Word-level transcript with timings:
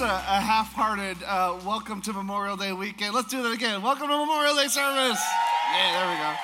That's 0.00 0.12
a, 0.12 0.14
a 0.14 0.40
half-hearted 0.40 1.18
uh, 1.26 1.60
welcome 1.66 2.00
to 2.02 2.14
Memorial 2.14 2.56
Day 2.56 2.72
weekend. 2.72 3.14
Let's 3.14 3.28
do 3.28 3.42
that 3.42 3.52
again. 3.52 3.82
Welcome 3.82 4.08
to 4.08 4.16
Memorial 4.16 4.54
Day 4.54 4.68
service. 4.68 5.22
Yeah, 5.74 5.92
there 5.92 6.08
we 6.08 6.16
go. 6.22 6.34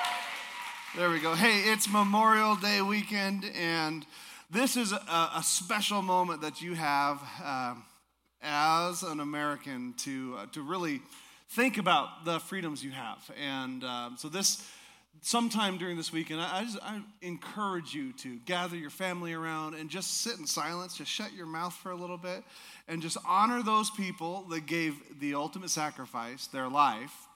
There 0.95 1.09
we 1.09 1.19
go. 1.19 1.33
Hey, 1.33 1.71
it's 1.71 1.91
Memorial 1.91 2.55
Day 2.55 2.83
weekend, 2.83 3.45
and 3.55 4.05
this 4.51 4.77
is 4.77 4.91
a, 4.91 5.31
a 5.35 5.41
special 5.43 6.03
moment 6.03 6.41
that 6.41 6.61
you 6.61 6.75
have 6.75 7.19
uh, 7.43 7.73
as 8.43 9.01
an 9.01 9.21
American 9.21 9.95
to 9.99 10.35
uh, 10.37 10.45
to 10.51 10.61
really 10.61 11.01
think 11.49 11.79
about 11.79 12.25
the 12.25 12.39
freedoms 12.39 12.83
you 12.83 12.91
have. 12.91 13.31
And 13.43 13.83
uh, 13.83 14.11
so 14.17 14.29
this 14.29 14.69
sometime 15.21 15.77
during 15.77 15.97
this 15.97 16.11
weekend, 16.11 16.41
I, 16.41 16.59
I, 16.59 16.63
just 16.63 16.79
I 16.81 17.01
encourage 17.21 17.93
you 17.93 18.13
to 18.13 18.37
gather 18.45 18.75
your 18.75 18.89
family 18.89 19.33
around 19.33 19.75
and 19.75 19.89
just 19.89 20.21
sit 20.21 20.37
in 20.39 20.45
silence, 20.45 20.97
just 20.97 21.11
shut 21.11 21.33
your 21.33 21.45
mouth 21.45 21.73
for 21.73 21.91
a 21.91 21.95
little 21.95 22.17
bit, 22.17 22.43
and 22.87 23.01
just 23.01 23.17
honor 23.27 23.63
those 23.63 23.89
people 23.91 24.43
that 24.49 24.65
gave 24.65 25.19
the 25.19 25.35
ultimate 25.35 25.69
sacrifice, 25.69 26.47
their 26.47 26.67
life, 26.67 27.27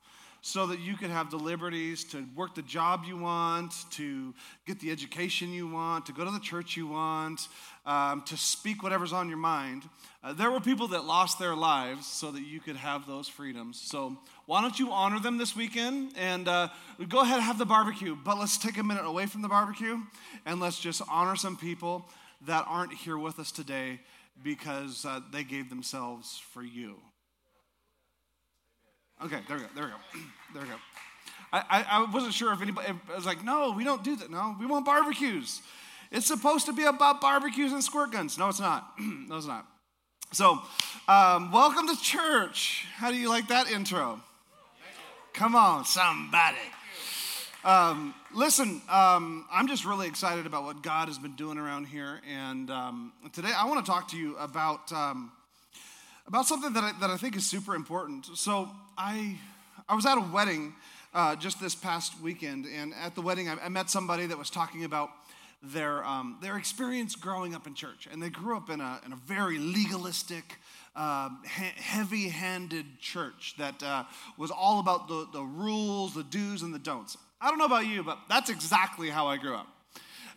so 0.42 0.66
that 0.66 0.80
you 0.80 0.96
could 0.96 1.12
have 1.12 1.30
the 1.30 1.38
liberties 1.38 2.04
to 2.04 2.26
work 2.36 2.56
the 2.56 2.64
job 2.64 3.04
you 3.06 3.16
want, 3.16 3.74
to 3.92 4.34
get 4.66 4.80
the 4.80 4.90
education 4.90 5.54
you 5.54 5.68
want, 5.68 6.08
to 6.08 6.14
go 6.14 6.26
to 6.26 6.32
the 6.32 6.40
church 6.40 6.76
you 6.76 6.88
want, 6.88 7.48
um, 7.86 8.24
to 8.24 8.36
speak 8.36 8.82
whatever's 8.82 9.14
on 9.14 9.30
your 9.30 9.38
mind. 9.38 9.84
Uh, 10.24 10.34
there 10.34 10.50
were 10.50 10.60
people 10.60 10.88
that 10.88 11.06
lost 11.06 11.38
their 11.38 11.56
lives 11.56 12.08
so 12.08 12.32
that 12.32 12.42
you 12.42 12.60
could 12.60 12.76
have 12.76 13.06
those 13.06 13.28
freedoms. 13.28 13.80
So 13.80 14.18
why 14.48 14.62
don't 14.62 14.78
you 14.80 14.92
honor 14.92 15.20
them 15.20 15.38
this 15.38 15.56
weekend 15.56 16.14
and 16.18 16.48
uh, 16.48 16.70
go 17.08 17.22
ahead 17.22 17.36
and 17.36 17.44
have 17.44 17.60
the 17.60 17.66
barbecue? 17.66 18.16
But 18.16 18.40
let's 18.40 18.58
take 18.58 18.80
a 18.80 18.84
minute 18.84 19.06
away 19.06 19.28
from 19.28 19.44
the 19.44 19.50
barbecue 19.50 20.00
and 20.48 20.60
let's 20.60 20.80
just 20.80 21.04
honor 21.08 21.36
some 21.36 21.56
people 21.56 22.10
that 22.48 22.66
aren't 22.68 22.94
here 22.94 23.18
with 23.18 23.38
us 23.38 23.52
today 23.52 24.00
because 24.44 25.06
uh, 25.06 25.20
they 25.32 25.44
gave 25.44 25.70
themselves 25.70 26.42
for 26.52 26.64
you. 26.64 26.96
Okay, 29.24 29.40
there 29.48 29.58
we 29.58 29.64
go. 29.64 29.70
There 29.76 29.84
we 29.86 29.90
go. 29.90 29.98
There 30.54 30.64
we 30.64 30.68
go. 30.68 30.76
I, 31.54 31.64
I, 31.70 31.86
I 31.90 32.12
wasn't 32.12 32.34
sure 32.34 32.52
if 32.52 32.62
anybody, 32.62 32.90
I 32.90 33.16
was 33.16 33.26
like, 33.26 33.42
no, 33.42 33.72
we 33.72 33.86
don't 33.86 34.04
do 34.04 34.18
that. 34.18 34.30
No, 34.30 34.54
we 34.60 34.66
want 34.66 34.86
barbecues. 34.86 35.62
It's 36.12 36.28
supposed 36.28 36.66
to 36.66 36.74
be 36.74 36.84
about 36.84 37.22
barbecues 37.22 37.72
and 37.72 37.82
squirt 37.82 38.12
guns. 38.12 38.38
No, 38.38 38.50
it's 38.50 38.60
not. 38.60 38.92
no, 39.00 39.38
it's 39.38 39.48
not. 39.48 39.66
So, 40.34 40.60
um, 41.08 41.52
welcome 41.54 41.88
to 41.88 42.02
church. 42.02 42.86
How 42.96 43.12
do 43.12 43.18
you 43.18 43.30
like 43.30 43.48
that 43.48 43.72
intro? 43.72 44.20
Come 45.34 45.56
on, 45.56 45.86
somebody. 45.86 46.58
Um, 47.64 48.14
listen, 48.34 48.82
um, 48.90 49.46
I'm 49.52 49.68
just 49.68 49.86
really 49.86 50.08
excited 50.08 50.46
about 50.46 50.64
what 50.64 50.82
God 50.82 51.08
has 51.08 51.18
been 51.18 51.36
doing 51.36 51.58
around 51.58 51.86
here. 51.86 52.20
And 52.30 52.70
um, 52.72 53.14
today 53.32 53.52
I 53.56 53.66
want 53.66 53.86
to 53.86 53.90
talk 53.90 54.10
to 54.10 54.18
you 54.18 54.36
about, 54.38 54.92
um, 54.92 55.32
about 56.28 56.46
something 56.46 56.74
that 56.74 56.84
I, 56.84 56.92
that 57.00 57.10
I 57.10 57.18
think 57.18 57.36
is 57.36 57.46
super 57.46 57.76
important. 57.76 58.26
So 58.36 58.70
I, 58.98 59.38
I 59.90 59.96
was 59.96 60.06
at 60.06 60.18
a 60.18 60.22
wedding 60.22 60.74
uh, 61.14 61.36
just 61.36 61.60
this 61.60 61.76
past 61.76 62.20
weekend. 62.22 62.66
And 62.66 62.94
at 62.94 63.16
the 63.16 63.22
wedding, 63.22 63.50
I, 63.50 63.58
I 63.66 63.70
met 63.70 63.90
somebody 63.90 64.26
that 64.28 64.38
was 64.38 64.50
talking 64.50 64.84
about 64.84 65.10
their, 65.62 66.04
um, 66.06 66.38
their 66.42 66.58
experience 66.58 67.16
growing 67.16 67.54
up 67.54 67.68
in 67.68 67.74
church. 67.74 68.08
And 68.12 68.22
they 68.22 68.30
grew 68.30 68.58
up 68.58 68.70
in 68.70 68.82
a, 68.82 69.00
in 69.06 69.14
a 69.14 69.16
very 69.16 69.60
legalistic, 69.60 70.58
uh, 70.96 71.30
he- 71.44 71.82
heavy 71.82 72.30
handed 72.30 73.00
church 73.00 73.56
that 73.58 73.82
uh, 73.84 74.06
was 74.38 74.52
all 74.52 74.80
about 74.80 75.08
the, 75.08 75.28
the 75.34 75.44
rules, 75.44 76.14
the 76.14 76.24
do's, 76.24 76.62
and 76.62 76.74
the 76.74 76.80
don'ts. 76.80 77.18
I 77.40 77.50
don't 77.50 77.58
know 77.58 77.66
about 77.66 77.88
you, 77.88 78.04
but 78.04 78.20
that's 78.30 78.50
exactly 78.50 79.10
how 79.10 79.28
I 79.28 79.38
grew 79.38 79.56
up. 79.56 79.68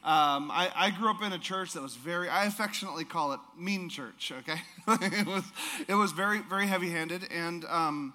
Um, 0.04 0.50
I, 0.50 0.70
I, 0.76 0.90
grew 0.90 1.08
up 1.08 1.22
in 1.22 1.32
a 1.32 1.38
church 1.38 1.72
that 1.72 1.82
was 1.82 1.94
very, 1.94 2.28
I 2.28 2.44
affectionately 2.44 3.06
call 3.06 3.32
it 3.32 3.40
mean 3.58 3.88
church, 3.88 4.34
okay? 4.40 4.60
it, 4.86 5.26
was, 5.26 5.44
it 5.88 5.94
was 5.94 6.12
very, 6.12 6.40
very 6.42 6.66
heavy 6.66 6.90
handed. 6.90 7.22
And, 7.30 7.64
um, 7.64 8.12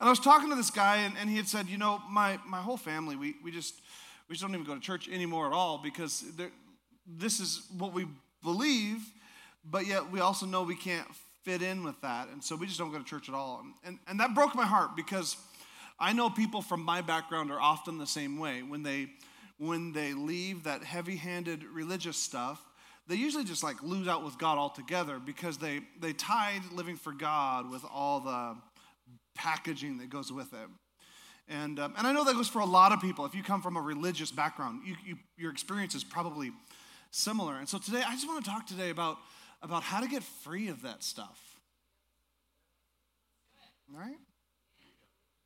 and 0.00 0.06
I 0.06 0.10
was 0.10 0.18
talking 0.18 0.48
to 0.48 0.56
this 0.56 0.70
guy, 0.70 0.96
and, 0.96 1.14
and 1.20 1.28
he 1.28 1.36
had 1.36 1.46
said, 1.46 1.68
You 1.68 1.76
know, 1.76 2.00
my, 2.10 2.38
my 2.46 2.62
whole 2.62 2.78
family, 2.78 3.16
we, 3.16 3.34
we, 3.44 3.50
just, 3.50 3.74
we 4.30 4.32
just 4.32 4.40
don't 4.40 4.54
even 4.54 4.64
go 4.64 4.74
to 4.74 4.80
church 4.80 5.10
anymore 5.10 5.46
at 5.46 5.52
all 5.52 5.76
because 5.76 6.24
this 7.06 7.38
is 7.38 7.66
what 7.76 7.92
we 7.92 8.06
believe, 8.42 9.00
but 9.62 9.86
yet 9.86 10.10
we 10.10 10.20
also 10.20 10.46
know 10.46 10.62
we 10.62 10.74
can't 10.74 11.08
fit 11.42 11.60
in 11.60 11.84
with 11.84 12.00
that. 12.00 12.28
And 12.28 12.42
so 12.42 12.56
we 12.56 12.66
just 12.66 12.78
don't 12.78 12.92
go 12.92 12.98
to 12.98 13.04
church 13.04 13.28
at 13.28 13.34
all. 13.34 13.62
And, 13.62 13.74
and, 13.84 13.98
and 14.08 14.20
that 14.20 14.34
broke 14.34 14.54
my 14.54 14.64
heart 14.64 14.96
because 14.96 15.36
I 16.00 16.14
know 16.14 16.30
people 16.30 16.62
from 16.62 16.80
my 16.82 17.02
background 17.02 17.50
are 17.50 17.60
often 17.60 17.98
the 17.98 18.06
same 18.06 18.38
way. 18.38 18.62
When 18.62 18.82
they, 18.82 19.08
when 19.58 19.92
they 19.92 20.12
leave 20.12 20.64
that 20.64 20.84
heavy 20.84 21.16
handed 21.16 21.64
religious 21.64 22.16
stuff, 22.16 22.60
they 23.08 23.14
usually 23.14 23.44
just 23.44 23.62
like 23.62 23.82
lose 23.82 24.08
out 24.08 24.24
with 24.24 24.38
God 24.38 24.58
altogether 24.58 25.18
because 25.18 25.58
they, 25.58 25.80
they 26.00 26.12
tied 26.12 26.62
living 26.72 26.96
for 26.96 27.12
God 27.12 27.70
with 27.70 27.84
all 27.92 28.20
the 28.20 28.56
packaging 29.34 29.98
that 29.98 30.10
goes 30.10 30.32
with 30.32 30.52
it. 30.52 30.68
And, 31.48 31.78
um, 31.78 31.94
and 31.96 32.06
I 32.06 32.12
know 32.12 32.24
that 32.24 32.34
goes 32.34 32.48
for 32.48 32.58
a 32.58 32.66
lot 32.66 32.92
of 32.92 33.00
people. 33.00 33.24
If 33.24 33.34
you 33.34 33.42
come 33.42 33.62
from 33.62 33.76
a 33.76 33.80
religious 33.80 34.32
background, 34.32 34.80
you, 34.84 34.96
you, 35.04 35.16
your 35.36 35.52
experience 35.52 35.94
is 35.94 36.02
probably 36.02 36.50
similar. 37.12 37.56
And 37.56 37.68
so 37.68 37.78
today, 37.78 38.02
I 38.04 38.12
just 38.12 38.26
want 38.26 38.44
to 38.44 38.50
talk 38.50 38.66
today 38.66 38.90
about, 38.90 39.18
about 39.62 39.84
how 39.84 40.00
to 40.00 40.08
get 40.08 40.24
free 40.24 40.68
of 40.68 40.82
that 40.82 41.04
stuff. 41.04 41.40
All 43.94 44.00
right? 44.00 44.16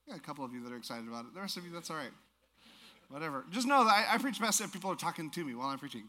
got 0.08 0.18
a 0.18 0.22
couple 0.22 0.44
of 0.44 0.52
you 0.52 0.62
that 0.64 0.72
are 0.72 0.76
excited 0.76 1.06
about 1.06 1.24
it. 1.26 1.34
The 1.34 1.40
rest 1.40 1.56
of 1.56 1.64
you, 1.64 1.70
that's 1.70 1.90
all 1.90 1.96
right. 1.96 2.10
Whatever. 3.10 3.44
Just 3.50 3.66
know 3.66 3.84
that 3.84 3.90
I, 3.90 4.14
I 4.14 4.18
preach 4.18 4.40
best 4.40 4.60
if 4.60 4.72
people 4.72 4.90
are 4.92 4.96
talking 4.96 5.30
to 5.30 5.44
me 5.44 5.54
while 5.54 5.66
I'm 5.66 5.78
preaching. 5.78 6.04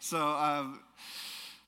So, 0.00 0.18
um, 0.18 0.80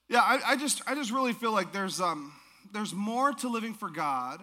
yeah, 0.08 0.20
I, 0.20 0.40
I, 0.44 0.56
just, 0.56 0.82
I 0.88 0.96
just 0.96 1.12
really 1.12 1.32
feel 1.32 1.52
like 1.52 1.72
there's, 1.72 2.00
um, 2.00 2.32
there's 2.72 2.92
more 2.92 3.32
to 3.32 3.48
living 3.48 3.74
for 3.74 3.88
God 3.88 4.40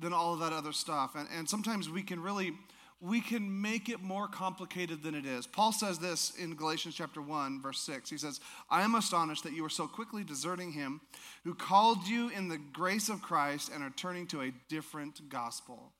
than 0.00 0.12
all 0.12 0.34
of 0.34 0.40
that 0.40 0.52
other 0.52 0.72
stuff. 0.72 1.16
And, 1.16 1.28
and 1.36 1.48
sometimes 1.48 1.90
we 1.90 2.02
can 2.02 2.20
really, 2.20 2.52
we 3.00 3.20
can 3.20 3.60
make 3.60 3.88
it 3.88 4.00
more 4.00 4.28
complicated 4.28 5.02
than 5.02 5.16
it 5.16 5.26
is. 5.26 5.48
Paul 5.48 5.72
says 5.72 5.98
this 5.98 6.32
in 6.38 6.54
Galatians 6.54 6.94
chapter 6.94 7.20
1, 7.20 7.60
verse 7.60 7.80
6. 7.80 8.08
He 8.08 8.18
says, 8.18 8.38
I 8.70 8.82
am 8.82 8.94
astonished 8.94 9.42
that 9.42 9.52
you 9.52 9.64
are 9.64 9.70
so 9.70 9.88
quickly 9.88 10.22
deserting 10.22 10.70
him 10.70 11.00
who 11.42 11.54
called 11.54 12.06
you 12.06 12.28
in 12.30 12.48
the 12.48 12.58
grace 12.58 13.08
of 13.08 13.20
Christ 13.20 13.72
and 13.74 13.82
are 13.82 13.90
turning 13.90 14.28
to 14.28 14.42
a 14.42 14.52
different 14.68 15.28
gospel. 15.28 15.92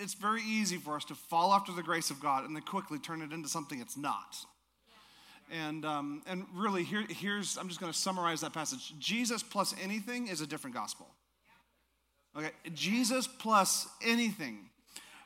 It's 0.00 0.14
very 0.14 0.42
easy 0.42 0.76
for 0.76 0.96
us 0.96 1.04
to 1.06 1.14
fall 1.14 1.52
after 1.52 1.72
the 1.72 1.82
grace 1.82 2.10
of 2.10 2.20
God 2.20 2.44
and 2.44 2.54
then 2.54 2.62
quickly 2.62 2.98
turn 2.98 3.22
it 3.22 3.32
into 3.32 3.48
something 3.48 3.80
it's 3.80 3.96
not. 3.96 4.36
And, 5.50 5.84
um, 5.84 6.22
and 6.26 6.46
really, 6.54 6.82
here, 6.82 7.04
here's, 7.08 7.58
I'm 7.58 7.68
just 7.68 7.80
going 7.80 7.92
to 7.92 7.98
summarize 7.98 8.40
that 8.40 8.52
passage. 8.54 8.94
Jesus 8.98 9.42
plus 9.42 9.74
anything 9.82 10.28
is 10.28 10.40
a 10.40 10.46
different 10.46 10.74
gospel. 10.74 11.06
Okay, 12.36 12.50
Jesus 12.72 13.26
plus 13.26 13.86
anything 14.02 14.70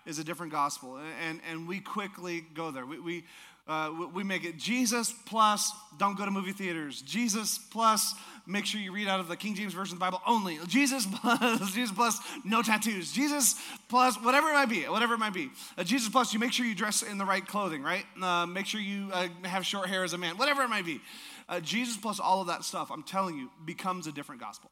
is 0.06 0.18
a 0.18 0.24
different 0.24 0.52
gospel. 0.52 0.98
And, 1.28 1.40
and 1.48 1.68
we 1.68 1.78
quickly 1.80 2.44
go 2.54 2.70
there. 2.70 2.84
We, 2.84 2.98
we, 2.98 3.24
uh, 3.68 3.92
we 4.12 4.24
make 4.24 4.44
it 4.44 4.56
Jesus 4.56 5.12
plus 5.26 5.72
don't 5.98 6.16
go 6.16 6.24
to 6.24 6.30
movie 6.30 6.52
theaters. 6.52 7.02
Jesus 7.02 7.58
plus 7.58 8.14
make 8.46 8.64
sure 8.64 8.80
you 8.80 8.92
read 8.92 9.08
out 9.08 9.20
of 9.20 9.28
the 9.28 9.36
King 9.36 9.54
James 9.54 9.74
Version 9.74 9.94
of 9.94 9.98
the 9.98 10.04
Bible 10.04 10.20
only. 10.26 10.58
Jesus 10.66 11.06
plus, 11.06 11.72
Jesus 11.72 11.94
plus 11.94 12.20
no 12.44 12.62
tattoos. 12.62 13.12
Jesus 13.12 13.56
plus 13.88 14.16
whatever 14.22 14.48
it 14.48 14.54
might 14.54 14.68
be, 14.68 14.82
whatever 14.82 15.14
it 15.14 15.18
might 15.18 15.34
be. 15.34 15.50
Uh, 15.76 15.84
Jesus 15.84 16.08
plus 16.08 16.32
you 16.32 16.38
make 16.38 16.52
sure 16.52 16.64
you 16.64 16.74
dress 16.74 17.02
in 17.02 17.18
the 17.18 17.24
right 17.24 17.46
clothing, 17.46 17.82
right? 17.82 18.04
Uh, 18.20 18.46
make 18.46 18.66
sure 18.66 18.80
you 18.80 19.10
uh, 19.12 19.28
have 19.44 19.66
short 19.66 19.88
hair 19.88 20.04
as 20.04 20.12
a 20.12 20.18
man, 20.18 20.38
whatever 20.38 20.62
it 20.62 20.68
might 20.68 20.84
be. 20.84 21.00
Uh, 21.48 21.60
Jesus 21.60 21.96
plus 21.96 22.20
all 22.20 22.40
of 22.40 22.48
that 22.48 22.64
stuff, 22.64 22.90
I'm 22.90 23.02
telling 23.02 23.36
you, 23.36 23.50
becomes 23.64 24.06
a 24.06 24.12
different 24.12 24.40
gospel. 24.40 24.70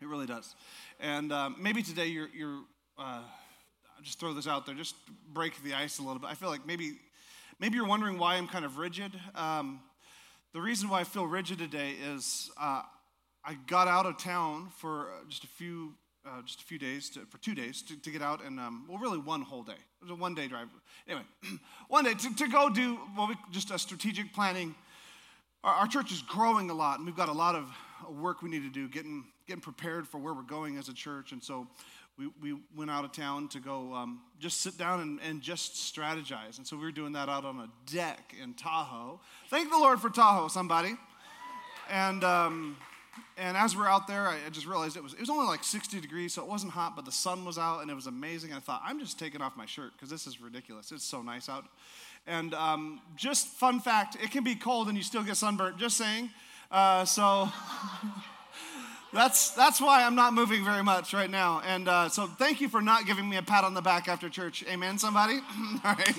It 0.00 0.08
really 0.08 0.26
does. 0.26 0.54
And 1.00 1.32
um, 1.32 1.56
maybe 1.58 1.82
today 1.82 2.06
you're, 2.06 2.28
you're 2.34 2.60
uh, 2.98 3.22
just 4.02 4.20
throw 4.20 4.34
this 4.34 4.46
out 4.46 4.66
there, 4.66 4.74
just 4.74 4.94
break 5.32 5.62
the 5.62 5.74
ice 5.74 5.98
a 5.98 6.02
little 6.02 6.18
bit. 6.18 6.28
I 6.30 6.34
feel 6.34 6.48
like 6.48 6.66
maybe, 6.66 6.98
maybe 7.58 7.76
you're 7.76 7.86
wondering 7.86 8.18
why 8.18 8.36
I'm 8.36 8.46
kind 8.46 8.64
of 8.64 8.78
rigid. 8.78 9.12
Um, 9.34 9.80
the 10.52 10.60
reason 10.60 10.88
why 10.88 11.00
I 11.00 11.04
feel 11.04 11.26
rigid 11.26 11.58
today 11.58 11.92
is 12.14 12.50
uh, 12.60 12.82
I 13.44 13.54
got 13.66 13.88
out 13.88 14.06
of 14.06 14.18
town 14.18 14.68
for 14.76 15.08
just 15.28 15.44
a 15.44 15.48
few, 15.48 15.94
uh, 16.26 16.42
just 16.42 16.60
a 16.60 16.64
few 16.64 16.78
days, 16.78 17.10
to, 17.10 17.20
for 17.26 17.38
two 17.38 17.54
days 17.54 17.82
to, 17.82 18.00
to 18.00 18.10
get 18.10 18.22
out, 18.22 18.44
and 18.44 18.58
um, 18.58 18.86
well, 18.88 18.98
really 18.98 19.18
one 19.18 19.42
whole 19.42 19.62
day. 19.62 19.72
It 19.72 20.02
was 20.02 20.10
a 20.10 20.14
one 20.14 20.34
day 20.34 20.48
drive. 20.48 20.68
Anyway, 21.06 21.24
one 21.88 22.04
day 22.04 22.14
to, 22.14 22.34
to 22.34 22.48
go 22.48 22.68
do 22.68 22.98
well, 23.16 23.28
we, 23.28 23.34
just 23.52 23.70
a 23.70 23.78
strategic 23.78 24.32
planning. 24.32 24.74
Our, 25.62 25.74
our 25.74 25.86
church 25.86 26.10
is 26.10 26.22
growing 26.22 26.70
a 26.70 26.74
lot, 26.74 26.98
and 26.98 27.06
we've 27.06 27.16
got 27.16 27.28
a 27.28 27.32
lot 27.32 27.54
of 27.54 27.70
work 28.08 28.42
we 28.42 28.50
need 28.50 28.62
to 28.62 28.70
do, 28.70 28.88
getting 28.88 29.24
getting 29.46 29.62
prepared 29.62 30.08
for 30.08 30.18
where 30.18 30.34
we're 30.34 30.42
going 30.42 30.76
as 30.76 30.88
a 30.88 30.94
church, 30.94 31.32
and 31.32 31.42
so 31.42 31.68
we, 32.18 32.30
we 32.40 32.58
went 32.74 32.90
out 32.90 33.04
of 33.04 33.12
town 33.12 33.48
to 33.48 33.60
go 33.60 33.92
um, 33.92 34.20
just 34.38 34.62
sit 34.62 34.78
down 34.78 35.00
and, 35.00 35.20
and 35.28 35.42
just 35.42 35.74
strategize. 35.74 36.56
And 36.58 36.66
so 36.66 36.76
we 36.76 36.84
were 36.84 36.92
doing 36.92 37.12
that 37.12 37.28
out 37.28 37.44
on 37.44 37.58
a 37.58 37.68
deck 37.90 38.34
in 38.42 38.54
Tahoe. 38.54 39.20
Thank 39.48 39.70
the 39.70 39.78
Lord 39.78 40.00
for 40.00 40.08
Tahoe, 40.08 40.48
somebody. 40.48 40.96
And, 41.90 42.24
um, 42.24 42.76
and 43.36 43.56
as 43.56 43.76
we're 43.76 43.86
out 43.86 44.06
there, 44.08 44.26
I, 44.26 44.38
I 44.46 44.50
just 44.50 44.66
realized 44.66 44.96
it 44.96 45.02
was, 45.02 45.12
it 45.12 45.20
was 45.20 45.30
only 45.30 45.46
like 45.46 45.62
60 45.62 46.00
degrees, 46.00 46.34
so 46.34 46.42
it 46.42 46.48
wasn't 46.48 46.72
hot, 46.72 46.96
but 46.96 47.04
the 47.04 47.12
sun 47.12 47.44
was 47.44 47.58
out 47.58 47.80
and 47.80 47.90
it 47.90 47.94
was 47.94 48.06
amazing. 48.06 48.52
I 48.52 48.60
thought, 48.60 48.82
I'm 48.84 48.98
just 48.98 49.18
taking 49.18 49.42
off 49.42 49.56
my 49.56 49.66
shirt 49.66 49.92
because 49.92 50.08
this 50.08 50.26
is 50.26 50.40
ridiculous. 50.40 50.92
It's 50.92 51.04
so 51.04 51.22
nice 51.22 51.48
out. 51.48 51.64
And 52.26 52.54
um, 52.54 53.00
just 53.14 53.46
fun 53.46 53.78
fact 53.78 54.16
it 54.22 54.30
can 54.30 54.42
be 54.42 54.54
cold 54.54 54.88
and 54.88 54.96
you 54.96 55.04
still 55.04 55.22
get 55.22 55.36
sunburnt, 55.36 55.78
just 55.78 55.98
saying. 55.98 56.30
Uh, 56.70 57.04
so. 57.04 57.50
that's, 59.16 59.50
that's 59.50 59.80
why 59.80 60.04
I'm 60.04 60.14
not 60.14 60.34
moving 60.34 60.64
very 60.64 60.82
much 60.82 61.14
right 61.14 61.30
now. 61.30 61.62
And 61.66 61.88
uh, 61.88 62.08
so 62.08 62.26
thank 62.26 62.60
you 62.60 62.68
for 62.68 62.80
not 62.82 63.06
giving 63.06 63.28
me 63.28 63.36
a 63.36 63.42
pat 63.42 63.64
on 63.64 63.74
the 63.74 63.82
back 63.82 64.08
after 64.08 64.28
church. 64.28 64.64
Amen, 64.68 64.98
somebody? 64.98 65.34
All 65.84 65.94
right. 65.94 66.06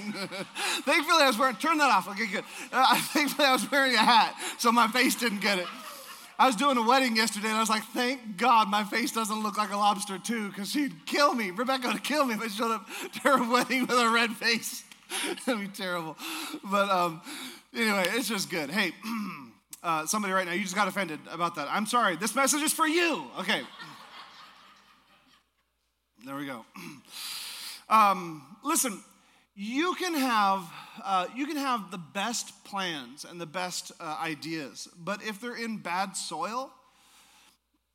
thankfully, 0.83 1.23
I 1.23 1.27
was 1.27 1.37
wearing, 1.37 1.55
turn 1.55 1.77
that 1.77 1.91
off. 1.91 2.07
Okay, 2.09 2.27
good. 2.27 2.43
Uh, 2.71 2.99
thankfully, 3.13 3.47
I 3.47 3.53
was 3.53 3.69
wearing 3.71 3.93
a 3.93 3.99
hat, 3.99 4.35
so 4.57 4.71
my 4.71 4.87
face 4.87 5.15
didn't 5.15 5.41
get 5.41 5.59
it. 5.59 5.67
I 6.39 6.45
was 6.45 6.55
doing 6.55 6.77
a 6.77 6.81
wedding 6.81 7.15
yesterday, 7.15 7.47
and 7.47 7.57
I 7.57 7.59
was 7.59 7.69
like, 7.69 7.83
thank 7.93 8.37
God 8.37 8.69
my 8.69 8.83
face 8.83 9.11
doesn't 9.11 9.41
look 9.41 9.57
like 9.57 9.71
a 9.71 9.77
lobster, 9.77 10.19
too, 10.19 10.49
because 10.49 10.71
she'd 10.71 11.05
kill 11.05 11.33
me. 11.33 11.51
Rebecca 11.51 11.87
would 11.87 12.03
kill 12.03 12.25
me 12.25 12.35
if 12.35 12.41
I 12.41 12.47
showed 12.47 12.71
up 12.71 12.87
to 13.13 13.19
her 13.21 13.51
wedding 13.51 13.87
with 13.87 13.97
a 13.97 14.09
red 14.09 14.31
face. 14.31 14.83
That'd 15.45 15.61
be 15.61 15.67
terrible. 15.67 16.17
But 16.63 16.89
um, 16.89 17.21
anyway, 17.73 18.05
it's 18.09 18.27
just 18.27 18.49
good. 18.49 18.69
Hey, 18.69 18.91
uh, 19.83 20.05
somebody 20.05 20.33
right 20.33 20.45
now, 20.45 20.53
you 20.53 20.63
just 20.63 20.75
got 20.75 20.87
offended 20.87 21.19
about 21.31 21.55
that. 21.55 21.67
I'm 21.69 21.85
sorry. 21.85 22.15
This 22.15 22.35
message 22.35 22.61
is 22.61 22.73
for 22.73 22.87
you. 22.87 23.23
Okay. 23.39 23.61
There 26.25 26.35
we 26.35 26.45
go. 26.45 26.65
Um, 27.89 28.43
listen, 28.65 29.01
you 29.55 29.95
can 29.95 30.13
have 30.13 30.69
uh, 31.05 31.27
you 31.33 31.47
can 31.47 31.55
have 31.55 31.89
the 31.89 31.97
best 31.97 32.65
plans 32.65 33.23
and 33.23 33.39
the 33.39 33.45
best 33.45 33.93
uh, 34.01 34.17
ideas, 34.21 34.89
but 34.99 35.23
if 35.23 35.39
they're 35.39 35.55
in 35.55 35.77
bad 35.77 36.17
soil, 36.17 36.69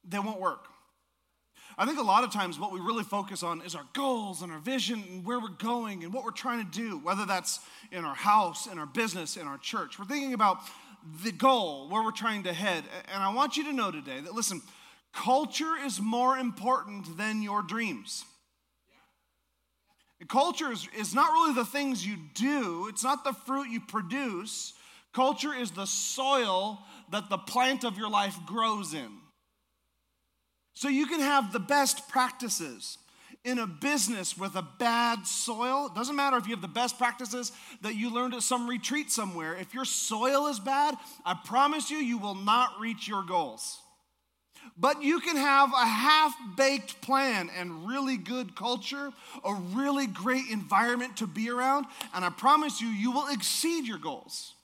they 0.02 0.18
won't 0.18 0.40
work. 0.40 0.64
I 1.78 1.86
think 1.86 1.98
a 1.98 2.02
lot 2.02 2.24
of 2.24 2.32
times 2.32 2.58
what 2.58 2.72
we 2.72 2.80
really 2.80 3.04
focus 3.04 3.42
on 3.42 3.62
is 3.62 3.74
our 3.74 3.86
goals 3.92 4.42
and 4.42 4.52
our 4.52 4.58
vision 4.58 5.02
and 5.10 5.24
where 5.24 5.40
we're 5.40 5.48
going 5.48 6.04
and 6.04 6.12
what 6.12 6.24
we're 6.24 6.30
trying 6.30 6.64
to 6.64 6.70
do, 6.70 6.98
whether 6.98 7.24
that's 7.24 7.60
in 7.90 8.04
our 8.04 8.14
house, 8.14 8.66
in 8.66 8.78
our 8.78 8.86
business, 8.86 9.36
in 9.36 9.46
our 9.46 9.58
church. 9.58 9.98
We're 9.98 10.04
thinking 10.04 10.34
about 10.34 10.58
the 11.24 11.32
goal, 11.32 11.88
where 11.88 12.02
we're 12.02 12.10
trying 12.12 12.44
to 12.44 12.52
head. 12.52 12.84
And 13.12 13.22
I 13.22 13.32
want 13.32 13.56
you 13.56 13.64
to 13.64 13.72
know 13.72 13.90
today 13.90 14.20
that, 14.20 14.34
listen, 14.34 14.62
culture 15.12 15.76
is 15.84 16.00
more 16.00 16.36
important 16.36 17.16
than 17.16 17.42
your 17.42 17.62
dreams. 17.62 18.24
Culture 20.28 20.70
is, 20.70 20.88
is 20.96 21.14
not 21.14 21.32
really 21.32 21.54
the 21.54 21.64
things 21.64 22.06
you 22.06 22.16
do, 22.34 22.86
it's 22.88 23.04
not 23.04 23.24
the 23.24 23.32
fruit 23.32 23.68
you 23.68 23.80
produce. 23.80 24.74
Culture 25.12 25.52
is 25.52 25.72
the 25.72 25.84
soil 25.84 26.78
that 27.10 27.28
the 27.28 27.36
plant 27.36 27.84
of 27.84 27.98
your 27.98 28.08
life 28.08 28.34
grows 28.46 28.94
in. 28.94 29.10
So 30.74 30.88
you 30.88 31.06
can 31.06 31.20
have 31.20 31.52
the 31.52 31.60
best 31.60 32.08
practices 32.08 32.96
in 33.44 33.58
a 33.58 33.66
business 33.66 34.38
with 34.38 34.54
a 34.54 34.66
bad 34.78 35.26
soil, 35.26 35.86
it 35.86 35.94
doesn't 35.94 36.14
matter 36.14 36.36
if 36.36 36.46
you 36.46 36.54
have 36.54 36.62
the 36.62 36.68
best 36.68 36.96
practices 36.96 37.50
that 37.80 37.96
you 37.96 38.12
learned 38.14 38.34
at 38.34 38.42
some 38.42 38.68
retreat 38.68 39.10
somewhere. 39.10 39.56
If 39.56 39.74
your 39.74 39.84
soil 39.84 40.46
is 40.46 40.60
bad, 40.60 40.94
I 41.24 41.34
promise 41.44 41.90
you, 41.90 41.98
you 41.98 42.18
will 42.18 42.36
not 42.36 42.78
reach 42.80 43.08
your 43.08 43.24
goals. 43.24 43.78
But 44.76 45.02
you 45.02 45.18
can 45.18 45.36
have 45.36 45.70
a 45.74 45.86
half 45.86 46.34
baked 46.56 47.00
plan 47.00 47.50
and 47.58 47.86
really 47.86 48.16
good 48.16 48.54
culture, 48.54 49.10
a 49.44 49.54
really 49.54 50.06
great 50.06 50.44
environment 50.50 51.16
to 51.16 51.26
be 51.26 51.50
around, 51.50 51.86
and 52.14 52.24
I 52.24 52.30
promise 52.30 52.80
you, 52.80 52.88
you 52.88 53.10
will 53.10 53.26
exceed 53.28 53.86
your 53.86 53.98
goals. 53.98 54.54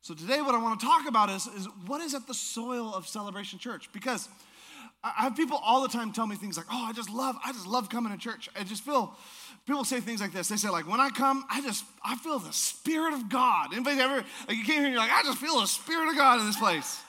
So, 0.00 0.14
today, 0.14 0.40
what 0.40 0.54
I 0.54 0.58
want 0.58 0.80
to 0.80 0.86
talk 0.86 1.06
about 1.06 1.30
is, 1.30 1.46
is 1.46 1.68
what 1.86 2.00
is 2.00 2.14
at 2.14 2.26
the 2.26 2.34
soil 2.34 2.92
of 2.92 3.06
Celebration 3.06 3.60
Church? 3.60 3.88
Because 3.92 4.28
I 5.04 5.22
have 5.22 5.36
people 5.36 5.56
all 5.56 5.82
the 5.82 5.88
time 5.88 6.12
tell 6.12 6.26
me 6.26 6.36
things 6.36 6.56
like, 6.56 6.66
"Oh, 6.70 6.84
I 6.84 6.92
just 6.92 7.10
love, 7.10 7.36
I 7.44 7.52
just 7.52 7.66
love 7.66 7.88
coming 7.88 8.12
to 8.12 8.18
church." 8.18 8.48
I 8.58 8.62
just 8.62 8.84
feel 8.84 9.16
people 9.66 9.84
say 9.84 10.00
things 10.00 10.20
like 10.20 10.32
this. 10.32 10.48
They 10.48 10.56
say, 10.56 10.68
like, 10.68 10.88
when 10.88 11.00
I 11.00 11.10
come, 11.10 11.44
I 11.50 11.60
just 11.60 11.84
I 12.04 12.16
feel 12.16 12.38
the 12.38 12.52
Spirit 12.52 13.14
of 13.14 13.28
God. 13.28 13.72
Anybody 13.72 14.00
ever 14.00 14.24
like 14.48 14.56
you 14.56 14.64
came 14.64 14.76
here 14.76 14.84
and 14.84 14.92
you're 14.92 15.02
like, 15.02 15.12
I 15.12 15.22
just 15.24 15.38
feel 15.38 15.60
the 15.60 15.66
Spirit 15.66 16.08
of 16.08 16.16
God 16.16 16.40
in 16.40 16.46
this 16.46 16.56
place. 16.56 17.00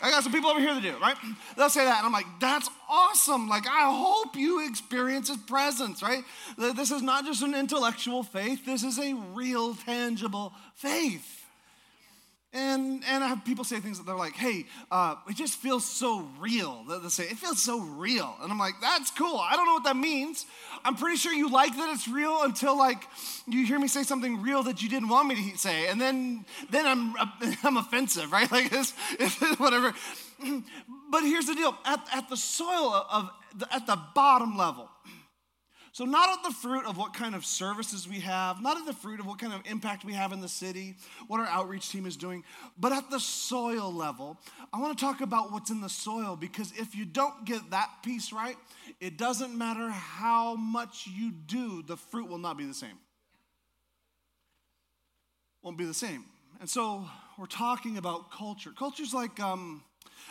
I 0.00 0.10
got 0.10 0.22
some 0.22 0.32
people 0.32 0.50
over 0.50 0.60
here 0.60 0.74
that 0.74 0.82
do, 0.82 0.96
right? 0.98 1.16
They'll 1.56 1.70
say 1.70 1.84
that, 1.84 1.98
and 1.98 2.06
I'm 2.06 2.12
like, 2.12 2.26
that's 2.38 2.68
awesome. 2.90 3.48
Like, 3.48 3.66
I 3.66 3.90
hope 3.90 4.36
you 4.36 4.66
experience 4.68 5.28
His 5.28 5.38
presence, 5.38 6.02
right? 6.02 6.22
This 6.58 6.90
is 6.90 7.00
not 7.00 7.24
just 7.24 7.42
an 7.42 7.54
intellectual 7.54 8.22
faith, 8.22 8.66
this 8.66 8.82
is 8.82 8.98
a 8.98 9.14
real, 9.32 9.74
tangible 9.74 10.52
faith. 10.74 11.43
And, 12.54 13.02
and 13.08 13.24
I 13.24 13.26
have 13.26 13.44
people 13.44 13.64
say 13.64 13.80
things 13.80 13.98
that 13.98 14.06
they're 14.06 14.14
like, 14.14 14.34
hey, 14.34 14.66
uh, 14.88 15.16
it 15.28 15.34
just 15.34 15.58
feels 15.58 15.84
so 15.84 16.28
real. 16.38 16.84
They 16.88 17.08
say, 17.08 17.24
it 17.24 17.36
feels 17.36 17.60
so 17.60 17.80
real. 17.80 18.36
And 18.40 18.52
I'm 18.52 18.60
like, 18.60 18.74
that's 18.80 19.10
cool. 19.10 19.38
I 19.38 19.56
don't 19.56 19.66
know 19.66 19.74
what 19.74 19.84
that 19.84 19.96
means. 19.96 20.46
I'm 20.84 20.94
pretty 20.94 21.16
sure 21.16 21.32
you 21.32 21.50
like 21.50 21.76
that 21.76 21.92
it's 21.92 22.06
real 22.06 22.42
until 22.42 22.78
like 22.78 23.08
you 23.48 23.66
hear 23.66 23.80
me 23.80 23.88
say 23.88 24.04
something 24.04 24.40
real 24.40 24.62
that 24.62 24.82
you 24.84 24.88
didn't 24.88 25.08
want 25.08 25.26
me 25.26 25.50
to 25.50 25.58
say. 25.58 25.88
And 25.88 26.00
then, 26.00 26.44
then 26.70 26.86
I'm, 26.86 27.16
I'm 27.64 27.76
offensive, 27.76 28.30
right? 28.30 28.48
Like 28.54 28.70
this, 28.70 28.92
whatever. 29.58 29.92
But 31.10 31.22
here's 31.22 31.46
the 31.46 31.54
deal. 31.54 31.76
At, 31.84 32.06
at 32.12 32.28
the 32.28 32.36
soil 32.36 32.92
of, 33.10 33.30
at 33.72 33.86
the 33.86 33.98
bottom 34.14 34.56
level, 34.56 34.88
so, 35.94 36.04
not 36.04 36.28
at 36.28 36.42
the 36.42 36.50
fruit 36.50 36.86
of 36.86 36.96
what 36.96 37.14
kind 37.14 37.36
of 37.36 37.46
services 37.46 38.08
we 38.08 38.18
have, 38.18 38.60
not 38.60 38.76
at 38.76 38.84
the 38.84 38.92
fruit 38.92 39.20
of 39.20 39.26
what 39.26 39.38
kind 39.38 39.52
of 39.52 39.60
impact 39.64 40.04
we 40.04 40.12
have 40.12 40.32
in 40.32 40.40
the 40.40 40.48
city, 40.48 40.96
what 41.28 41.38
our 41.38 41.46
outreach 41.46 41.88
team 41.88 42.04
is 42.04 42.16
doing, 42.16 42.42
but 42.76 42.90
at 42.90 43.12
the 43.12 43.20
soil 43.20 43.92
level. 43.92 44.36
I 44.72 44.80
want 44.80 44.98
to 44.98 45.04
talk 45.04 45.20
about 45.20 45.52
what's 45.52 45.70
in 45.70 45.80
the 45.80 45.88
soil 45.88 46.34
because 46.34 46.72
if 46.76 46.96
you 46.96 47.04
don't 47.04 47.44
get 47.44 47.70
that 47.70 47.90
piece 48.02 48.32
right, 48.32 48.56
it 49.00 49.16
doesn't 49.16 49.56
matter 49.56 49.88
how 49.88 50.56
much 50.56 51.06
you 51.06 51.30
do, 51.30 51.84
the 51.84 51.96
fruit 51.96 52.28
will 52.28 52.38
not 52.38 52.58
be 52.58 52.64
the 52.64 52.74
same. 52.74 52.98
Won't 55.62 55.78
be 55.78 55.84
the 55.84 55.94
same. 55.94 56.24
And 56.58 56.68
so, 56.68 57.06
we're 57.38 57.46
talking 57.46 57.98
about 57.98 58.32
culture. 58.32 58.70
Culture's 58.76 59.14
like, 59.14 59.38
um, 59.38 59.84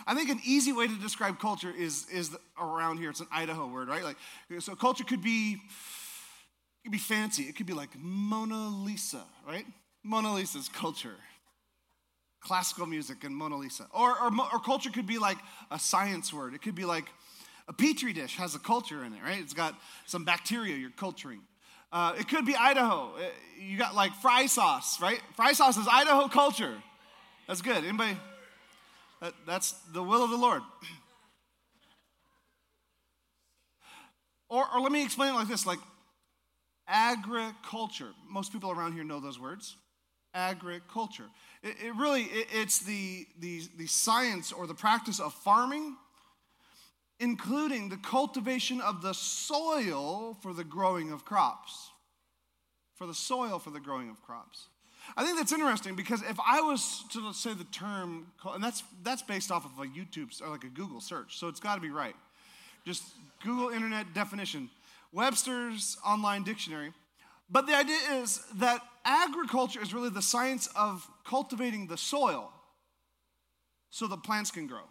I 0.06 0.16
think 0.16 0.30
an 0.30 0.40
easy 0.46 0.74
way 0.74 0.88
to 0.88 0.96
describe 1.00 1.40
culture 1.40 1.72
is, 1.76 2.08
is 2.12 2.36
around 2.60 2.98
here. 2.98 3.10
It's 3.10 3.20
an 3.20 3.28
Idaho 3.32 3.68
word, 3.68 3.88
right? 3.88 4.04
Like, 4.04 4.18
so 4.60 4.76
culture 4.76 5.04
could 5.04 5.22
be, 5.22 5.58
could 6.84 6.92
be 6.92 6.98
fancy. 6.98 7.44
It 7.44 7.56
could 7.56 7.66
be 7.66 7.74
like 7.74 7.90
Mona 7.98 8.70
Lisa, 8.70 9.24
right? 9.48 9.66
Mona 10.04 10.34
Lisa's 10.34 10.70
culture. 10.70 11.16
Classical 12.42 12.86
music 12.86 13.24
and 13.24 13.36
Mona 13.36 13.56
Lisa. 13.56 13.88
Or, 13.92 14.12
or, 14.12 14.32
or 14.52 14.60
culture 14.60 14.90
could 14.90 15.08
be 15.08 15.18
like 15.18 15.38
a 15.72 15.80
science 15.80 16.34
word. 16.34 16.54
It 16.54 16.62
could 16.62 16.76
be 16.76 16.86
like 16.86 17.06
a 17.68 17.74
petri 17.74 18.12
dish 18.14 18.36
has 18.38 18.56
a 18.56 18.60
culture 18.60 19.06
in 19.06 19.14
it, 19.14 19.20
right? 19.24 19.40
It's 19.40 19.54
got 19.54 19.76
some 20.06 20.26
bacteria 20.26 20.76
you're 20.76 20.90
culturing. 20.90 21.40
Uh, 21.92 22.16
it 22.20 22.28
could 22.28 22.46
be 22.46 22.56
Idaho. 22.56 23.12
Uh, 23.16 23.22
you 23.60 23.78
got 23.78 23.96
like 23.96 24.14
fry 24.16 24.48
sauce, 24.48 25.00
right? 25.00 25.22
Fry 25.36 25.54
sauce 25.54 25.78
is 25.78 25.88
Idaho 25.90 26.28
culture. 26.28 26.76
That's 27.48 27.62
good. 27.62 27.84
Anybody? 27.84 28.18
That, 29.24 29.34
that's 29.48 29.72
the 29.94 30.04
will 30.04 30.22
of 30.22 30.32
the 30.32 30.38
Lord. 30.38 30.62
Or, 34.50 34.66
or 34.76 34.82
let 34.82 34.92
me 34.92 35.02
explain 35.02 35.34
it 35.34 35.38
like 35.38 35.48
this 35.48 35.66
like 35.66 35.80
agriculture. 36.90 38.10
Most 38.30 38.52
people 38.52 38.70
around 38.70 38.92
here 38.92 39.06
know 39.06 39.22
those 39.22 39.40
words. 39.40 39.78
Agriculture. 40.34 41.24
It, 41.64 41.78
it 41.86 41.96
really, 41.96 42.24
it, 42.24 42.48
it's 42.52 42.80
the, 42.80 43.26
the, 43.40 43.62
the 43.78 43.88
science 43.88 44.52
or 44.52 44.68
the 44.68 44.74
practice 44.74 45.22
of 45.22 45.34
farming, 45.34 45.96
including 47.22 47.88
the 47.88 47.98
cultivation 47.98 48.82
of 48.82 49.02
the 49.02 49.14
soil 49.14 50.38
for 50.42 50.54
the 50.54 50.66
growing 50.66 51.14
of 51.14 51.24
crops. 51.24 51.92
For 52.96 53.08
the 53.08 53.14
soil 53.14 53.58
for 53.58 53.70
the 53.70 53.80
growing 53.80 54.10
of 54.10 54.22
crops. 54.22 54.68
I 55.16 55.24
think 55.24 55.38
that's 55.38 55.52
interesting 55.52 55.96
because 55.96 56.22
if 56.22 56.40
I 56.40 56.62
was 56.62 57.04
to 57.12 57.34
say 57.34 57.54
the 57.54 57.66
term, 57.66 58.28
and 58.46 58.64
that's, 58.64 58.84
that's 59.04 59.22
based 59.22 59.52
off 59.52 59.66
of 59.66 59.72
a 59.80 59.88
YouTube 59.88 60.42
or 60.42 60.50
like 60.50 60.64
a 60.64 60.70
Google 60.70 61.02
search, 61.02 61.38
so 61.38 61.48
it's 61.48 61.60
got 61.60 61.76
to 61.76 61.82
be 61.82 61.90
right. 61.90 62.16
Just 62.86 63.04
Google 63.44 63.70
internet 63.70 64.14
definition, 64.14 64.70
Webster's 65.12 65.98
online 66.06 66.44
dictionary. 66.44 66.92
But 67.50 67.68
the 67.68 67.76
idea 67.76 67.98
is 68.14 68.44
that 68.56 68.82
agriculture 69.06 69.82
is 69.82 69.94
really 69.94 70.10
the 70.10 70.22
science 70.22 70.68
of 70.76 71.08
cultivating 71.26 71.88
the 71.88 71.98
soil 71.98 72.52
so 73.90 74.08
the 74.08 74.18
plants 74.18 74.50
can 74.50 74.66
grow. 74.66 74.84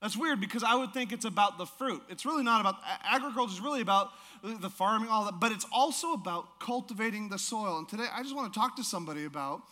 That's 0.00 0.16
weird 0.16 0.40
because 0.40 0.62
I 0.62 0.74
would 0.74 0.94
think 0.94 1.12
it's 1.12 1.26
about 1.26 1.58
the 1.58 1.66
fruit. 1.66 2.02
It's 2.08 2.24
really 2.24 2.42
not 2.42 2.60
about 2.62 2.76
agriculture 3.04 3.52
is 3.52 3.60
really 3.60 3.82
about 3.82 4.10
the 4.42 4.70
farming 4.70 5.10
all 5.10 5.26
that, 5.26 5.40
but 5.40 5.52
it's 5.52 5.66
also 5.70 6.12
about 6.12 6.58
cultivating 6.58 7.28
the 7.28 7.38
soil. 7.38 7.78
And 7.78 7.88
today 7.88 8.06
I 8.12 8.22
just 8.22 8.34
want 8.34 8.52
to 8.52 8.58
talk 8.58 8.76
to 8.76 8.84
somebody 8.84 9.26
about 9.26 9.62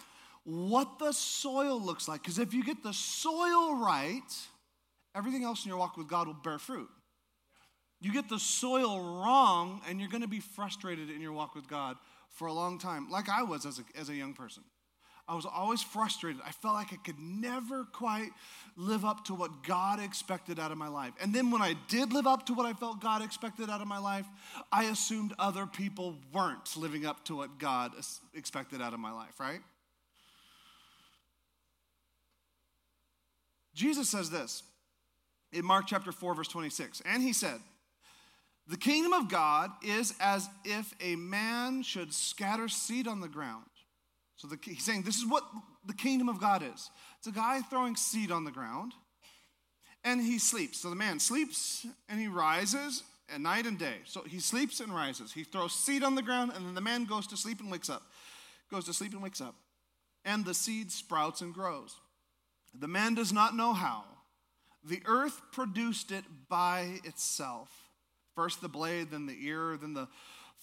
what 0.44 0.98
the 0.98 1.12
soil 1.12 1.80
looks 1.80 2.08
like 2.08 2.22
because 2.22 2.38
if 2.38 2.52
you 2.52 2.62
get 2.62 2.82
the 2.82 2.92
soil 2.92 3.76
right, 3.76 4.20
everything 5.14 5.44
else 5.44 5.64
in 5.64 5.70
your 5.70 5.78
walk 5.78 5.96
with 5.96 6.08
God 6.08 6.26
will 6.26 6.34
bear 6.34 6.58
fruit. 6.58 6.88
You 8.00 8.12
get 8.12 8.28
the 8.28 8.38
soil 8.38 9.00
wrong, 9.00 9.80
and 9.88 9.98
you're 9.98 10.08
going 10.08 10.22
to 10.22 10.28
be 10.28 10.38
frustrated 10.38 11.10
in 11.10 11.20
your 11.20 11.32
walk 11.32 11.56
with 11.56 11.68
God 11.68 11.96
for 12.28 12.46
a 12.46 12.52
long 12.52 12.78
time, 12.78 13.10
like 13.10 13.28
I 13.28 13.42
was 13.42 13.66
as 13.66 13.80
a, 13.80 13.98
as 13.98 14.08
a 14.08 14.14
young 14.14 14.34
person. 14.34 14.62
I 15.28 15.34
was 15.34 15.44
always 15.44 15.82
frustrated. 15.82 16.40
I 16.44 16.52
felt 16.52 16.74
like 16.74 16.92
I 16.92 16.96
could 16.96 17.18
never 17.18 17.84
quite 17.84 18.30
live 18.76 19.04
up 19.04 19.26
to 19.26 19.34
what 19.34 19.62
God 19.62 20.00
expected 20.00 20.58
out 20.58 20.72
of 20.72 20.78
my 20.78 20.88
life. 20.88 21.12
And 21.20 21.34
then 21.34 21.50
when 21.50 21.60
I 21.60 21.74
did 21.88 22.14
live 22.14 22.26
up 22.26 22.46
to 22.46 22.54
what 22.54 22.64
I 22.64 22.72
felt 22.72 23.00
God 23.00 23.22
expected 23.22 23.68
out 23.68 23.82
of 23.82 23.88
my 23.88 23.98
life, 23.98 24.24
I 24.72 24.84
assumed 24.84 25.34
other 25.38 25.66
people 25.66 26.16
weren't 26.32 26.74
living 26.78 27.04
up 27.04 27.26
to 27.26 27.36
what 27.36 27.58
God 27.58 27.92
expected 28.32 28.80
out 28.80 28.94
of 28.94 29.00
my 29.00 29.12
life, 29.12 29.38
right? 29.38 29.60
Jesus 33.74 34.08
says 34.08 34.30
this 34.30 34.62
in 35.52 35.64
Mark 35.64 35.86
chapter 35.86 36.10
4, 36.10 36.34
verse 36.34 36.48
26. 36.48 37.02
And 37.04 37.22
he 37.22 37.34
said, 37.34 37.60
The 38.66 38.78
kingdom 38.78 39.12
of 39.12 39.28
God 39.28 39.70
is 39.82 40.14
as 40.20 40.48
if 40.64 40.94
a 41.02 41.16
man 41.16 41.82
should 41.82 42.14
scatter 42.14 42.68
seed 42.68 43.06
on 43.06 43.20
the 43.20 43.28
ground. 43.28 43.66
So 44.38 44.46
the, 44.46 44.56
he's 44.62 44.84
saying 44.84 45.02
this 45.02 45.18
is 45.18 45.26
what 45.26 45.44
the 45.84 45.92
kingdom 45.92 46.28
of 46.28 46.40
God 46.40 46.62
is 46.62 46.90
it's 47.18 47.26
a 47.26 47.32
guy 47.32 47.60
throwing 47.60 47.96
seed 47.96 48.30
on 48.30 48.44
the 48.44 48.50
ground 48.50 48.94
and 50.04 50.20
he 50.20 50.38
sleeps. 50.38 50.80
So 50.80 50.90
the 50.90 50.96
man 50.96 51.18
sleeps 51.18 51.86
and 52.08 52.18
he 52.18 52.28
rises 52.28 53.02
at 53.32 53.40
night 53.40 53.66
and 53.66 53.78
day. 53.78 53.96
So 54.04 54.22
he 54.22 54.38
sleeps 54.38 54.80
and 54.80 54.94
rises. 54.94 55.32
He 55.32 55.44
throws 55.44 55.74
seed 55.74 56.02
on 56.02 56.14
the 56.14 56.22
ground 56.22 56.52
and 56.54 56.64
then 56.64 56.74
the 56.74 56.80
man 56.80 57.04
goes 57.04 57.26
to 57.26 57.36
sleep 57.36 57.60
and 57.60 57.70
wakes 57.70 57.90
up. 57.90 58.02
Goes 58.70 58.84
to 58.84 58.94
sleep 58.94 59.12
and 59.12 59.22
wakes 59.22 59.40
up. 59.40 59.56
And 60.24 60.44
the 60.44 60.54
seed 60.54 60.92
sprouts 60.92 61.40
and 61.40 61.52
grows. 61.52 61.96
The 62.78 62.88
man 62.88 63.14
does 63.14 63.32
not 63.32 63.56
know 63.56 63.72
how. 63.72 64.04
The 64.84 65.02
earth 65.06 65.40
produced 65.52 66.12
it 66.12 66.24
by 66.48 67.00
itself. 67.04 67.70
First 68.36 68.60
the 68.60 68.68
blade, 68.68 69.10
then 69.10 69.26
the 69.26 69.36
ear, 69.40 69.76
then 69.80 69.94
the 69.94 70.06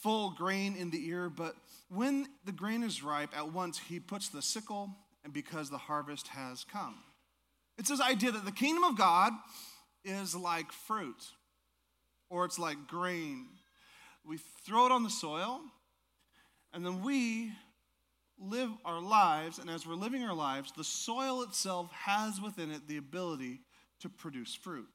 full 0.05 0.29
grain 0.29 0.75
in 0.75 0.91
the 0.91 1.03
ear. 1.07 1.31
But 1.31 1.55
when 1.89 2.27
the 2.45 2.51
grain 2.51 2.83
is 2.83 3.01
ripe, 3.01 3.35
at 3.35 3.51
once 3.51 3.79
he 3.79 4.00
puts 4.00 4.29
the 4.29 4.43
sickle, 4.43 4.91
and 5.24 5.33
because 5.33 5.71
the 5.71 5.79
harvest 5.79 6.27
has 6.27 6.63
come. 6.63 6.93
It's 7.79 7.89
this 7.89 8.00
idea 8.00 8.31
that 8.31 8.45
the 8.45 8.51
kingdom 8.51 8.83
of 8.83 8.95
God 8.95 9.33
is 10.03 10.35
like 10.35 10.71
fruit, 10.71 11.24
or 12.29 12.45
it's 12.45 12.59
like 12.59 12.77
grain. 12.85 13.47
We 14.24 14.38
throw 14.63 14.85
it 14.85 14.91
on 14.91 15.01
the 15.01 15.09
soil, 15.09 15.59
and 16.71 16.85
then 16.85 17.01
we 17.01 17.51
live 18.38 18.69
our 18.85 19.01
lives, 19.01 19.57
and 19.57 19.71
as 19.71 19.88
we're 19.88 19.95
living 19.95 20.21
our 20.21 20.35
lives, 20.35 20.71
the 20.77 20.83
soil 20.83 21.41
itself 21.41 21.91
has 21.91 22.39
within 22.39 22.69
it 22.69 22.88
the 22.88 22.97
ability 22.97 23.62
to 24.01 24.09
produce 24.09 24.53
fruit. 24.53 24.88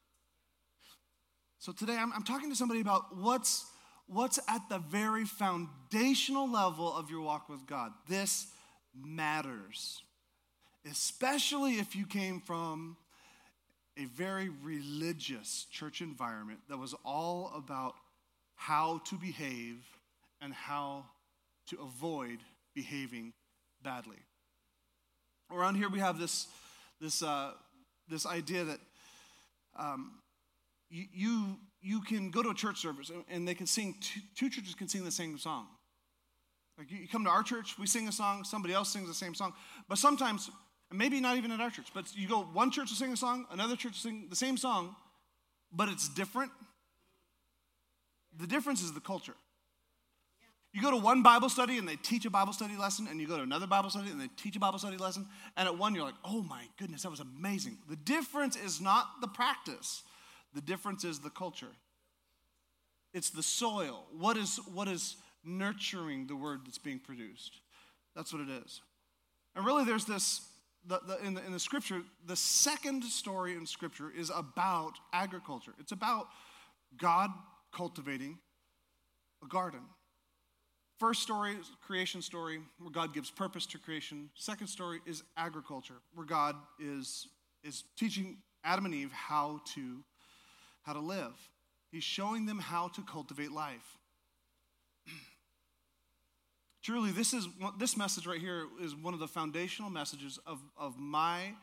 So 1.59 1.73
today 1.73 1.97
I'm, 1.97 2.13
I'm, 2.13 2.23
talking 2.23 2.49
to 2.51 2.57
somebody 2.57 2.81
about 2.81 3.17
what's, 3.17 3.67
what's 4.13 4.41
at 4.49 4.69
the 4.69 4.79
very 4.79 5.25
foundational 5.25 6.51
level 6.51 6.93
of 6.95 7.11
your 7.11 7.21
walk 7.21 7.49
with 7.49 7.67
God. 7.67 7.93
This 8.09 8.49
matters, 8.95 10.03
especially 10.91 11.75
if 11.75 11.95
you 11.95 12.07
came 12.07 12.41
from 12.41 12.97
a 13.97 14.07
very 14.07 14.49
religious 14.63 15.67
church 15.71 16.01
environment 16.01 16.61
that 16.69 16.79
was 16.79 16.95
all 17.05 17.53
about 17.55 17.95
how 18.57 19.01
to 19.05 19.15
behave 19.15 19.77
and 20.41 20.53
how 20.53 21.05
to 21.69 21.79
avoid 21.81 22.39
behaving 22.75 23.33
badly. 23.83 24.17
Around 25.53 25.77
here, 25.77 25.89
we 25.89 25.99
have 26.01 26.19
this, 26.19 26.49
this, 27.01 27.23
uh, 27.23 27.53
this 28.09 28.27
idea 28.27 28.65
that 28.65 28.81
um, 29.79 30.13
you, 30.89 31.05
you, 31.13 31.57
you 31.83 32.01
can 32.03 32.31
go 32.31 32.43
to 32.43 32.51
a 32.51 32.55
church 32.55 32.79
service 32.79 33.11
and 33.31 33.47
they 33.47 33.55
can 33.55 33.67
sing, 33.67 33.95
two, 34.35 34.51
churches 34.51 34.75
can 34.75 34.89
sing 34.89 35.05
the 35.05 35.11
same 35.11 35.39
song. 35.39 35.67
Like 36.77 36.91
you 36.91 37.09
come 37.09 37.25
to 37.25 37.31
our 37.31 37.43
church, 37.43 37.77
we 37.79 37.87
sing 37.87 38.09
a 38.09 38.13
song, 38.13 38.45
somebody 38.45 38.75
else 38.75 38.93
sings 38.93 39.09
the 39.09 39.15
same 39.15 39.35
song. 39.35 39.53
But 39.89 39.99
sometimes, 39.99 40.51
maybe 40.91 41.21
not 41.21 41.37
even 41.37 41.51
at 41.53 41.61
our 41.61 41.71
church, 41.71 41.89
but 41.95 42.05
you 42.15 42.29
go, 42.29 42.43
one 42.43 42.71
church 42.71 42.89
will 42.91 42.97
sing 42.97 43.13
a 43.13 43.17
song, 43.17 43.47
another 43.51 43.77
church 43.77 43.93
will 43.93 44.11
sing 44.11 44.27
the 44.29 44.37
same 44.37 44.57
song, 44.57 44.95
but 45.73 45.89
it's 45.89 46.09
different. 46.09 46.51
The 48.39 48.47
difference 48.47 48.83
is 48.83 48.93
the 48.93 49.01
culture. 49.01 49.35
You 50.73 50.83
go 50.83 50.91
to 50.91 50.97
one 50.97 51.23
Bible 51.23 51.49
study 51.49 51.79
and 51.79 51.89
they 51.89 51.97
teach 51.97 52.25
a 52.27 52.31
Bible 52.31 52.53
study 52.53 52.77
lesson, 52.77 53.09
and 53.11 53.21
you 53.21 53.27
go 53.27 53.37
to 53.37 53.43
another 53.43 53.67
Bible 53.67 53.91
study 53.91 54.11
and 54.11 54.21
they 54.21 54.29
teach 54.37 54.55
a 54.55 54.61
Bible 54.61 54.79
study 54.79 54.97
lesson, 54.97 55.27
and 55.57 55.67
at 55.67 55.77
one 55.77 55.95
you're 55.95 56.05
like, 56.05 56.15
oh 56.25 56.43
my 56.43 56.65
goodness, 56.79 57.03
that 57.03 57.11
was 57.11 57.21
amazing. 57.21 57.77
The 57.89 57.97
difference 57.97 58.57
is 58.57 58.81
not 58.81 59.07
the 59.21 59.29
practice, 59.29 60.03
the 60.55 60.61
difference 60.61 61.05
is 61.05 61.21
the 61.21 61.31
culture. 61.31 61.75
It's 63.13 63.31
the 63.31 63.43
soil. 63.43 64.07
What 64.17 64.37
is, 64.37 64.59
what 64.73 64.89
is 64.89 65.17
nurturing 65.45 66.27
the 66.27 66.37
word 66.37 66.61
that's 66.65 66.79
being 66.79 67.01
produced? 67.01 67.61
That's 68.15 68.33
what 68.33 68.43
it 68.43 68.49
is. 68.49 68.81
And 69.57 69.65
really, 69.65 69.85
there's 69.85 70.05
this 70.05 70.43
the, 70.87 71.01
the, 71.07 71.27
in, 71.27 71.35
the, 71.35 71.45
in 71.45 71.53
the 71.53 71.61
scripture, 71.61 72.03
the 72.27 72.37
second 72.37 73.05
story 73.05 73.55
in 73.55 73.67
scripture 73.67 74.11
is 74.17 74.31
about 74.35 74.93
agriculture. 75.13 75.73
It's 75.79 75.93
about 75.93 76.27
God 76.97 77.31
cultivating 77.73 78.39
a 79.45 79.47
garden. 79.47 79.81
First 80.99 81.23
story 81.23 81.53
is 81.53 81.71
creation 81.83 82.21
story, 82.21 82.61
where 82.79 82.91
God 82.91 83.15
gives 83.15 83.31
purpose 83.31 83.67
to 83.67 83.79
creation. 83.79 84.31
Second 84.35 84.67
story 84.67 85.01
is 85.07 85.23
agriculture, 85.37 86.01
where 86.15 86.27
God 86.27 86.57
is, 86.79 87.27
is 87.65 87.85
teaching 87.99 88.39
Adam 88.65 88.85
and 88.85 88.95
Eve 88.95 89.13
how 89.13 89.61
to, 89.75 90.03
how 90.83 90.93
to 90.93 91.01
live. 91.01 91.35
He's 91.91 92.05
showing 92.05 92.47
them 92.47 92.59
how 92.59 92.89
to 92.89 93.03
cultivate 93.03 93.53
life. 93.53 93.99
Truly, 96.83 97.11
this 97.11 97.35
is 97.35 97.49
this 97.79 97.97
message 97.97 98.27
right 98.27 98.41
here 98.41 98.67
is 98.81 98.95
one 98.95 99.15
of 99.15 99.21
the 99.21 99.29
foundational 99.29 99.91
messages 99.91 100.39
of, 100.47 100.61
of 100.79 100.99
my 100.99 101.55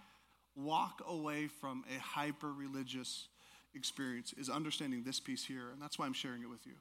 walk 0.55 1.01
away 1.07 1.47
from 1.47 1.83
a 1.95 1.99
hyper 1.99 2.51
religious 2.51 3.27
experience 3.75 4.33
is 4.33 4.49
understanding 4.49 5.03
this 5.03 5.19
piece 5.19 5.45
here, 5.45 5.69
and 5.71 5.81
that's 5.81 5.97
why 5.97 6.05
I'm 6.05 6.13
sharing 6.13 6.41
it 6.41 6.49
with 6.49 6.65
you. 6.65 6.73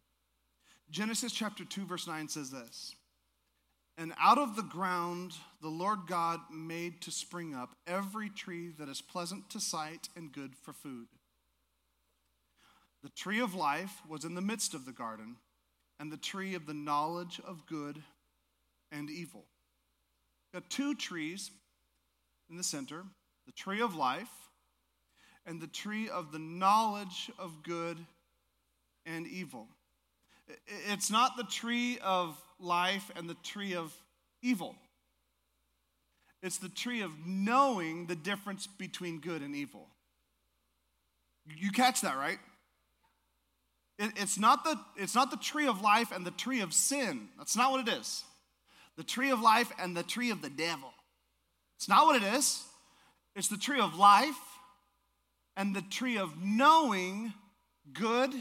Genesis 0.90 1.33
chapter 1.33 1.64
2, 1.64 1.85
verse 1.85 2.07
9 2.07 2.28
says 2.28 2.50
this 2.50 2.95
And 3.99 4.12
out 4.21 4.38
of 4.38 4.57
the 4.57 4.62
ground 4.62 5.33
the 5.61 5.69
Lord 5.69 6.00
God 6.07 6.40
made 6.52 7.00
to 7.02 7.11
spring 7.11 7.55
up 7.55 7.76
every 7.87 8.31
tree 8.31 8.71
that 8.78 8.88
is 8.88 9.00
pleasant 9.00 9.50
to 9.50 9.61
sight 9.61 10.09
and 10.16 10.33
good 10.33 10.55
for 10.57 10.73
food. 10.73 11.07
The 13.07 13.13
tree 13.13 13.39
of 13.39 13.55
life 13.55 14.03
was 14.09 14.25
in 14.25 14.35
the 14.35 14.41
midst 14.41 14.75
of 14.75 14.85
the 14.85 14.91
garden, 14.91 15.37
and 16.01 16.11
the 16.11 16.17
tree 16.17 16.57
of 16.57 16.67
the 16.67 16.75
knowledge 16.75 17.41
of 17.47 17.65
good 17.65 18.03
and 18.91 19.09
evil. 19.09 19.45
Got 20.53 20.69
two 20.71 20.93
trees 20.97 21.53
in 22.51 22.57
the 22.57 22.65
center 22.65 23.05
the 23.47 23.53
tree 23.53 23.81
of 23.81 23.95
life 23.95 24.33
and 25.47 25.61
the 25.61 25.69
tree 25.69 26.09
of 26.09 26.33
the 26.33 26.41
knowledge 26.41 27.31
of 27.39 27.63
good 27.63 27.97
and 29.07 29.29
evil. 29.29 29.69
It's 30.67 31.09
not 31.09 31.37
the 31.37 31.45
tree 31.45 32.01
of 32.03 32.37
life 32.59 33.13
and 33.15 33.31
the 33.31 33.37
tree 33.45 33.77
of 33.77 33.95
evil. 34.43 34.75
It's 36.43 36.59
the 36.59 36.69
tree 36.69 37.03
of 37.03 37.13
knowing 37.25 38.07
the 38.07 38.17
difference 38.17 38.67
between 38.67 39.21
good 39.21 39.43
and 39.43 39.55
evil. 39.55 39.91
You 41.47 41.71
catch 41.71 42.01
that, 42.01 42.17
right? 42.17 42.41
It's, 43.99 44.38
not 44.38 44.65
the, 44.65 44.79
it's 44.97 45.15
not 45.15 45.31
the 45.31 45.37
tree 45.37 45.67
of 45.67 45.81
life 45.81 46.12
and 46.12 46.26
the 46.26 46.31
tree 46.31 46.61
of 46.61 46.73
sin. 46.73 47.29
That's 47.38 47.57
not 47.57 47.73
what 47.73 47.88
it 47.88 47.93
is. 47.93 48.25
The 48.97 49.05
tree 49.05 49.31
of 49.31 49.41
life 49.41 49.71
and 49.79 49.97
the 49.97 50.03
tree 50.03 50.31
of 50.31 50.43
the 50.43 50.50
devil. 50.50 50.93
It's 51.76 51.88
not 51.88 52.07
what 52.07 52.23
it 52.23 52.35
is. 52.35 52.62
It's 53.35 53.49
the 53.49 53.59
tree 53.59 53.81
of 53.81 53.97
life 53.97 54.38
and 55.57 55.75
the 55.75 55.83
tree 55.83 56.19
of 56.19 56.33
knowing 56.43 57.33
good 57.93 58.33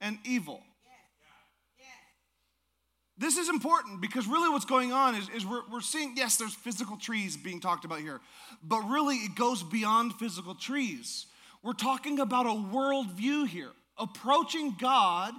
and 0.00 0.18
evil. 0.24 0.62
This 3.18 3.36
is 3.36 3.48
important 3.48 4.00
because 4.00 4.28
really 4.28 4.48
what's 4.48 4.64
going 4.64 4.92
on 4.92 5.16
is, 5.16 5.28
is 5.30 5.44
we're, 5.44 5.62
we're 5.72 5.80
seeing, 5.80 6.14
yes, 6.16 6.36
there's 6.36 6.54
physical 6.54 6.96
trees 6.96 7.36
being 7.36 7.58
talked 7.58 7.84
about 7.84 7.98
here, 7.98 8.20
but 8.62 8.80
really 8.82 9.16
it 9.16 9.34
goes 9.34 9.64
beyond 9.64 10.14
physical 10.14 10.54
trees. 10.54 11.26
We're 11.64 11.72
talking 11.72 12.20
about 12.20 12.46
a 12.46 12.50
worldview 12.50 13.48
here, 13.48 13.72
approaching 13.98 14.76
God 14.78 15.34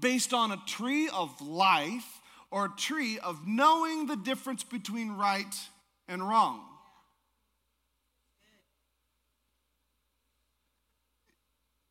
based 0.00 0.32
on 0.32 0.52
a 0.52 0.62
tree 0.66 1.08
of 1.08 1.40
life 1.40 2.20
or 2.50 2.66
a 2.66 2.72
tree 2.76 3.18
of 3.18 3.46
knowing 3.46 4.06
the 4.06 4.16
difference 4.16 4.64
between 4.64 5.12
right 5.12 5.54
and 6.08 6.26
wrong. 6.26 6.62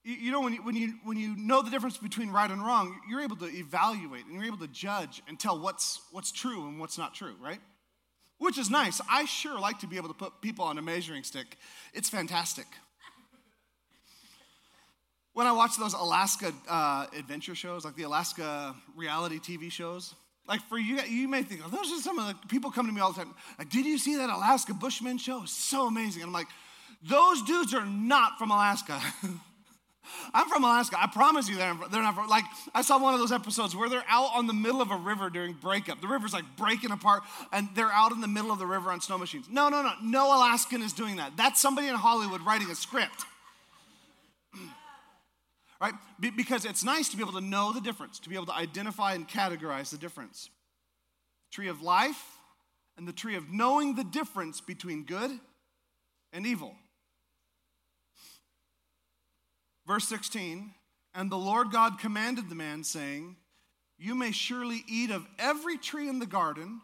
You 0.03 0.31
know, 0.31 0.41
when 0.41 0.53
you, 0.53 0.63
when, 0.63 0.75
you, 0.75 0.93
when 1.03 1.17
you 1.17 1.35
know 1.37 1.61
the 1.61 1.69
difference 1.69 1.97
between 1.97 2.31
right 2.31 2.49
and 2.49 2.65
wrong, 2.65 2.99
you're 3.07 3.21
able 3.21 3.35
to 3.37 3.45
evaluate 3.45 4.25
and 4.25 4.33
you're 4.33 4.45
able 4.45 4.57
to 4.57 4.67
judge 4.67 5.21
and 5.27 5.39
tell 5.39 5.59
what's, 5.59 6.01
what's 6.11 6.31
true 6.31 6.67
and 6.67 6.79
what's 6.79 6.97
not 6.97 7.13
true, 7.13 7.35
right? 7.39 7.59
Which 8.39 8.57
is 8.57 8.69
nice. 8.69 9.01
I 9.09 9.25
sure 9.25 9.59
like 9.59 9.79
to 9.79 9.87
be 9.87 9.97
able 9.97 10.07
to 10.07 10.13
put 10.13 10.41
people 10.41 10.65
on 10.65 10.77
a 10.77 10.81
measuring 10.81 11.23
stick. 11.23 11.57
It's 11.93 12.09
fantastic. 12.09 12.65
When 15.39 15.47
I 15.47 15.53
watch 15.53 15.77
those 15.77 15.93
Alaska 15.93 16.51
uh, 16.67 17.05
adventure 17.17 17.55
shows, 17.55 17.85
like 17.85 17.95
the 17.95 18.03
Alaska 18.03 18.75
reality 18.93 19.39
TV 19.39 19.71
shows, 19.71 20.13
like 20.49 20.59
for 20.67 20.77
you, 20.77 20.99
you 21.03 21.29
may 21.29 21.43
think, 21.43 21.61
oh, 21.65 21.69
those 21.69 21.89
are 21.93 22.01
some 22.01 22.19
of 22.19 22.27
the 22.27 22.35
people 22.49 22.71
come 22.71 22.87
to 22.87 22.91
me 22.91 22.99
all 22.99 23.13
the 23.13 23.19
time. 23.23 23.33
Like, 23.57 23.69
did 23.69 23.85
you 23.85 23.97
see 23.97 24.17
that 24.17 24.29
Alaska 24.29 24.73
Bushman 24.73 25.17
show? 25.17 25.45
So 25.45 25.87
amazing. 25.87 26.23
And 26.23 26.27
I'm 26.27 26.33
like, 26.33 26.49
those 27.03 27.41
dudes 27.43 27.73
are 27.73 27.85
not 27.85 28.37
from 28.37 28.51
Alaska. 28.51 28.99
I'm 30.33 30.49
from 30.49 30.65
Alaska. 30.65 30.97
I 30.99 31.07
promise 31.07 31.47
you 31.47 31.55
they're, 31.55 31.77
they're 31.89 32.03
not 32.03 32.15
from, 32.15 32.27
like, 32.27 32.43
I 32.75 32.81
saw 32.81 33.01
one 33.01 33.13
of 33.13 33.21
those 33.21 33.31
episodes 33.31 33.73
where 33.73 33.87
they're 33.87 34.03
out 34.09 34.31
on 34.35 34.45
the 34.45 34.53
middle 34.53 34.81
of 34.81 34.91
a 34.91 34.97
river 34.97 35.29
during 35.29 35.53
breakup. 35.53 36.01
The 36.01 36.07
river's 36.09 36.33
like 36.33 36.43
breaking 36.57 36.91
apart 36.91 37.23
and 37.53 37.69
they're 37.75 37.93
out 37.93 38.11
in 38.11 38.19
the 38.19 38.27
middle 38.27 38.51
of 38.51 38.59
the 38.59 38.67
river 38.67 38.91
on 38.91 38.99
snow 38.99 39.17
machines. 39.17 39.47
No, 39.49 39.69
no, 39.69 39.83
no. 39.83 39.93
No 40.03 40.35
Alaskan 40.35 40.81
is 40.81 40.91
doing 40.91 41.15
that. 41.15 41.37
That's 41.37 41.61
somebody 41.61 41.87
in 41.87 41.95
Hollywood 41.95 42.41
writing 42.41 42.69
a 42.69 42.75
script 42.75 43.23
right? 45.81 45.93
Be- 46.19 46.29
because 46.29 46.65
it's 46.65 46.83
nice 46.83 47.09
to 47.09 47.17
be 47.17 47.23
able 47.23 47.33
to 47.33 47.41
know 47.41 47.73
the 47.73 47.81
difference, 47.81 48.19
to 48.19 48.29
be 48.29 48.35
able 48.35 48.47
to 48.47 48.55
identify 48.55 49.13
and 49.13 49.27
categorize 49.27 49.89
the 49.89 49.97
difference. 49.97 50.49
Tree 51.51 51.67
of 51.67 51.81
life 51.81 52.23
and 52.97 53.07
the 53.07 53.13
tree 53.13 53.35
of 53.35 53.49
knowing 53.49 53.95
the 53.95 54.03
difference 54.03 54.61
between 54.61 55.03
good 55.03 55.31
and 56.33 56.45
evil. 56.45 56.75
Verse 59.87 60.07
16, 60.07 60.73
and 61.15 61.31
the 61.31 61.37
Lord 61.37 61.71
God 61.71 61.97
commanded 61.99 62.49
the 62.49 62.55
man, 62.55 62.83
saying, 62.83 63.37
You 63.97 64.13
may 64.13 64.31
surely 64.31 64.83
eat 64.87 65.09
of 65.09 65.25
every 65.39 65.77
tree 65.77 66.07
in 66.07 66.19
the 66.19 66.27
garden, 66.27 66.81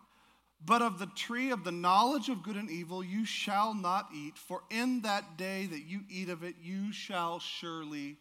but 0.66 0.82
of 0.82 0.98
the 0.98 1.06
tree 1.06 1.52
of 1.52 1.64
the 1.64 1.72
knowledge 1.72 2.30
of 2.30 2.42
good 2.42 2.56
and 2.56 2.72
evil 2.72 3.04
you 3.04 3.24
shall 3.24 3.76
not 3.76 4.10
eat, 4.16 4.38
for 4.40 4.64
in 4.72 5.02
that 5.02 5.38
day 5.38 5.68
that 5.68 5.84
you 5.86 6.02
eat 6.10 6.30
of 6.30 6.44
it, 6.44 6.56
you 6.60 6.92
shall 6.92 7.40
surely 7.40 8.18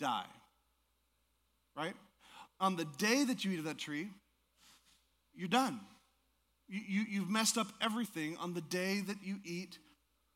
die. 0.00 0.26
Right? 1.76 1.94
On 2.58 2.76
the 2.76 2.86
day 2.98 3.24
that 3.24 3.44
you 3.44 3.52
eat 3.52 3.58
of 3.58 3.64
that 3.66 3.78
tree, 3.78 4.08
you're 5.34 5.48
done. 5.48 5.80
You, 6.68 6.80
you, 6.86 7.04
you've 7.08 7.30
messed 7.30 7.56
up 7.58 7.68
everything 7.80 8.36
on 8.38 8.54
the 8.54 8.60
day 8.60 9.00
that 9.00 9.16
you 9.22 9.36
eat 9.44 9.78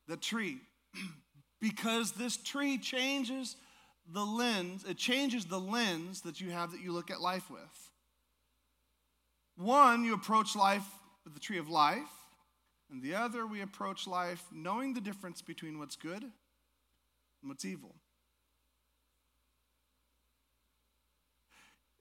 the 0.07 0.17
tree. 0.17 0.59
because 1.61 2.13
this 2.13 2.37
tree 2.37 2.79
changes 2.79 3.57
the 4.13 4.25
lens, 4.25 4.85
it 4.87 4.99
changes 4.99 5.47
the 5.47 5.59
lens 5.59 6.21
that 6.23 6.41
you 6.41 6.51
have 6.51 6.73
that 6.73 6.81
you 6.81 6.93
look 6.93 7.11
at 7.11 7.21
life 7.21 7.51
with. 7.51 7.91
One, 9.57 10.05
you 10.05 10.15
approach 10.15 10.55
life 10.55 10.85
with 11.25 11.33
the 11.33 11.41
tree 11.41 11.59
of 11.59 11.71
life, 11.71 12.03
and 12.91 13.03
the 13.03 13.15
other, 13.15 13.47
we 13.47 13.63
approach 13.63 14.07
life 14.07 14.45
knowing 14.53 14.93
the 14.93 15.01
difference 15.01 15.41
between 15.41 15.79
what's 15.79 15.97
good 15.97 16.23
and 16.23 16.33
what's 17.43 17.65
evil. 17.65 17.95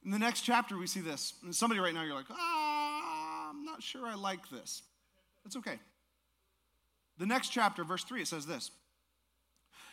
In 0.06 0.12
the 0.12 0.20
next 0.20 0.42
chapter, 0.42 0.78
we 0.78 0.88
see 0.88 1.00
this. 1.00 1.34
And 1.44 1.56
somebody 1.56 1.80
right 1.80 1.94
now, 1.94 2.04
you're 2.04 2.16
like, 2.16 2.26
ah, 2.30 3.50
I'm 3.50 3.64
not 3.64 3.82
sure 3.82 4.06
I 4.06 4.16
like 4.16 4.50
this. 4.50 4.84
That's 5.44 5.56
okay. 5.58 5.80
The 7.18 7.26
next 7.26 7.50
chapter, 7.50 7.84
verse 7.84 8.04
3, 8.04 8.22
it 8.22 8.28
says 8.28 8.46
this 8.46 8.72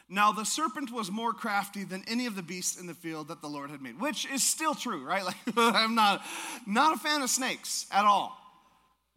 Now 0.09 0.33
the 0.33 0.45
serpent 0.45 0.91
was 0.91 1.11
more 1.11 1.33
crafty 1.33 1.85
than 1.85 2.03
any 2.09 2.27
of 2.27 2.35
the 2.35 2.43
beasts 2.43 2.81
in 2.81 2.87
the 2.87 2.95
field 2.95 3.29
that 3.29 3.41
the 3.41 3.49
Lord 3.49 3.71
had 3.71 3.83
made, 3.83 4.01
which 4.01 4.27
is 4.27 4.43
still 4.43 4.75
true, 4.75 5.05
right? 5.05 5.23
Like, 5.25 5.37
I'm 5.57 5.95
not, 5.95 6.23
not 6.67 6.97
a 6.97 6.99
fan 6.99 7.23
of 7.23 7.31
snakes 7.31 7.87
at 7.93 8.05
all. 8.05 8.37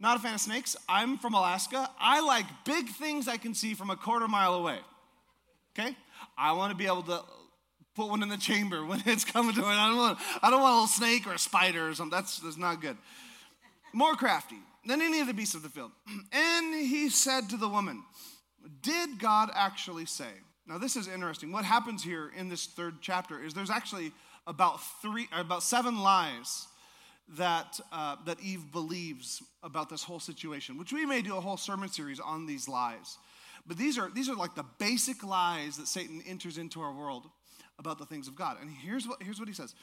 Not 0.00 0.18
a 0.18 0.20
fan 0.20 0.34
of 0.34 0.40
snakes. 0.40 0.76
I'm 0.88 1.18
from 1.18 1.34
Alaska. 1.34 1.88
I 1.98 2.20
like 2.20 2.46
big 2.64 2.88
things 2.88 3.26
I 3.26 3.36
can 3.36 3.54
see 3.54 3.74
from 3.74 3.90
a 3.90 3.96
quarter 3.96 4.28
mile 4.28 4.54
away. 4.54 4.78
Okay? 5.76 5.96
I 6.36 6.52
want 6.52 6.72
to 6.72 6.76
be 6.76 6.86
able 6.86 7.02
to 7.04 7.22
put 7.94 8.08
one 8.08 8.22
in 8.22 8.28
the 8.28 8.36
chamber 8.36 8.84
when 8.84 9.02
it's 9.06 9.24
coming 9.24 9.54
to 9.54 9.60
it. 9.60 9.66
I 9.66 9.88
don't 9.88 9.96
want, 9.96 10.18
I 10.42 10.50
don't 10.50 10.60
want 10.60 10.72
a 10.72 10.74
little 10.74 10.86
snake 10.86 11.26
or 11.26 11.34
a 11.34 11.38
spider 11.38 11.88
or 11.88 11.94
something. 11.94 12.16
That's, 12.16 12.38
that's 12.38 12.56
not 12.56 12.80
good. 12.80 12.96
More 13.92 14.14
crafty 14.14 14.58
than 14.86 15.00
any 15.00 15.20
of 15.20 15.26
the 15.26 15.34
beasts 15.34 15.54
of 15.54 15.62
the 15.62 15.68
field. 15.68 15.92
And 16.32 16.74
he 16.74 17.08
said 17.08 17.48
to 17.50 17.56
the 17.56 17.68
woman, 17.68 18.02
Did 18.82 19.18
God 19.18 19.50
actually 19.54 20.06
say? 20.06 20.30
Now, 20.66 20.78
this 20.78 20.96
is 20.96 21.08
interesting. 21.08 21.52
What 21.52 21.64
happens 21.64 22.02
here 22.02 22.32
in 22.36 22.48
this 22.48 22.66
third 22.66 22.96
chapter 23.00 23.42
is 23.42 23.52
there's 23.52 23.70
actually 23.70 24.12
about 24.46 24.80
three, 25.02 25.28
about 25.32 25.62
seven 25.62 26.00
lies 26.00 26.66
that, 27.36 27.80
uh, 27.92 28.16
that 28.26 28.40
Eve 28.40 28.72
believes 28.72 29.42
about 29.62 29.88
this 29.88 30.02
whole 30.02 30.20
situation, 30.20 30.78
which 30.78 30.92
we 30.92 31.06
may 31.06 31.22
do 31.22 31.36
a 31.36 31.40
whole 31.40 31.56
sermon 31.56 31.88
series 31.88 32.20
on 32.20 32.46
these 32.46 32.68
lies. 32.68 33.18
But 33.66 33.78
these 33.78 33.98
are, 33.98 34.10
these 34.10 34.28
are 34.28 34.34
like 34.34 34.54
the 34.54 34.64
basic 34.78 35.22
lies 35.22 35.76
that 35.78 35.88
Satan 35.88 36.22
enters 36.26 36.58
into 36.58 36.80
our 36.80 36.92
world 36.92 37.26
about 37.78 37.98
the 37.98 38.06
things 38.06 38.28
of 38.28 38.36
God. 38.36 38.58
And 38.60 38.70
here's 38.70 39.06
what, 39.06 39.22
here's 39.22 39.38
what 39.38 39.48
he 39.48 39.54
says 39.54 39.74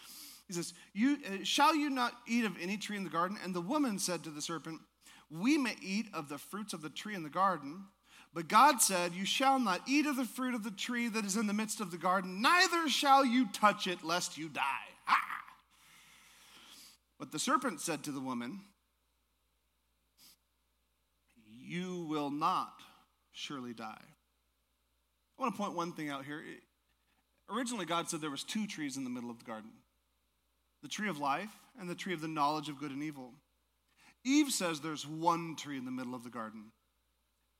He 0.47 0.53
says, 0.53 0.73
you, 0.93 1.17
uh, 1.25 1.43
Shall 1.43 1.75
you 1.75 1.89
not 1.89 2.13
eat 2.27 2.45
of 2.45 2.55
any 2.61 2.77
tree 2.77 2.97
in 2.97 3.03
the 3.03 3.09
garden? 3.09 3.37
And 3.43 3.53
the 3.53 3.61
woman 3.61 3.99
said 3.99 4.23
to 4.23 4.29
the 4.29 4.41
serpent, 4.41 4.79
We 5.29 5.57
may 5.57 5.75
eat 5.81 6.07
of 6.13 6.29
the 6.29 6.37
fruits 6.37 6.73
of 6.73 6.81
the 6.81 6.89
tree 6.89 7.15
in 7.15 7.23
the 7.23 7.29
garden. 7.29 7.85
But 8.33 8.47
God 8.47 8.81
said, 8.81 9.13
You 9.13 9.25
shall 9.25 9.59
not 9.59 9.81
eat 9.87 10.05
of 10.05 10.15
the 10.15 10.25
fruit 10.25 10.55
of 10.55 10.63
the 10.63 10.71
tree 10.71 11.09
that 11.09 11.25
is 11.25 11.35
in 11.35 11.47
the 11.47 11.53
midst 11.53 11.81
of 11.81 11.91
the 11.91 11.97
garden, 11.97 12.41
neither 12.41 12.87
shall 12.87 13.25
you 13.25 13.47
touch 13.47 13.87
it, 13.87 14.03
lest 14.03 14.37
you 14.37 14.47
die. 14.47 14.61
Ah! 15.07 15.17
But 17.19 17.31
the 17.31 17.39
serpent 17.39 17.81
said 17.81 18.03
to 18.03 18.11
the 18.11 18.21
woman, 18.21 18.61
You 21.45 22.05
will 22.09 22.29
not 22.29 22.81
surely 23.31 23.73
die. 23.73 24.01
I 25.37 25.41
want 25.41 25.53
to 25.53 25.61
point 25.61 25.75
one 25.75 25.93
thing 25.93 26.09
out 26.09 26.25
here. 26.25 26.41
Originally, 27.51 27.85
God 27.85 28.09
said 28.09 28.21
there 28.21 28.29
was 28.29 28.43
two 28.43 28.65
trees 28.65 28.97
in 28.97 29.03
the 29.03 29.09
middle 29.09 29.29
of 29.29 29.39
the 29.39 29.45
garden. 29.45 29.71
The 30.81 30.87
tree 30.87 31.09
of 31.09 31.19
life 31.19 31.49
and 31.79 31.89
the 31.89 31.95
tree 31.95 32.13
of 32.13 32.21
the 32.21 32.27
knowledge 32.27 32.69
of 32.69 32.79
good 32.79 32.91
and 32.91 33.03
evil. 33.03 33.33
Eve 34.23 34.51
says 34.51 34.79
there's 34.79 35.05
one 35.05 35.55
tree 35.55 35.77
in 35.77 35.85
the 35.85 35.91
middle 35.91 36.15
of 36.15 36.23
the 36.23 36.29
garden. 36.29 36.71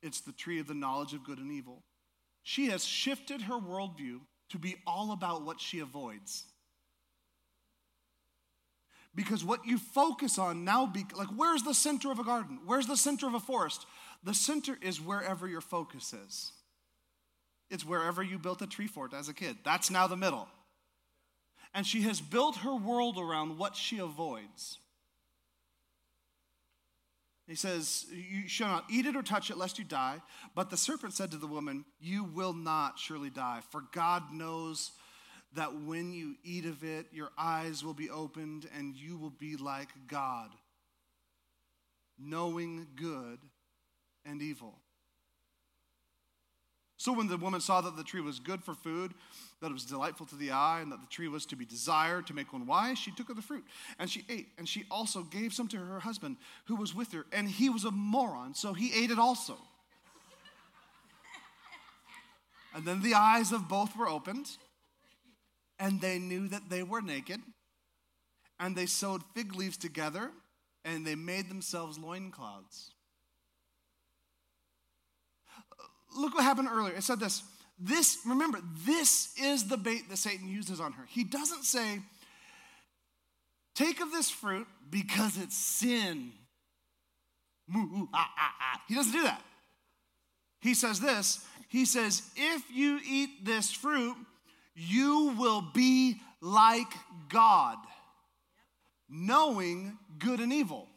It's 0.01 0.21
the 0.21 0.31
tree 0.31 0.59
of 0.59 0.67
the 0.67 0.73
knowledge 0.73 1.13
of 1.13 1.23
good 1.23 1.37
and 1.37 1.51
evil. 1.51 1.83
She 2.43 2.67
has 2.67 2.85
shifted 2.85 3.43
her 3.43 3.55
worldview 3.55 4.21
to 4.49 4.57
be 4.57 4.75
all 4.87 5.11
about 5.11 5.43
what 5.43 5.59
she 5.59 5.79
avoids. 5.79 6.45
Because 9.13 9.43
what 9.43 9.65
you 9.65 9.77
focus 9.77 10.37
on 10.37 10.63
now, 10.63 10.85
be, 10.85 11.05
like, 11.15 11.27
where's 11.35 11.63
the 11.63 11.73
center 11.73 12.11
of 12.11 12.19
a 12.19 12.23
garden? 12.23 12.59
Where's 12.65 12.87
the 12.87 12.95
center 12.95 13.27
of 13.27 13.33
a 13.33 13.39
forest? 13.39 13.85
The 14.23 14.33
center 14.33 14.77
is 14.81 15.01
wherever 15.01 15.47
your 15.47 15.61
focus 15.61 16.13
is. 16.13 16.53
It's 17.71 17.85
wherever 17.85 18.21
you 18.21 18.37
built 18.37 18.61
a 18.61 18.67
tree 18.67 18.87
fort 18.87 19.13
as 19.13 19.29
a 19.29 19.33
kid. 19.33 19.57
That's 19.63 19.89
now 19.89 20.05
the 20.05 20.17
middle. 20.17 20.47
And 21.73 21.87
she 21.87 22.01
has 22.01 22.19
built 22.19 22.57
her 22.57 22.75
world 22.75 23.17
around 23.17 23.57
what 23.57 23.77
she 23.77 23.97
avoids. 23.97 24.77
He 27.47 27.55
says, 27.55 28.05
You 28.11 28.49
shall 28.49 28.67
not 28.67 28.85
eat 28.89 29.05
it 29.05 29.15
or 29.15 29.23
touch 29.23 29.49
it, 29.49 29.57
lest 29.57 29.79
you 29.79 29.85
die. 29.85 30.21
But 30.53 30.69
the 30.69 30.77
serpent 30.77 31.13
said 31.13 31.31
to 31.31 31.37
the 31.37 31.47
woman, 31.47 31.85
You 31.99 32.25
will 32.25 32.53
not 32.53 32.99
surely 32.99 33.29
die, 33.29 33.61
for 33.71 33.83
God 33.93 34.33
knows 34.33 34.91
that 35.53 35.81
when 35.81 36.11
you 36.13 36.35
eat 36.43 36.65
of 36.65 36.83
it, 36.83 37.07
your 37.13 37.29
eyes 37.37 37.83
will 37.83 37.93
be 37.93 38.09
opened 38.09 38.67
and 38.77 38.95
you 38.95 39.17
will 39.17 39.31
be 39.31 39.55
like 39.55 39.89
God, 40.07 40.49
knowing 42.19 42.87
good 42.95 43.39
and 44.25 44.41
evil. 44.41 44.80
So 47.01 47.11
when 47.11 47.27
the 47.27 47.35
woman 47.35 47.61
saw 47.61 47.81
that 47.81 47.97
the 47.97 48.03
tree 48.03 48.21
was 48.21 48.39
good 48.39 48.63
for 48.63 48.75
food, 48.75 49.15
that 49.59 49.71
it 49.71 49.73
was 49.73 49.85
delightful 49.85 50.27
to 50.27 50.35
the 50.35 50.51
eye, 50.51 50.81
and 50.81 50.91
that 50.91 51.01
the 51.01 51.07
tree 51.07 51.27
was 51.27 51.47
to 51.47 51.55
be 51.55 51.65
desired 51.65 52.27
to 52.27 52.35
make 52.35 52.53
one 52.53 52.67
wise, 52.67 52.99
she 52.99 53.09
took 53.09 53.31
of 53.31 53.35
the 53.35 53.41
fruit 53.41 53.63
and 53.97 54.07
she 54.07 54.23
ate. 54.29 54.49
And 54.59 54.69
she 54.69 54.83
also 54.91 55.23
gave 55.23 55.51
some 55.51 55.67
to 55.69 55.77
her 55.77 56.01
husband 56.01 56.37
who 56.65 56.75
was 56.75 56.93
with 56.93 57.11
her, 57.13 57.25
and 57.31 57.49
he 57.49 57.69
was 57.69 57.85
a 57.85 57.91
moron, 57.91 58.53
so 58.53 58.73
he 58.73 58.93
ate 58.93 59.09
it 59.09 59.17
also. 59.17 59.57
and 62.75 62.85
then 62.85 63.01
the 63.01 63.15
eyes 63.15 63.51
of 63.51 63.67
both 63.67 63.97
were 63.97 64.07
opened, 64.07 64.45
and 65.79 66.01
they 66.01 66.19
knew 66.19 66.47
that 66.49 66.69
they 66.69 66.83
were 66.83 67.01
naked, 67.01 67.41
and 68.59 68.75
they 68.75 68.85
sewed 68.85 69.23
fig 69.33 69.55
leaves 69.55 69.77
together, 69.77 70.29
and 70.85 71.07
they 71.07 71.15
made 71.15 71.49
themselves 71.49 71.97
loincloths 71.97 72.91
look 76.15 76.33
what 76.35 76.43
happened 76.43 76.69
earlier. 76.71 76.95
It 76.95 77.03
said 77.03 77.19
this 77.19 77.43
this, 77.83 78.19
remember, 78.27 78.59
this 78.85 79.33
is 79.41 79.67
the 79.67 79.77
bait 79.77 80.07
that 80.09 80.17
Satan 80.17 80.47
uses 80.47 80.79
on 80.79 80.91
her. 80.93 81.05
He 81.09 81.23
doesn't 81.23 81.63
say, 81.63 81.99
Take 83.73 84.01
of 84.01 84.11
this 84.11 84.29
fruit 84.29 84.67
because 84.89 85.37
it's 85.37 85.57
sin. 85.57 86.33
Ah, 87.73 88.05
ah, 88.13 88.31
ah. 88.37 88.81
He 88.87 88.95
doesn't 88.95 89.13
do 89.13 89.23
that. 89.23 89.41
He 90.59 90.73
says 90.75 90.99
this 90.99 91.43
He 91.69 91.85
says, 91.85 92.21
If 92.35 92.63
you 92.71 92.99
eat 93.03 93.45
this 93.45 93.71
fruit, 93.71 94.15
you 94.75 95.33
will 95.39 95.61
be 95.61 96.21
like 96.41 96.91
God, 97.29 97.77
knowing 99.09 99.97
good 100.19 100.39
and 100.39 100.53
evil. 100.53 100.87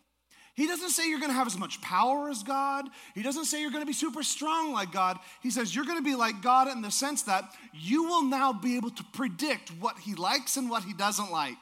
He 0.54 0.68
doesn't 0.68 0.90
say 0.90 1.08
you're 1.08 1.18
going 1.18 1.32
to 1.32 1.36
have 1.36 1.48
as 1.48 1.58
much 1.58 1.80
power 1.80 2.30
as 2.30 2.44
God. 2.44 2.86
He 3.14 3.22
doesn't 3.22 3.46
say 3.46 3.60
you're 3.60 3.72
going 3.72 3.82
to 3.82 3.86
be 3.86 3.92
super 3.92 4.22
strong 4.22 4.72
like 4.72 4.92
God. 4.92 5.18
He 5.42 5.50
says 5.50 5.74
you're 5.74 5.84
going 5.84 5.98
to 5.98 6.04
be 6.04 6.14
like 6.14 6.42
God 6.42 6.68
in 6.68 6.80
the 6.80 6.92
sense 6.92 7.22
that 7.22 7.44
you 7.72 8.04
will 8.04 8.22
now 8.22 8.52
be 8.52 8.76
able 8.76 8.90
to 8.90 9.04
predict 9.12 9.70
what 9.80 9.98
He 9.98 10.14
likes 10.14 10.56
and 10.56 10.70
what 10.70 10.84
He 10.84 10.94
doesn't 10.94 11.32
like. 11.32 11.58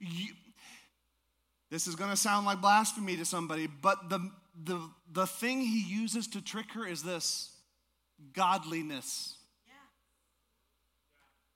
Yeah. 0.00 0.08
You, 0.08 0.32
this 1.70 1.88
is 1.88 1.96
going 1.96 2.10
to 2.10 2.16
sound 2.16 2.46
like 2.46 2.60
blasphemy 2.60 3.16
to 3.16 3.24
somebody, 3.24 3.66
but 3.66 4.08
the, 4.08 4.30
the, 4.62 4.80
the 5.12 5.26
thing 5.26 5.60
He 5.60 5.82
uses 5.82 6.28
to 6.28 6.40
trick 6.40 6.70
her 6.74 6.86
is 6.86 7.02
this 7.02 7.50
godliness. 8.32 9.34
Yeah. 9.66 9.72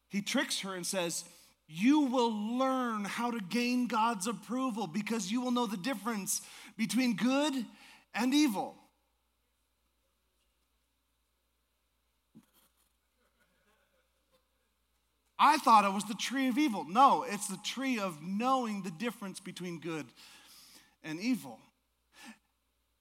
He 0.09 0.23
tricks 0.23 0.61
her 0.63 0.75
and 0.75 0.85
says, 0.85 1.25
you 1.69 2.01
will 2.01 2.33
learn 2.33 3.05
how 3.05 3.31
to 3.31 3.41
gain 3.41 3.87
God's 3.87 4.27
approval 4.27 4.87
because 4.87 5.31
you 5.31 5.43
will 5.43 5.51
know 5.51 5.67
the 5.67 5.77
difference 5.77 6.41
between 6.79 7.15
good 7.15 7.53
and 8.15 8.33
evil. 8.33 8.75
I 15.39 15.59
thought 15.59 15.85
it 15.85 15.93
was 15.93 16.05
the 16.05 16.15
tree 16.15 16.49
of 16.49 16.59
evil. 16.59 16.85
No, 16.89 17.25
it's 17.29 17.47
the 17.47 17.59
tree 17.63 18.01
of 18.01 18.19
knowing 18.23 18.83
the 18.83 18.91
difference 18.91 19.39
between 19.39 19.79
good 19.79 20.07
and 21.05 21.21
evil. 21.21 21.61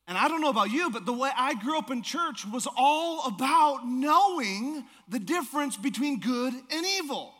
And 0.08 0.17
I 0.17 0.27
don't 0.27 0.41
know 0.41 0.49
about 0.49 0.71
you, 0.71 0.89
but 0.89 1.06
the 1.06 1.13
way 1.13 1.30
I 1.36 1.56
grew 1.56 1.77
up 1.77 1.89
in 1.89 2.01
church 2.03 2.45
was 2.45 2.67
all 2.77 3.27
about 3.27 3.88
knowing 3.88 4.86
the 5.08 5.19
difference 5.19 5.77
between 5.77 6.19
good 6.19 6.53
and 6.53 6.86
evil. 6.86 7.34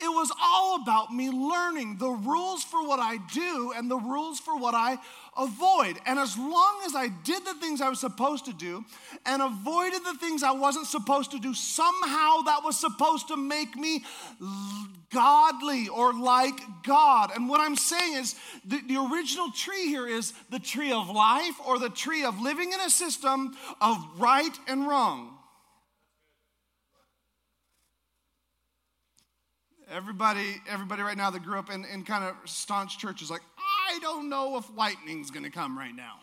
It 0.00 0.08
was 0.08 0.30
all 0.42 0.82
about 0.82 1.14
me 1.14 1.30
learning 1.30 1.98
the 1.98 2.10
rules 2.10 2.64
for 2.64 2.86
what 2.86 2.98
I 2.98 3.18
do 3.32 3.72
and 3.76 3.88
the 3.88 3.96
rules 3.96 4.40
for 4.40 4.56
what 4.58 4.74
I 4.74 4.98
avoid. 5.36 5.98
And 6.04 6.18
as 6.18 6.36
long 6.36 6.82
as 6.84 6.96
I 6.96 7.08
did 7.22 7.44
the 7.44 7.54
things 7.54 7.80
I 7.80 7.88
was 7.88 8.00
supposed 8.00 8.44
to 8.46 8.52
do 8.52 8.84
and 9.24 9.40
avoided 9.40 10.04
the 10.04 10.14
things 10.14 10.42
I 10.42 10.50
wasn't 10.50 10.88
supposed 10.88 11.30
to 11.30 11.38
do, 11.38 11.54
somehow 11.54 12.42
that 12.46 12.62
was 12.64 12.78
supposed 12.78 13.28
to 13.28 13.36
make 13.36 13.76
me 13.76 14.04
godly 15.12 15.86
or 15.88 16.12
like 16.12 16.60
God. 16.82 17.30
And 17.34 17.48
what 17.48 17.60
I'm 17.60 17.76
saying 17.76 18.14
is 18.14 18.34
the, 18.64 18.80
the 18.88 18.96
original 18.96 19.52
tree 19.52 19.86
here 19.86 20.08
is 20.08 20.34
the 20.50 20.58
tree 20.58 20.90
of 20.90 21.08
life 21.08 21.54
or 21.64 21.78
the 21.78 21.88
tree 21.88 22.24
of 22.24 22.40
living 22.40 22.72
in 22.72 22.80
a 22.80 22.90
system 22.90 23.56
of 23.80 23.96
right 24.18 24.58
and 24.66 24.88
wrong. 24.88 25.33
Everybody, 29.94 30.56
everybody 30.68 31.02
right 31.02 31.16
now 31.16 31.30
that 31.30 31.44
grew 31.44 31.56
up 31.56 31.70
in, 31.70 31.84
in 31.84 32.02
kind 32.02 32.24
of 32.24 32.34
staunch 32.50 32.98
churches, 32.98 33.30
like, 33.30 33.42
I 33.56 34.00
don't 34.00 34.28
know 34.28 34.56
if 34.56 34.64
lightning's 34.76 35.30
gonna 35.30 35.50
come 35.50 35.78
right 35.78 35.94
now. 35.94 36.14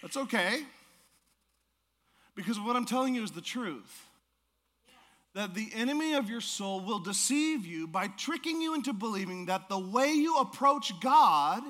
That's 0.00 0.16
okay. 0.16 0.60
Because 2.36 2.60
what 2.60 2.76
I'm 2.76 2.84
telling 2.84 3.16
you 3.16 3.24
is 3.24 3.32
the 3.32 3.40
truth. 3.40 4.06
That 5.34 5.54
the 5.54 5.68
enemy 5.74 6.14
of 6.14 6.30
your 6.30 6.40
soul 6.40 6.78
will 6.78 7.00
deceive 7.00 7.66
you 7.66 7.88
by 7.88 8.06
tricking 8.06 8.62
you 8.62 8.76
into 8.76 8.92
believing 8.92 9.46
that 9.46 9.68
the 9.68 9.80
way 9.80 10.12
you 10.12 10.36
approach 10.36 10.92
God 11.00 11.64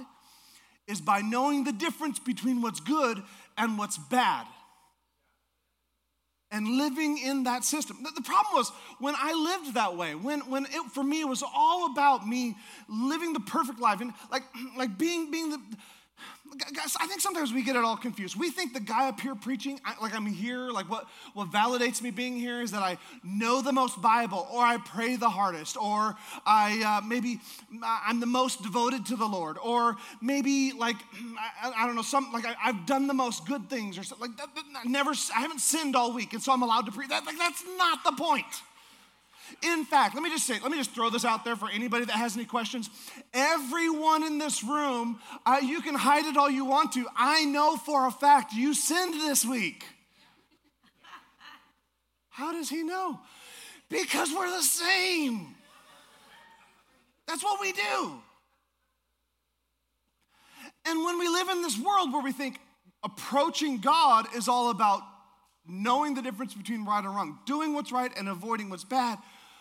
is 0.87 1.01
by 1.01 1.23
knowing 1.23 1.65
the 1.65 1.73
difference 1.73 2.19
between 2.19 2.61
what's 2.61 2.81
good 2.81 3.23
and 3.57 3.79
what's 3.79 3.97
bad 3.97 4.47
and 6.51 6.67
living 6.67 7.19
in 7.19 7.45
that 7.45 7.65
system. 7.65 7.99
The 8.03 8.23
problem 8.23 8.55
was 8.55 8.73
when 8.99 9.15
I 9.17 9.33
lived 9.33 9.75
that 9.75 9.97
way, 9.97 10.15
when, 10.15 10.41
when 10.41 10.65
it, 10.65 10.91
for 10.93 11.05
me 11.05 11.21
it 11.21 11.29
was 11.29 11.43
all 11.43 11.93
about 11.93 12.27
me 12.27 12.57
living 12.89 13.33
the 13.33 13.41
perfect 13.41 13.81
life 13.81 14.01
and 14.01 14.13
like, 14.31 14.45
like 14.77 14.97
being, 14.97 15.31
being 15.31 15.51
the, 15.51 15.61
Guys, 16.75 16.97
I 17.01 17.07
think 17.07 17.21
sometimes 17.21 17.53
we 17.53 17.63
get 17.63 17.77
it 17.77 17.85
all 17.85 17.97
confused. 17.97 18.37
We 18.37 18.51
think 18.51 18.73
the 18.73 18.81
guy 18.81 19.09
up 19.09 19.21
here 19.21 19.35
preaching, 19.35 19.81
like 20.01 20.15
I'm 20.15 20.27
here, 20.27 20.71
like 20.71 20.89
what, 20.89 21.07
what 21.35 21.51
validates 21.51 22.01
me 22.01 22.11
being 22.11 22.37
here 22.37 22.63
is 22.63 22.71
that 22.71 22.83
I 22.83 22.97
know 23.23 23.61
the 23.61 23.73
most 23.73 24.01
Bible, 24.01 24.49
or 24.51 24.63
I 24.63 24.79
pray 24.79 25.17
the 25.17 25.29
hardest, 25.29 25.77
or 25.77 26.17
I 26.47 27.01
uh, 27.01 27.07
maybe 27.07 27.41
I'm 27.83 28.21
the 28.21 28.27
most 28.27 28.63
devoted 28.63 29.07
to 29.07 29.17
the 29.17 29.27
Lord, 29.27 29.59
or 29.63 29.97
maybe 30.23 30.73
like 30.73 30.97
I, 31.63 31.73
I 31.77 31.87
don't 31.87 31.97
know, 31.97 32.03
some 32.03 32.33
like 32.33 32.47
I, 32.47 32.55
have 32.61 32.87
done 32.87 33.07
the 33.07 33.15
most 33.15 33.47
good 33.47 33.69
things, 33.69 33.99
or 33.99 34.03
something 34.03 34.29
like 34.29 34.37
that. 34.39 34.49
I 34.75 34.89
never, 34.89 35.11
I 35.37 35.41
haven't 35.41 35.61
sinned 35.61 35.97
all 35.97 36.13
week, 36.13 36.33
and 36.33 36.43
so 36.43 36.53
I'm 36.53 36.63
allowed 36.63 36.87
to 36.87 36.93
preach. 36.93 37.11
That, 37.11 37.27
like 37.27 37.39
that's 37.39 37.63
not 37.77 38.05
the 38.05 38.13
point. 38.13 38.47
In 39.63 39.85
fact, 39.85 40.15
let 40.15 40.23
me 40.23 40.31
just 40.31 40.47
say, 40.47 40.59
let 40.61 40.71
me 40.71 40.79
just 40.79 40.93
throw 40.93 41.11
this 41.11 41.25
out 41.25 41.45
there 41.45 41.57
for 41.57 41.69
anybody 41.71 42.05
that 42.05 42.17
has 42.17 42.37
any 42.37 42.45
questions. 42.45 42.91
Everyone 43.33 44.23
in 44.25 44.39
this 44.39 44.63
room, 44.63 45.21
uh, 45.45 45.59
you 45.63 45.81
can 45.81 45.95
hide 45.95 46.27
it 46.27 46.37
all 46.37 46.51
you 46.51 46.65
want 46.65 46.93
to. 46.93 47.07
I 47.17 47.45
know 47.45 47.77
for 47.77 48.07
a 48.07 48.11
fact 48.11 48.53
you 48.53 48.75
sinned 48.75 49.15
this 49.15 49.45
week. 49.45 49.85
How 52.31 52.53
does 52.53 52.69
he 52.69 52.83
know? 52.85 53.19
Because 53.89 54.31
we're 54.33 54.51
the 54.51 54.63
same. 54.63 55.55
That's 57.27 57.43
what 57.43 57.61
we 57.61 57.73
do. 57.73 58.23
And 60.87 61.05
when 61.05 61.19
we 61.19 61.29
live 61.29 61.49
in 61.49 61.63
this 61.63 61.79
world 61.79 62.13
where 62.13 62.23
we 62.23 62.33
think 62.33 62.61
approaching 63.03 63.79
God 63.79 64.27
is 64.35 64.49
all 64.49 64.71
about 64.71 65.03
knowing 65.67 66.15
the 66.15 66.23
difference 66.23 66.55
between 66.55 66.85
right 66.85 67.05
and 67.05 67.15
wrong, 67.15 67.39
doing 67.45 67.75
what's 67.75 67.93
right 67.93 68.11
and 68.17 68.29
avoiding 68.29 68.71
what's 68.71 68.85
bad, 68.85 69.19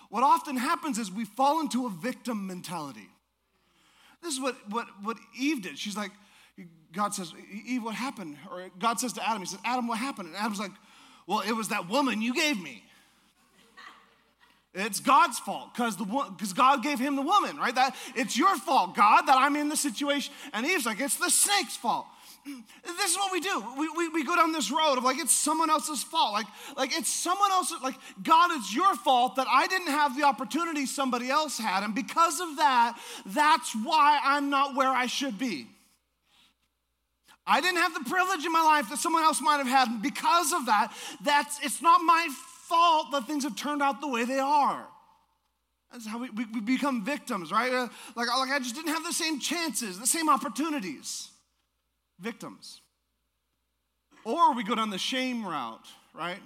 what 0.10 0.24
often 0.24 0.58
happens 0.58 0.98
is 0.98 1.12
we 1.12 1.26
fall 1.26 1.60
into 1.60 1.86
a 1.86 1.90
victim 1.90 2.48
mentality. 2.48 3.10
This 4.24 4.34
is 4.34 4.40
what, 4.40 4.56
what, 4.70 4.88
what 5.04 5.18
Eve 5.38 5.62
did. 5.62 5.78
She's 5.78 5.98
like, 5.98 6.12
God 6.94 7.14
says, 7.14 7.34
Eve, 7.66 7.84
what 7.84 7.96
happened? 7.96 8.38
Or 8.50 8.70
God 8.80 9.00
says 9.00 9.14
to 9.14 9.28
Adam, 9.28 9.42
He 9.42 9.46
says, 9.46 9.60
Adam, 9.64 9.88
what 9.88 10.00
happened? 10.00 10.30
And 10.30 10.38
Adam's 10.38 10.60
like, 10.60 10.72
well, 11.28 11.42
it 11.42 11.52
was 11.52 11.70
that 11.70 11.90
woman 11.90 12.22
you 12.22 12.34
gave 12.34 12.60
me. 12.60 12.84
It's 14.74 15.00
God's 15.00 15.40
fault 15.40 15.74
because 15.74 15.98
the 15.98 16.06
because 16.06 16.54
God 16.54 16.84
gave 16.84 17.00
him 17.00 17.16
the 17.16 17.22
woman, 17.24 17.58
right? 17.58 17.74
That 17.74 17.96
it's 18.16 18.38
your 18.38 18.56
fault, 18.58 18.96
God, 18.96 19.24
that 19.24 19.36
I'm 19.36 19.56
in 19.56 19.70
the 19.70 19.76
situation. 19.76 20.34
And 20.54 20.66
Eve's 20.68 20.86
like, 20.86 21.00
it's 21.00 21.18
the 21.18 21.32
snake's 21.32 21.76
fault 21.76 22.06
this 22.84 23.12
is 23.12 23.18
what 23.18 23.32
we 23.32 23.40
do. 23.40 23.64
We, 23.78 23.90
we, 23.90 24.10
we 24.10 24.24
go 24.24 24.36
down 24.36 24.52
this 24.52 24.72
road 24.72 24.98
of 24.98 25.04
like 25.04 25.20
it's 25.20 25.34
someone 25.34 25.70
else's 25.70 26.04
fault. 26.04 26.34
Like, 26.34 26.48
like 26.76 26.98
it's 26.98 27.10
someone 27.10 27.52
else's, 27.52 27.82
like, 27.82 27.96
God, 28.24 28.52
it's 28.52 28.74
your 28.74 28.96
fault 28.96 29.36
that 29.36 29.48
I 29.50 29.68
didn't 29.68 29.88
have 29.88 30.18
the 30.18 30.24
opportunity 30.24 30.86
somebody 30.86 31.30
else 31.30 31.58
had. 31.58 31.84
And 31.84 31.94
because 31.94 32.40
of 32.40 32.58
that, 32.58 32.98
that's 33.28 33.74
why 33.74 34.20
I'm 34.24 34.50
not 34.50 34.76
where 34.76 34.90
I 34.90 35.08
should 35.08 35.38
be. 35.38 35.68
I 37.46 37.62
didn't 37.62 37.78
have 37.78 37.94
the 37.94 38.10
privilege 38.10 38.46
in 38.46 38.52
my 38.52 38.64
life 38.64 38.90
that 38.90 39.00
someone 39.00 39.24
else 39.24 39.40
might 39.42 39.58
have 39.58 39.68
had. 39.68 39.88
And 39.88 40.02
because 40.02 40.52
of 40.54 40.66
that, 40.66 40.92
that's 41.24 41.64
it's 41.64 41.82
not 41.82 42.02
my 42.02 42.28
fault 42.68 43.12
that 43.14 43.26
things 43.26 43.44
have 43.44 43.56
turned 43.56 43.82
out 43.82 44.02
the 44.02 44.08
way 44.08 44.26
they 44.26 44.40
are. 44.40 44.86
That's 45.92 46.06
how 46.06 46.20
we, 46.20 46.30
we, 46.32 46.46
we 46.54 46.60
become 46.60 47.06
victims, 47.06 47.52
right? 47.52 47.72
Uh, 47.72 47.88
like, 48.16 48.28
like 48.28 48.52
I 48.52 48.60
just 48.60 48.76
didn't 48.76 48.94
have 48.94 49.06
the 49.06 49.14
same 49.14 49.40
chances, 49.40 49.98
the 49.98 50.08
same 50.08 50.30
opportunities 50.30 51.30
victims. 52.20 52.82
Or 54.24 54.54
we 54.54 54.64
go 54.64 54.76
down 54.76 54.90
the 54.90 54.98
shame 54.98 55.46
route, 55.46 55.86
right? 56.14 56.40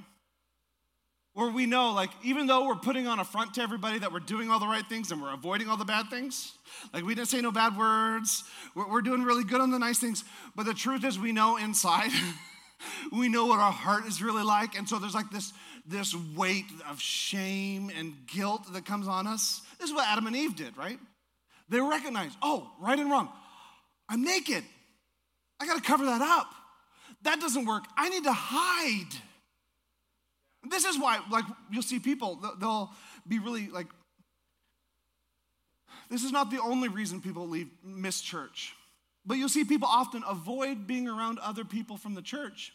Where 1.34 1.50
we 1.50 1.66
know, 1.66 1.94
like, 1.94 2.10
even 2.24 2.46
though 2.46 2.68
we're 2.68 2.76
putting 2.76 3.08
on 3.08 3.20
a 3.20 3.24
front 3.24 3.54
to 3.54 3.62
everybody 3.62 4.00
that 4.00 4.12
we're 4.12 4.20
doing 4.20 4.50
all 4.50 4.60
the 4.60 4.68
right 4.68 4.86
things 4.88 5.12
and 5.12 5.22
we're 5.22 5.34
avoiding 5.34 5.70
all 5.70 5.78
the 5.78 5.86
bad 5.86 6.10
things, 6.10 6.52
like 6.94 7.06
we 7.06 7.16
didn't 7.16 7.30
say 7.30 7.40
no 7.40 7.52
bad 7.52 7.78
words, 7.78 8.44
we're, 8.76 8.90
we're 8.90 9.02
doing 9.02 9.24
really 9.24 9.46
good 9.46 9.62
on 9.62 9.72
the 9.72 9.80
nice 9.80 9.98
things, 9.98 10.26
but 10.56 10.66
the 10.66 10.74
truth 10.74 11.06
is 11.06 11.18
we 11.18 11.32
know 11.32 11.56
inside, 11.56 12.12
we 13.14 13.30
know 13.30 13.46
what 13.46 13.60
our 13.60 13.72
heart 13.72 14.06
is 14.06 14.22
really 14.22 14.44
like, 14.44 14.78
and 14.78 14.90
so 14.90 15.00
there's 15.00 15.16
like 15.16 15.32
this, 15.32 15.54
this 15.88 16.14
weight 16.36 16.66
of 16.90 17.00
shame 17.00 17.90
and 17.98 18.14
guilt 18.28 18.72
that 18.74 18.86
comes 18.86 19.08
on 19.08 19.26
us. 19.26 19.62
This 19.80 19.90
is 19.90 19.96
what 19.96 20.08
Adam 20.08 20.28
and 20.28 20.36
Eve 20.36 20.56
did, 20.58 20.76
right? 20.78 21.00
They 21.70 21.80
recognized, 21.80 22.36
oh, 22.42 22.70
right 22.82 23.00
and 23.00 23.10
wrong. 23.10 23.30
I'm 24.10 24.24
naked. 24.24 24.66
I 25.62 25.66
got 25.68 25.76
to 25.76 25.84
cover 25.84 26.06
that 26.06 26.22
up. 26.22 26.48
That 27.22 27.40
doesn't 27.40 27.66
work. 27.66 27.84
I 27.96 28.10
need 28.10 28.24
to 28.24 28.34
hide. 28.34 29.12
This 30.70 30.86
is 30.86 31.00
why, 31.00 31.20
like, 31.32 31.46
you'll 31.72 31.84
see 31.84 32.00
people, 32.00 32.40
they'll 32.60 32.92
be 33.28 33.40
really 33.40 33.68
like, 33.68 33.88
this 36.10 36.24
is 36.24 36.32
not 36.32 36.52
the 36.52 36.62
only 36.62 36.88
reason 36.90 37.22
people 37.22 37.48
leave, 37.48 37.70
miss 37.84 38.22
church. 38.22 38.74
But 39.26 39.38
you'll 39.38 39.50
see 39.50 39.64
people 39.64 39.88
often 39.88 40.24
avoid 40.28 40.88
being 40.88 41.08
around 41.08 41.40
other 41.40 41.64
people 41.64 41.98
from 41.98 42.16
the 42.16 42.22
church 42.22 42.74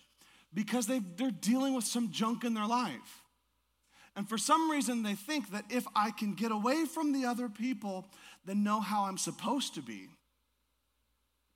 because 0.55 0.87
they, 0.87 1.01
they're 1.17 1.31
dealing 1.31 1.75
with 1.75 1.85
some 1.85 2.13
junk 2.13 2.45
in 2.45 2.55
their 2.55 2.67
life. 2.67 3.23
And 4.15 4.29
for 4.29 4.39
some 4.39 4.71
reason, 4.71 5.03
they 5.03 5.15
think 5.15 5.51
that 5.51 5.65
if 5.69 5.87
I 5.95 6.11
can 6.11 6.35
get 6.35 6.51
away 6.51 6.87
from 6.87 7.13
the 7.13 7.27
other 7.27 7.49
people 7.49 8.07
that 8.47 8.57
know 8.57 8.81
how 8.81 9.05
I'm 9.05 9.19
supposed 9.19 9.75
to 9.75 9.83
be, 9.83 10.09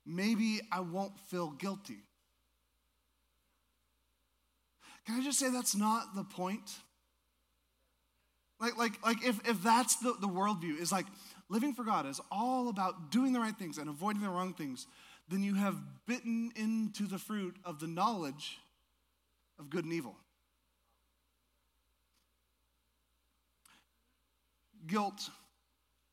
maybe 0.05 0.61
I 0.71 0.81
won't 0.81 1.19
feel 1.29 1.51
guilty. 1.51 1.99
Can 5.05 5.19
I 5.19 5.23
just 5.23 5.39
say 5.39 5.49
that's 5.49 5.75
not 5.75 6.15
the 6.15 6.23
point? 6.23 6.69
Like, 8.59 8.77
like, 8.77 9.03
like 9.03 9.25
if, 9.25 9.47
if 9.47 9.63
that's 9.63 9.95
the, 9.97 10.13
the 10.21 10.27
worldview, 10.27 10.79
is 10.79 10.91
like 10.91 11.07
living 11.49 11.73
for 11.73 11.83
God 11.83 12.05
is 12.05 12.21
all 12.31 12.69
about 12.69 13.11
doing 13.11 13.33
the 13.33 13.39
right 13.39 13.55
things 13.55 13.77
and 13.77 13.89
avoiding 13.89 14.21
the 14.21 14.29
wrong 14.29 14.53
things, 14.53 14.85
then 15.27 15.43
you 15.43 15.55
have 15.55 15.75
bitten 16.05 16.51
into 16.55 17.07
the 17.07 17.17
fruit 17.17 17.55
of 17.65 17.79
the 17.79 17.87
knowledge 17.87 18.59
of 19.59 19.69
good 19.69 19.83
and 19.85 19.93
evil. 19.93 20.15
guilt, 24.87 25.29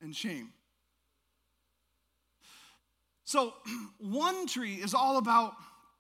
and 0.00 0.14
shame. 0.14 0.52
So, 3.28 3.52
one 3.98 4.46
tree 4.46 4.76
is 4.76 4.94
all 4.94 5.18
about 5.18 5.52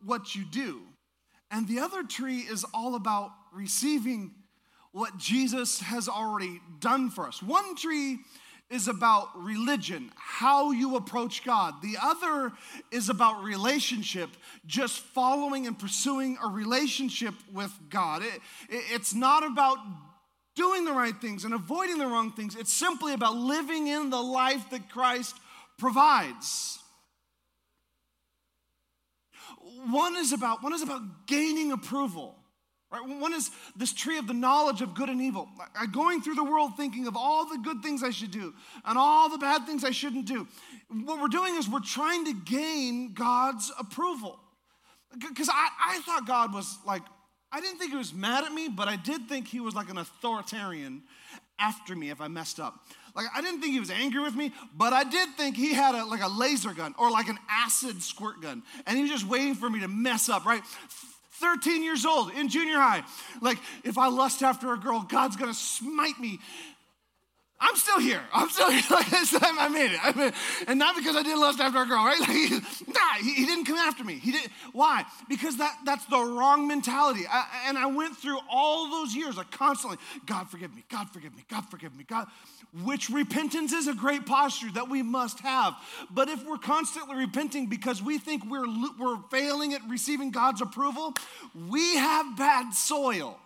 what 0.02 0.34
you 0.34 0.46
do, 0.46 0.80
and 1.50 1.68
the 1.68 1.80
other 1.80 2.02
tree 2.02 2.38
is 2.38 2.64
all 2.72 2.94
about 2.94 3.32
receiving 3.52 4.30
what 4.92 5.18
Jesus 5.18 5.80
has 5.80 6.08
already 6.08 6.62
done 6.80 7.10
for 7.10 7.28
us. 7.28 7.42
One 7.42 7.76
tree 7.76 8.20
is 8.70 8.88
about 8.88 9.28
religion, 9.36 10.10
how 10.16 10.70
you 10.70 10.96
approach 10.96 11.44
God. 11.44 11.74
The 11.82 11.98
other 12.00 12.50
is 12.90 13.10
about 13.10 13.44
relationship, 13.44 14.30
just 14.64 15.00
following 15.00 15.66
and 15.66 15.78
pursuing 15.78 16.38
a 16.42 16.48
relationship 16.48 17.34
with 17.52 17.78
God. 17.90 18.22
It, 18.22 18.40
it, 18.70 18.84
it's 18.90 19.12
not 19.12 19.44
about 19.44 19.76
doing 20.54 20.86
the 20.86 20.92
right 20.92 21.20
things 21.20 21.44
and 21.44 21.52
avoiding 21.52 21.98
the 21.98 22.06
wrong 22.06 22.32
things. 22.32 22.56
It's 22.56 22.72
simply 22.72 23.12
about 23.12 23.36
living 23.36 23.86
in 23.86 24.08
the 24.08 24.22
life 24.22 24.70
that 24.70 24.88
Christ 24.88 25.36
provides. 25.76 26.77
One 29.86 30.16
is 30.16 30.32
about 30.32 30.62
one 30.62 30.72
is 30.72 30.82
about 30.82 31.26
gaining 31.26 31.72
approval. 31.72 32.34
Right? 32.90 33.06
One 33.06 33.34
is 33.34 33.50
this 33.76 33.92
tree 33.92 34.16
of 34.16 34.26
the 34.26 34.34
knowledge 34.34 34.80
of 34.80 34.94
good 34.94 35.10
and 35.10 35.20
evil. 35.20 35.48
Going 35.92 36.22
through 36.22 36.36
the 36.36 36.44
world 36.44 36.72
thinking 36.76 37.06
of 37.06 37.16
all 37.16 37.46
the 37.46 37.58
good 37.58 37.82
things 37.82 38.02
I 38.02 38.10
should 38.10 38.30
do 38.30 38.54
and 38.84 38.96
all 38.96 39.28
the 39.28 39.36
bad 39.36 39.66
things 39.66 39.84
I 39.84 39.90
shouldn't 39.90 40.26
do. 40.26 40.48
What 41.04 41.20
we're 41.20 41.28
doing 41.28 41.56
is 41.56 41.68
we're 41.68 41.80
trying 41.80 42.24
to 42.24 42.32
gain 42.32 43.12
God's 43.12 43.70
approval. 43.78 44.40
Because 45.12 45.50
I, 45.50 45.68
I 45.80 46.00
thought 46.00 46.26
God 46.26 46.54
was 46.54 46.78
like 46.86 47.02
I 47.50 47.60
didn't 47.60 47.78
think 47.78 47.92
he 47.92 47.96
was 47.96 48.12
mad 48.12 48.44
at 48.44 48.52
me, 48.52 48.68
but 48.68 48.88
I 48.88 48.96
did 48.96 49.28
think 49.28 49.48
he 49.48 49.60
was 49.60 49.74
like 49.74 49.88
an 49.88 49.98
authoritarian 49.98 51.02
after 51.58 51.96
me 51.96 52.10
if 52.10 52.20
I 52.20 52.28
messed 52.28 52.60
up. 52.60 52.84
Like 53.14 53.26
I 53.34 53.40
didn't 53.40 53.60
think 53.60 53.72
he 53.72 53.80
was 53.80 53.90
angry 53.90 54.20
with 54.20 54.34
me, 54.34 54.52
but 54.76 54.92
I 54.92 55.04
did 55.04 55.30
think 55.36 55.56
he 55.56 55.74
had 55.74 55.94
a, 55.94 56.04
like 56.04 56.22
a 56.22 56.28
laser 56.28 56.72
gun 56.72 56.94
or 56.98 57.10
like 57.10 57.28
an 57.28 57.38
acid 57.50 58.02
squirt 58.02 58.40
gun, 58.40 58.62
and 58.86 58.96
he 58.96 59.02
was 59.02 59.10
just 59.10 59.26
waiting 59.26 59.54
for 59.54 59.68
me 59.68 59.80
to 59.80 59.88
mess 59.88 60.28
up. 60.28 60.44
Right. 60.44 60.62
13 61.40 61.84
years 61.84 62.04
old 62.04 62.32
in 62.32 62.48
junior 62.48 62.78
high. 62.78 63.04
Like, 63.40 63.58
if 63.84 63.96
I 63.96 64.08
lust 64.08 64.42
after 64.42 64.72
a 64.72 64.76
girl, 64.76 65.06
God's 65.08 65.36
gonna 65.36 65.54
smite 65.54 66.18
me 66.18 66.40
I'm 67.60 67.74
still 67.74 67.98
here. 67.98 68.22
I'm 68.32 68.48
still 68.50 68.70
here. 68.70 68.82
Like 68.90 69.10
this 69.10 69.30
time 69.30 69.58
I 69.58 69.68
made 69.68 69.90
it. 69.92 70.34
And 70.66 70.78
not 70.78 70.96
because 70.96 71.14
I 71.14 71.22
did 71.22 71.36
lust 71.38 71.60
after 71.60 71.82
a 71.82 71.86
girl, 71.86 72.04
right? 72.04 72.18
Like, 72.28 72.62
nah, 72.88 73.14
he, 73.20 73.34
he, 73.34 73.46
didn't 73.46 73.64
come 73.64 73.76
after 73.76 74.04
me. 74.04 74.14
He 74.14 74.32
didn't. 74.32 74.50
Why? 74.72 75.04
Because 75.28 75.56
that, 75.58 75.76
that's 75.84 76.04
the 76.06 76.18
wrong 76.18 76.66
mentality. 76.66 77.24
I, 77.30 77.64
and 77.66 77.76
I 77.76 77.86
went 77.86 78.16
through 78.16 78.38
all 78.50 78.90
those 78.90 79.14
years, 79.14 79.36
like 79.36 79.50
constantly, 79.50 79.98
God 80.26 80.48
forgive 80.48 80.74
me, 80.74 80.84
God 80.88 81.10
forgive 81.10 81.34
me, 81.36 81.44
God 81.48 81.68
forgive 81.70 81.96
me, 81.96 82.04
God. 82.04 82.26
Which 82.84 83.10
repentance 83.10 83.72
is 83.72 83.88
a 83.88 83.94
great 83.94 84.26
posture 84.26 84.70
that 84.74 84.88
we 84.88 85.02
must 85.02 85.40
have. 85.40 85.74
But 86.10 86.28
if 86.28 86.44
we're 86.46 86.58
constantly 86.58 87.16
repenting 87.16 87.66
because 87.66 88.02
we 88.02 88.18
think 88.18 88.44
we're, 88.48 88.66
we're 88.98 89.18
failing 89.30 89.74
at 89.74 89.80
receiving 89.88 90.30
God's 90.30 90.60
approval, 90.60 91.14
we 91.68 91.96
have 91.96 92.36
bad 92.36 92.72
soil. 92.74 93.38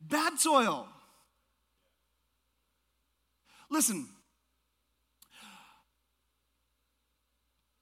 Bad 0.00 0.38
soil. 0.38 0.88
Listen, 3.70 4.08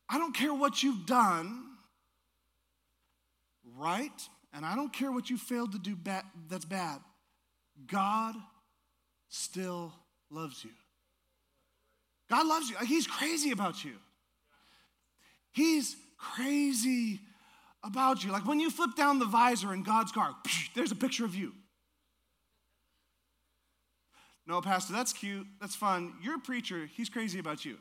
I 0.09 0.19
don't 0.19 0.35
care 0.35 0.55
what 0.55 0.83
you've 0.83 1.07
done 1.07 1.63
right, 3.77 4.11
and 4.53 4.65
I 4.65 4.77
don't 4.77 4.93
care 4.93 5.11
what 5.11 5.31
you 5.31 5.37
failed 5.37 5.73
to 5.73 5.79
do 5.79 5.97
that's 6.49 6.65
bad. 6.65 7.01
God 7.87 8.35
still 9.29 9.93
loves 10.31 10.65
you. 10.65 10.71
God 12.31 12.47
loves 12.47 12.71
you. 12.71 12.77
He's 12.87 13.07
crazy 13.07 13.51
about 13.51 13.85
you. 13.85 13.95
He's 15.53 15.97
crazy 16.17 17.21
about 17.83 18.25
you. 18.25 18.33
Like 18.33 18.47
when 18.47 18.61
you 18.61 18.71
flip 18.71 18.97
down 18.97 19.19
the 19.19 19.27
visor 19.27 19.75
in 19.75 19.83
God's 19.83 20.13
car, 20.13 20.35
there's 20.75 20.93
a 20.93 20.97
picture 20.97 21.25
of 21.25 21.35
you. 21.35 21.53
No, 24.47 24.61
Pastor, 24.61 24.93
that's 24.93 25.13
cute. 25.13 25.47
That's 25.61 25.75
fun. 25.75 26.15
You're 26.23 26.37
a 26.37 26.41
preacher. 26.41 26.89
He's 26.95 27.09
crazy 27.09 27.39
about 27.39 27.65
you. 27.65 27.79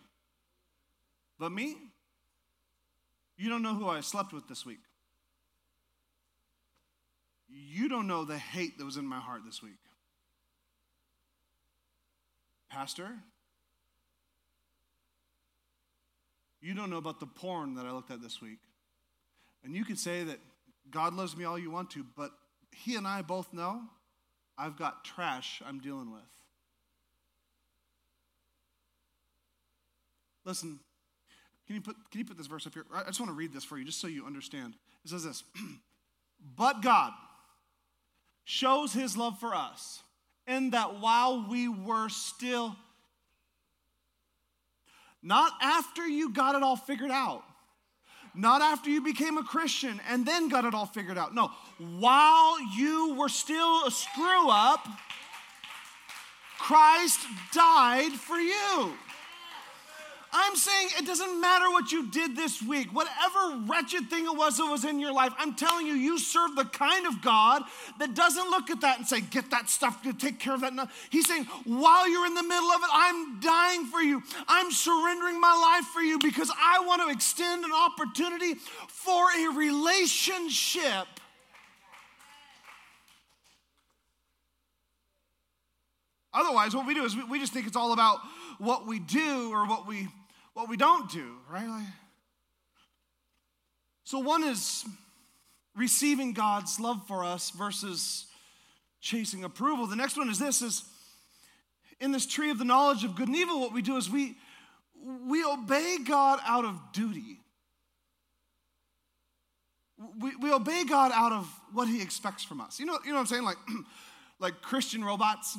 But 1.39 1.51
me? 1.51 1.75
You 3.37 3.49
don't 3.49 3.61
know 3.61 3.73
who 3.73 3.89
I 3.89 4.01
slept 4.01 4.31
with 4.31 4.47
this 4.47 4.65
week. 4.65 4.79
You 7.49 7.89
don't 7.89 8.07
know 8.07 8.23
the 8.23 8.37
hate 8.37 8.77
that 8.77 8.85
was 8.85 8.97
in 8.97 9.05
my 9.05 9.19
heart 9.19 9.41
this 9.45 9.61
week. 9.61 9.73
Pastor, 12.69 13.09
you 16.61 16.73
don't 16.73 16.89
know 16.89 16.97
about 16.97 17.19
the 17.19 17.27
porn 17.27 17.75
that 17.75 17.85
I 17.85 17.91
looked 17.91 18.09
at 18.09 18.21
this 18.21 18.41
week. 18.41 18.59
And 19.63 19.75
you 19.75 19.85
can 19.85 19.95
say 19.95 20.23
that 20.23 20.39
God 20.89 21.13
loves 21.13 21.35
me 21.35 21.45
all 21.45 21.59
you 21.59 21.69
want 21.69 21.91
to, 21.91 22.05
but 22.15 22.31
He 22.71 22.95
and 22.95 23.07
I 23.07 23.21
both 23.21 23.53
know 23.53 23.81
I've 24.57 24.77
got 24.77 25.03
trash 25.03 25.61
I'm 25.67 25.79
dealing 25.79 26.11
with. 26.11 26.21
Listen, 30.45 30.79
can 31.65 31.75
you 31.75 31.81
put, 31.81 31.95
can 32.11 32.19
you 32.19 32.25
put 32.25 32.37
this 32.37 32.47
verse 32.47 32.67
up 32.67 32.73
here? 32.73 32.85
I 32.93 33.03
just 33.03 33.19
want 33.19 33.29
to 33.29 33.35
read 33.35 33.53
this 33.53 33.63
for 33.63 33.77
you 33.77 33.85
just 33.85 34.01
so 34.01 34.07
you 34.07 34.25
understand. 34.25 34.73
It 35.05 35.09
says 35.09 35.23
this 35.23 35.43
But 36.57 36.81
God 36.81 37.13
shows 38.43 38.93
his 38.93 39.15
love 39.15 39.39
for 39.39 39.55
us 39.55 40.01
in 40.45 40.71
that 40.71 40.99
while 40.99 41.47
we 41.49 41.69
were 41.69 42.09
still, 42.09 42.75
not 45.21 45.53
after 45.61 46.05
you 46.05 46.33
got 46.33 46.55
it 46.55 46.63
all 46.63 46.75
figured 46.75 47.11
out, 47.11 47.43
not 48.35 48.61
after 48.61 48.89
you 48.89 49.01
became 49.01 49.37
a 49.37 49.43
Christian 49.43 50.01
and 50.09 50.25
then 50.25 50.49
got 50.49 50.65
it 50.65 50.73
all 50.73 50.87
figured 50.87 51.17
out. 51.17 51.33
No, 51.33 51.51
while 51.99 52.57
you 52.75 53.15
were 53.15 53.29
still 53.29 53.85
a 53.85 53.91
screw 53.91 54.49
up, 54.49 54.85
Christ 56.57 57.19
died 57.53 58.11
for 58.11 58.37
you. 58.37 58.93
I'm 60.35 60.55
saying 60.55 60.89
it 60.97 61.05
doesn't 61.05 61.39
matter 61.39 61.69
what 61.69 61.91
you 61.91 62.09
did 62.09 62.35
this 62.35 62.61
week, 62.61 62.87
whatever 62.91 63.63
wretched 63.67 64.09
thing 64.09 64.25
it 64.25 64.35
was 64.35 64.57
that 64.57 64.65
was 64.65 64.83
in 64.83 64.99
your 64.99 65.13
life, 65.13 65.31
I'm 65.37 65.53
telling 65.53 65.85
you, 65.85 65.93
you 65.93 66.17
serve 66.17 66.55
the 66.55 66.65
kind 66.65 67.05
of 67.05 67.21
God 67.21 67.61
that 67.99 68.15
doesn't 68.15 68.49
look 68.49 68.71
at 68.71 68.81
that 68.81 68.97
and 68.97 69.07
say, 69.07 69.21
get 69.21 69.51
that 69.51 69.69
stuff 69.69 70.01
to 70.03 70.13
take 70.13 70.39
care 70.39 70.55
of 70.55 70.61
that. 70.61 70.73
No. 70.73 70.87
He's 71.11 71.27
saying, 71.27 71.45
while 71.65 72.09
you're 72.09 72.25
in 72.25 72.33
the 72.33 72.41
middle 72.41 72.71
of 72.71 72.81
it, 72.81 72.89
I'm 72.91 73.39
dying 73.41 73.85
for 73.85 74.01
you. 74.01 74.23
I'm 74.47 74.71
surrendering 74.71 75.39
my 75.39 75.53
life 75.53 75.85
for 75.93 76.01
you 76.01 76.17
because 76.17 76.51
I 76.59 76.83
want 76.85 77.03
to 77.03 77.09
extend 77.09 77.63
an 77.63 77.71
opportunity 77.71 78.55
for 78.87 79.27
a 79.37 79.55
relationship. 79.55 81.07
Otherwise, 86.33 86.75
what 86.75 86.87
we 86.87 86.95
do 86.95 87.05
is 87.05 87.15
we, 87.15 87.23
we 87.25 87.39
just 87.39 87.53
think 87.53 87.67
it's 87.67 87.75
all 87.75 87.93
about 87.93 88.17
what 88.57 88.87
we 88.87 88.97
do 88.97 89.51
or 89.51 89.67
what 89.67 89.87
we 89.87 90.07
what 90.53 90.69
we 90.69 90.77
don't 90.77 91.09
do, 91.09 91.37
right? 91.49 91.67
Like, 91.67 91.85
so 94.03 94.19
one 94.19 94.43
is 94.43 94.85
receiving 95.75 96.33
God's 96.33 96.79
love 96.79 97.07
for 97.07 97.23
us 97.23 97.49
versus 97.51 98.25
chasing 99.01 99.43
approval. 99.43 99.87
The 99.87 99.95
next 99.95 100.17
one 100.17 100.29
is 100.29 100.39
this 100.39 100.61
is 100.61 100.83
in 101.99 102.11
this 102.11 102.25
tree 102.25 102.49
of 102.49 102.59
the 102.59 102.65
knowledge 102.65 103.03
of 103.03 103.15
good 103.15 103.27
and 103.27 103.37
evil, 103.37 103.59
what 103.59 103.73
we 103.73 103.81
do 103.81 103.97
is 103.97 104.09
we 104.09 104.35
we 105.27 105.43
obey 105.43 105.97
God 106.05 106.39
out 106.45 106.65
of 106.65 106.79
duty. 106.93 107.39
We, 110.19 110.35
we 110.35 110.51
obey 110.51 110.85
God 110.85 111.11
out 111.13 111.31
of 111.31 111.47
what 111.73 111.87
he 111.87 112.01
expects 112.01 112.43
from 112.43 112.61
us. 112.61 112.79
You 112.79 112.85
know, 112.85 112.97
you 113.03 113.09
know 113.09 113.15
what 113.15 113.21
I'm 113.21 113.27
saying? 113.27 113.43
Like, 113.43 113.57
like 114.39 114.61
Christian 114.61 115.03
robots. 115.03 115.57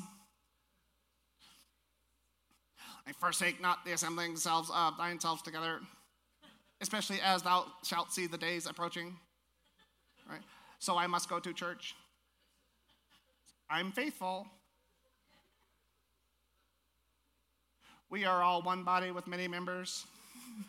I 3.06 3.12
forsake 3.12 3.60
not 3.60 3.84
the 3.84 3.92
assembling 3.92 4.28
themselves 4.28 4.70
of 4.74 4.96
thine 4.96 5.20
selves 5.20 5.42
together, 5.42 5.80
especially 6.80 7.20
as 7.20 7.42
thou 7.42 7.66
shalt 7.82 8.12
see 8.12 8.26
the 8.26 8.38
days 8.38 8.66
approaching. 8.66 9.16
Right? 10.28 10.40
so 10.84 10.98
I 10.98 11.06
must 11.06 11.30
go 11.30 11.40
to 11.40 11.52
church. 11.54 11.94
I'm 13.70 13.90
faithful. 13.90 14.46
We 18.10 18.26
are 18.26 18.42
all 18.42 18.60
one 18.60 18.84
body 18.84 19.10
with 19.10 19.26
many 19.26 19.48
members. 19.48 20.04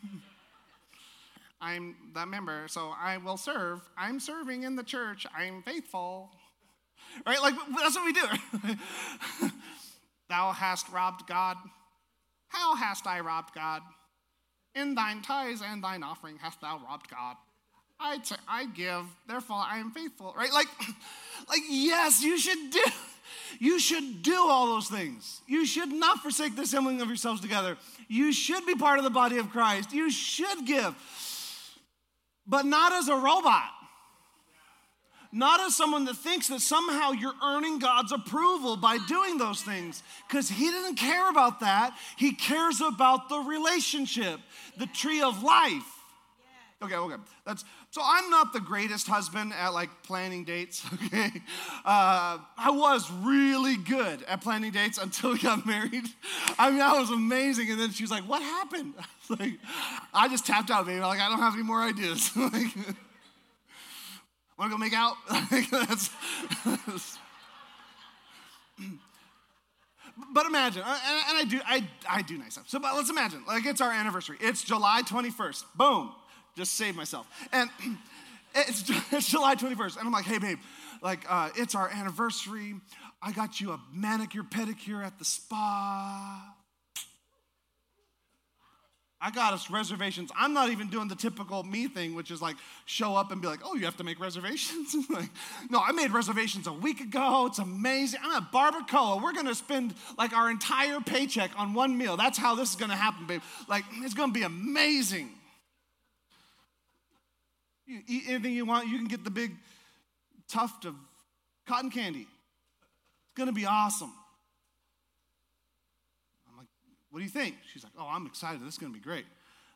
I'm 1.62 1.96
the 2.14 2.26
member, 2.26 2.68
so 2.68 2.94
I 2.98 3.18
will 3.18 3.36
serve. 3.36 3.82
I'm 3.98 4.20
serving 4.22 4.64
in 4.64 4.78
the 4.78 4.84
church. 4.84 5.28
I'm 5.38 5.62
faithful. 5.64 6.30
Right? 7.26 7.42
Like, 7.42 7.56
that's 7.78 7.96
what 7.96 8.06
we 8.06 8.14
do. 8.14 9.50
Thou 10.30 10.52
hast 10.54 10.90
robbed 10.90 11.28
God. 11.28 11.58
How 12.48 12.76
hast 12.76 13.08
I 13.08 13.20
robbed 13.20 13.54
God? 13.54 13.82
In 14.74 14.96
thine 14.96 15.22
tithes 15.22 15.62
and 15.66 15.84
thine 15.84 16.04
offering 16.04 16.38
hast 16.42 16.62
thou 16.62 16.82
robbed 16.86 17.10
God. 17.10 17.38
I, 18.00 18.18
t- 18.18 18.36
I 18.48 18.66
give, 18.66 19.06
therefore 19.28 19.64
I 19.66 19.78
am 19.80 19.92
faithful. 19.92 20.34
Right? 20.38 20.52
Like, 20.52 20.68
like, 21.50 21.62
yes, 21.70 22.22
you 22.22 22.38
should 22.38 22.72
do. 22.72 22.84
You 23.60 23.80
should 23.80 24.22
do 24.22 24.36
all 24.36 24.68
those 24.68 24.88
things. 24.88 25.42
You 25.48 25.66
should 25.66 25.92
not 25.92 26.20
forsake 26.20 26.56
the 26.56 26.64
assembling 26.64 27.02
of 27.02 27.08
yourselves 27.08 27.42
together. 27.42 27.78
You 28.08 28.34
should 28.34 28.66
be 28.66 28.76
part 28.76 28.98
of 28.98 29.04
the 29.04 29.10
body 29.10 29.38
of 29.38 29.50
Christ. 29.50 29.94
You 29.94 30.12
should 30.12 30.66
give, 30.66 30.94
but 32.46 32.66
not 32.66 32.92
as 32.92 33.08
a 33.08 33.16
robot 33.16 33.72
not 35.36 35.60
as 35.60 35.76
someone 35.76 36.06
that 36.06 36.16
thinks 36.16 36.48
that 36.48 36.62
somehow 36.62 37.12
you're 37.12 37.36
earning 37.44 37.78
God's 37.78 38.14
approval 38.14 38.78
by 38.78 38.98
doing 39.08 39.38
those 39.38 39.62
things, 39.62 40.02
because 40.28 40.50
He 40.50 40.72
doesn't 40.72 40.96
care 40.96 41.30
about 41.30 41.60
that. 41.60 41.96
He 42.16 42.34
cares 42.34 42.80
about 42.80 43.28
the 43.28 43.40
relationship, 43.40 44.40
the 44.78 44.88
tree 44.88 45.22
of 45.22 45.44
life. 45.44 45.84
Okay, 46.82 46.96
okay. 46.96 47.16
That's 47.46 47.64
so. 47.90 48.02
I'm 48.04 48.30
not 48.30 48.54
the 48.54 48.60
greatest 48.60 49.08
husband 49.08 49.54
at 49.54 49.70
like 49.70 49.90
planning 50.04 50.44
dates. 50.44 50.86
Okay, 51.06 51.32
uh, 51.86 52.38
I 52.58 52.70
was 52.72 53.10
really 53.12 53.78
good 53.78 54.24
at 54.24 54.42
planning 54.42 54.72
dates 54.72 54.98
until 54.98 55.32
we 55.34 55.40
got 55.40 55.66
married. 55.76 56.04
I 56.60 56.72
mean, 56.72 56.82
I 56.82 57.00
was 57.00 57.10
amazing. 57.10 57.72
And 57.72 57.80
then 57.80 57.92
she 57.92 58.04
was 58.04 58.12
like, 58.12 58.24
"What 58.24 58.42
happened?" 58.42 58.94
I 59.00 59.36
like, 59.40 59.54
"I 60.14 60.28
just 60.28 60.46
tapped 60.46 60.70
out, 60.70 60.86
baby. 60.86 61.00
Like, 61.00 61.20
I 61.20 61.30
don't 61.30 61.40
have 61.40 61.54
any 61.54 61.64
more 61.64 61.82
ideas." 61.82 62.36
like, 62.36 62.68
Want 64.58 64.72
to 64.72 64.78
go 64.78 64.78
make 64.78 64.94
out? 64.94 65.16
that's, 65.72 66.10
that's, 66.64 67.18
but 70.34 70.46
imagine, 70.46 70.82
and, 70.82 71.38
I 71.38 71.46
do, 71.48 71.60
I, 71.66 71.86
I 72.10 72.22
do 72.22 72.38
nice 72.38 72.54
stuff. 72.54 72.70
So, 72.70 72.80
but 72.80 72.96
let's 72.96 73.10
imagine, 73.10 73.44
like 73.48 73.66
it's 73.66 73.82
our 73.82 73.92
anniversary. 73.92 74.38
It's 74.40 74.64
July 74.64 75.02
21st. 75.06 75.66
Boom, 75.76 76.12
just 76.56 76.74
saved 76.76 76.96
myself. 76.96 77.28
And 77.52 77.70
it's, 78.56 78.90
it's 79.12 79.30
July 79.30 79.56
21st, 79.56 79.98
and 79.98 80.06
I'm 80.08 80.14
like, 80.14 80.26
hey, 80.26 80.38
babe, 80.38 80.60
like 81.02 81.26
uh, 81.30 81.50
it's 81.56 81.76
our 81.76 81.90
anniversary. 81.90 82.76
I 83.22 83.34
got 83.34 83.60
you 83.60 83.72
a 83.72 83.80
manicure 83.94 84.44
pedicure 84.44 85.06
at 85.06 85.20
the 85.20 85.26
spa. 85.26 86.55
I 89.22 89.32
got 89.32 89.54
us 89.54 89.72
reservations. 89.72 90.30
I'm 90.38 90.54
not 90.54 90.70
even 90.70 90.90
doing 90.90 91.08
the 91.08 91.16
typical 91.16 91.64
me 91.64 91.88
thing, 91.88 92.16
which 92.16 92.32
is 92.32 92.42
like 92.42 92.58
show 92.86 93.16
up 93.16 93.32
and 93.32 93.42
be 93.42 93.48
like, 93.48 93.62
oh, 93.64 93.76
you 93.76 93.86
have 93.86 93.98
to 93.98 94.04
make 94.04 94.20
reservations? 94.20 94.94
like, 95.10 95.30
no, 95.70 95.80
I 95.80 95.94
made 95.94 96.12
reservations 96.12 96.68
a 96.68 96.74
week 96.74 97.00
ago. 97.00 97.46
It's 97.48 97.60
amazing. 97.60 98.20
I'm 98.24 98.44
at 98.44 98.52
Barbacoa. 98.52 99.24
We're 99.24 99.32
to 99.46 99.56
spend 99.56 99.96
like 100.18 100.34
our 100.34 100.50
entire 100.50 101.00
paycheck 101.00 101.52
on 101.58 101.74
one 101.74 101.98
meal. 101.98 102.18
That's 102.18 102.38
how 102.38 102.56
this 102.56 102.72
is 102.72 102.76
to 102.92 102.96
happen, 102.96 103.26
babe. 103.26 103.42
Like, 103.70 103.86
it's 104.02 104.14
to 104.32 104.38
be 104.38 104.44
amazing. 104.44 105.30
You 107.88 108.02
eat 108.08 108.24
anything 108.28 108.54
you 108.54 108.66
want, 108.66 108.90
you 108.90 108.98
can 108.98 109.08
get 109.08 109.24
the 109.24 109.32
big 109.32 109.56
tuft 110.50 110.86
of 110.86 110.96
cotton 111.68 111.90
candy. 111.90 112.22
It's 112.28 113.34
to 113.48 113.54
be 113.54 113.66
awesome. 113.66 114.12
What 117.16 117.20
do 117.20 117.24
you 117.24 117.32
think? 117.32 117.56
She's 117.72 117.82
like, 117.82 117.94
Oh, 117.98 118.10
I'm 118.12 118.26
excited. 118.26 118.60
This 118.60 118.74
is 118.74 118.78
going 118.78 118.92
to 118.92 119.00
be 119.00 119.02
great. 119.02 119.24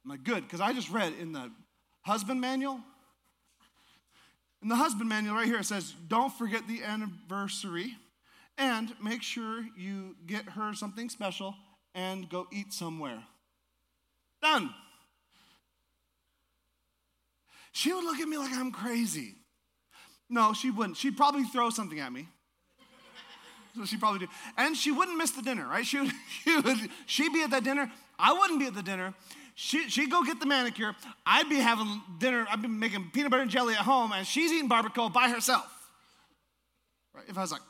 I'm 0.03 0.11
like, 0.11 0.25
Good, 0.25 0.43
because 0.43 0.59
I 0.59 0.73
just 0.73 0.89
read 0.89 1.13
in 1.21 1.31
the 1.31 1.49
husband 2.01 2.41
manual. 2.41 2.81
In 4.61 4.67
the 4.67 4.75
husband 4.75 5.07
manual, 5.07 5.35
right 5.35 5.45
here, 5.45 5.59
it 5.59 5.63
says, 5.63 5.95
Don't 6.09 6.33
forget 6.33 6.67
the 6.67 6.83
anniversary 6.83 7.95
and 8.57 8.93
make 9.01 9.23
sure 9.23 9.63
you 9.77 10.17
get 10.27 10.49
her 10.49 10.73
something 10.73 11.07
special 11.07 11.55
and 11.95 12.27
go 12.27 12.45
eat 12.51 12.73
somewhere. 12.73 13.23
Done. 14.41 14.71
She 17.71 17.93
would 17.93 18.03
look 18.03 18.19
at 18.19 18.27
me 18.27 18.37
like 18.37 18.51
I'm 18.51 18.73
crazy. 18.73 19.35
No, 20.29 20.51
she 20.51 20.71
wouldn't. 20.71 20.97
She'd 20.97 21.15
probably 21.15 21.45
throw 21.45 21.69
something 21.69 22.01
at 22.01 22.11
me. 22.11 22.27
So 23.75 23.85
she 23.85 23.97
probably 23.97 24.19
do. 24.19 24.27
And 24.57 24.75
she 24.75 24.91
wouldn't 24.91 25.17
miss 25.17 25.31
the 25.31 25.41
dinner, 25.41 25.67
right? 25.67 25.85
She 25.85 25.99
would, 25.99 26.11
she 26.43 26.55
would 26.55 26.77
she'd 27.05 27.33
be 27.33 27.43
at 27.43 27.51
that 27.51 27.63
dinner. 27.63 27.91
I 28.17 28.33
wouldn't 28.33 28.59
be 28.59 28.65
at 28.65 28.73
the 28.73 28.83
dinner. 28.83 29.13
She, 29.55 29.89
she'd 29.89 30.09
go 30.09 30.23
get 30.23 30.39
the 30.39 30.45
manicure. 30.45 30.95
I'd 31.25 31.49
be 31.49 31.57
having 31.57 32.01
dinner. 32.17 32.47
I'd 32.49 32.61
be 32.61 32.67
making 32.67 33.11
peanut 33.13 33.31
butter 33.31 33.41
and 33.41 33.51
jelly 33.51 33.73
at 33.73 33.81
home, 33.81 34.13
and 34.13 34.25
she's 34.25 34.51
eating 34.51 34.69
barbacoa 34.69 35.11
by 35.11 35.29
herself. 35.29 35.67
Right? 37.13 37.25
If 37.27 37.37
I 37.37 37.41
was 37.41 37.51
like, 37.51 37.61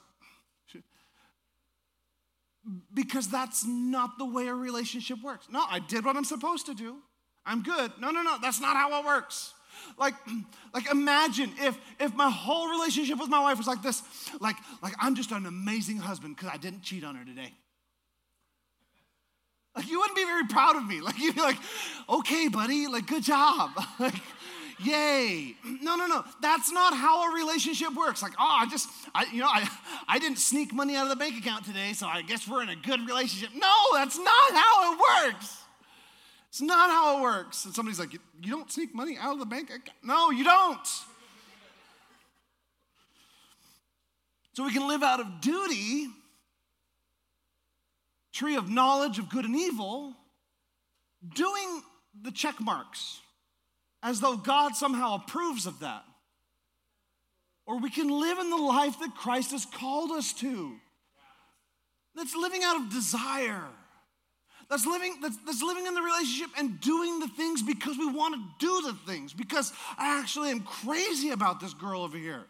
because 2.94 3.28
that's 3.28 3.66
not 3.66 4.18
the 4.18 4.26
way 4.26 4.48
a 4.48 4.54
relationship 4.54 5.18
works. 5.24 5.48
No, 5.50 5.64
I 5.68 5.80
did 5.80 6.06
what 6.06 6.16
I'm 6.16 6.24
supposed 6.24 6.68
to 6.68 6.76
do. 6.76 6.98
I'm 7.46 7.64
good. 7.64 7.92
No, 8.00 8.12
no, 8.12 8.22
no, 8.22 8.38
that's 8.42 8.62
not 8.62 8.76
how 8.76 9.00
it 9.00 9.06
works. 9.06 9.54
Like, 9.98 10.13
like 10.74 10.89
imagine 10.89 11.52
if 11.60 11.78
if 12.00 12.13
my 12.15 12.30
whole 12.30 12.70
relationship 12.70 13.20
with 13.20 13.30
my 13.30 13.42
wife 13.42 13.58
was 13.58 13.68
like 13.68 13.82
this, 13.82 14.02
like, 14.39 14.56
like 14.82 14.94
I'm 15.00 15.15
just 15.15 15.32
an 15.32 15.46
amazing 15.46 15.98
husband 15.98 16.36
because 16.36 16.52
I 16.54 16.58
didn't 16.58 16.82
cheat 16.82 17.04
on 17.04 17.15
her 17.15 17.26
today. 17.26 17.54
Like 19.76 19.89
you 19.89 20.00
wouldn't 20.00 20.18
be 20.18 20.26
very 20.26 20.46
proud 20.48 20.76
of 20.76 20.86
me. 20.86 21.02
Like 21.10 21.20
you'd 21.20 21.36
be 21.36 21.42
like, 21.42 21.58
okay, 22.10 22.48
buddy, 22.48 22.88
like 22.88 23.08
good 23.08 23.24
job. 23.24 23.72
like, 24.00 24.15
yay. 24.84 25.56
No, 25.82 25.96
no, 25.96 26.08
no. 26.08 26.24
That's 26.42 26.72
not 26.72 26.94
how 26.94 27.32
a 27.32 27.36
relationship 27.36 27.94
works. 27.96 28.22
Like, 28.22 28.34
oh, 28.39 28.58
I 28.62 28.68
just, 28.70 28.89
I, 29.15 29.26
you 29.32 29.39
know, 29.39 29.48
I, 29.48 29.70
I 30.08 30.20
didn't 30.20 30.39
sneak 30.39 30.74
money 30.74 30.96
out 30.96 31.04
of 31.04 31.10
the 31.10 31.15
bank 31.15 31.38
account 31.38 31.65
today, 31.65 31.94
so 31.94 32.08
I 32.08 32.22
guess 32.22 32.48
we're 32.48 32.62
in 32.62 32.70
a 32.70 32.76
good 32.76 33.08
relationship. 33.08 33.50
No, 33.56 33.74
that's 33.94 34.18
not 34.18 34.52
how 34.54 34.94
it 34.94 35.00
works. 35.28 35.59
It's 36.50 36.62
not 36.62 36.90
how 36.90 37.18
it 37.18 37.22
works. 37.22 37.66
And 37.66 37.74
somebody's 37.74 38.00
like, 38.00 38.14
You 38.14 38.52
don't 38.52 38.72
sneak 38.72 38.94
money 38.94 39.18
out 39.20 39.34
of 39.34 39.40
the 39.40 39.46
bank? 39.46 39.72
No, 40.04 40.32
you 40.32 40.44
don't. 40.44 40.88
So 44.54 44.66
we 44.66 44.74
can 44.74 44.88
live 44.88 45.04
out 45.04 45.20
of 45.20 45.42
duty, 45.42 46.08
tree 48.34 48.56
of 48.56 48.70
knowledge 48.70 49.20
of 49.20 49.30
good 49.30 49.46
and 49.46 49.56
evil, 49.56 50.16
doing 51.34 51.82
the 52.22 52.32
check 52.32 52.60
marks 52.60 53.22
as 54.02 54.20
though 54.20 54.36
God 54.36 54.76
somehow 54.76 55.16
approves 55.16 55.66
of 55.66 55.80
that. 55.80 56.04
Or 57.66 57.78
we 57.78 57.90
can 57.90 58.10
live 58.10 58.40
in 58.40 58.50
the 58.50 58.58
life 58.58 59.00
that 59.00 59.16
Christ 59.16 59.52
has 59.52 59.66
called 59.66 60.12
us 60.12 60.34
to. 60.34 60.76
That's 62.16 62.36
living 62.36 62.64
out 62.64 62.82
of 62.82 62.90
desire 62.90 63.64
that's 64.70 64.86
living, 64.86 65.16
that's, 65.22 65.38
that's 65.46 65.64
living 65.64 65.88
in 65.88 65.96
the 65.96 66.02
relationship 66.02 66.50
and 66.58 66.80
doing 66.80 67.20
the 67.20 67.28
things 67.28 67.64
because 67.64 67.98
we 67.98 68.06
want 68.06 68.36
to 68.36 68.66
do 68.66 68.82
the 68.88 68.94
things, 69.12 69.34
because 69.34 69.74
I 69.98 70.20
actually 70.20 70.52
am 70.52 70.62
crazy 70.62 71.32
about 71.32 71.60
this 71.60 71.74
girl 71.74 72.04
over 72.04 72.18
here. 72.18 72.46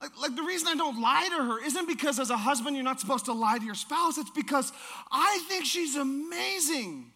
Like, 0.00 0.18
like 0.20 0.36
the 0.36 0.42
reason 0.42 0.68
I 0.68 0.74
don't 0.74 1.00
lie 1.00 1.28
to 1.36 1.44
her 1.44 1.64
isn't 1.64 1.88
because 1.88 2.18
as 2.18 2.30
a 2.30 2.36
husband 2.36 2.76
you're 2.76 2.84
not 2.84 3.00
supposed 3.00 3.26
to 3.26 3.32
lie 3.32 3.58
to 3.58 3.64
your 3.64 3.74
spouse, 3.74 4.18
it's 4.18 4.30
because 4.30 4.72
I 5.12 5.44
think 5.48 5.66
she's 5.66 5.96
amazing. 5.96 7.10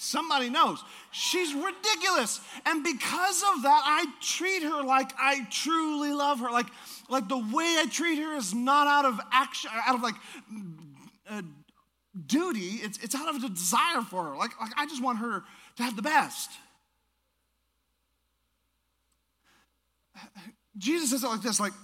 Somebody 0.00 0.48
knows. 0.48 0.82
She's 1.10 1.52
ridiculous. 1.52 2.40
And 2.66 2.84
because 2.84 3.42
of 3.54 3.62
that, 3.62 3.82
I 3.84 4.06
treat 4.20 4.62
her 4.62 4.82
like 4.82 5.10
I 5.18 5.44
truly 5.50 6.12
love 6.12 6.38
her. 6.38 6.50
Like, 6.52 6.66
like 7.08 7.28
the 7.28 7.38
way 7.38 7.76
I 7.78 7.86
treat 7.90 8.16
her 8.20 8.36
is 8.36 8.54
not 8.54 8.86
out 8.86 9.04
of 9.04 9.20
action, 9.32 9.70
out 9.86 9.96
of 9.96 10.02
like 10.02 10.14
a 11.30 11.42
duty, 12.26 12.80
it's, 12.82 12.98
it's 12.98 13.14
out 13.14 13.34
of 13.34 13.42
a 13.42 13.48
desire 13.48 14.02
for 14.02 14.24
her. 14.24 14.36
Like, 14.36 14.58
like, 14.60 14.72
I 14.76 14.86
just 14.86 15.02
want 15.02 15.18
her 15.18 15.44
to 15.76 15.82
have 15.82 15.96
the 15.96 16.02
best. 16.02 16.50
Jesus 20.76 21.10
says 21.10 21.22
it 21.22 21.28
like 21.28 21.42
this 21.42 21.60
like, 21.60 21.72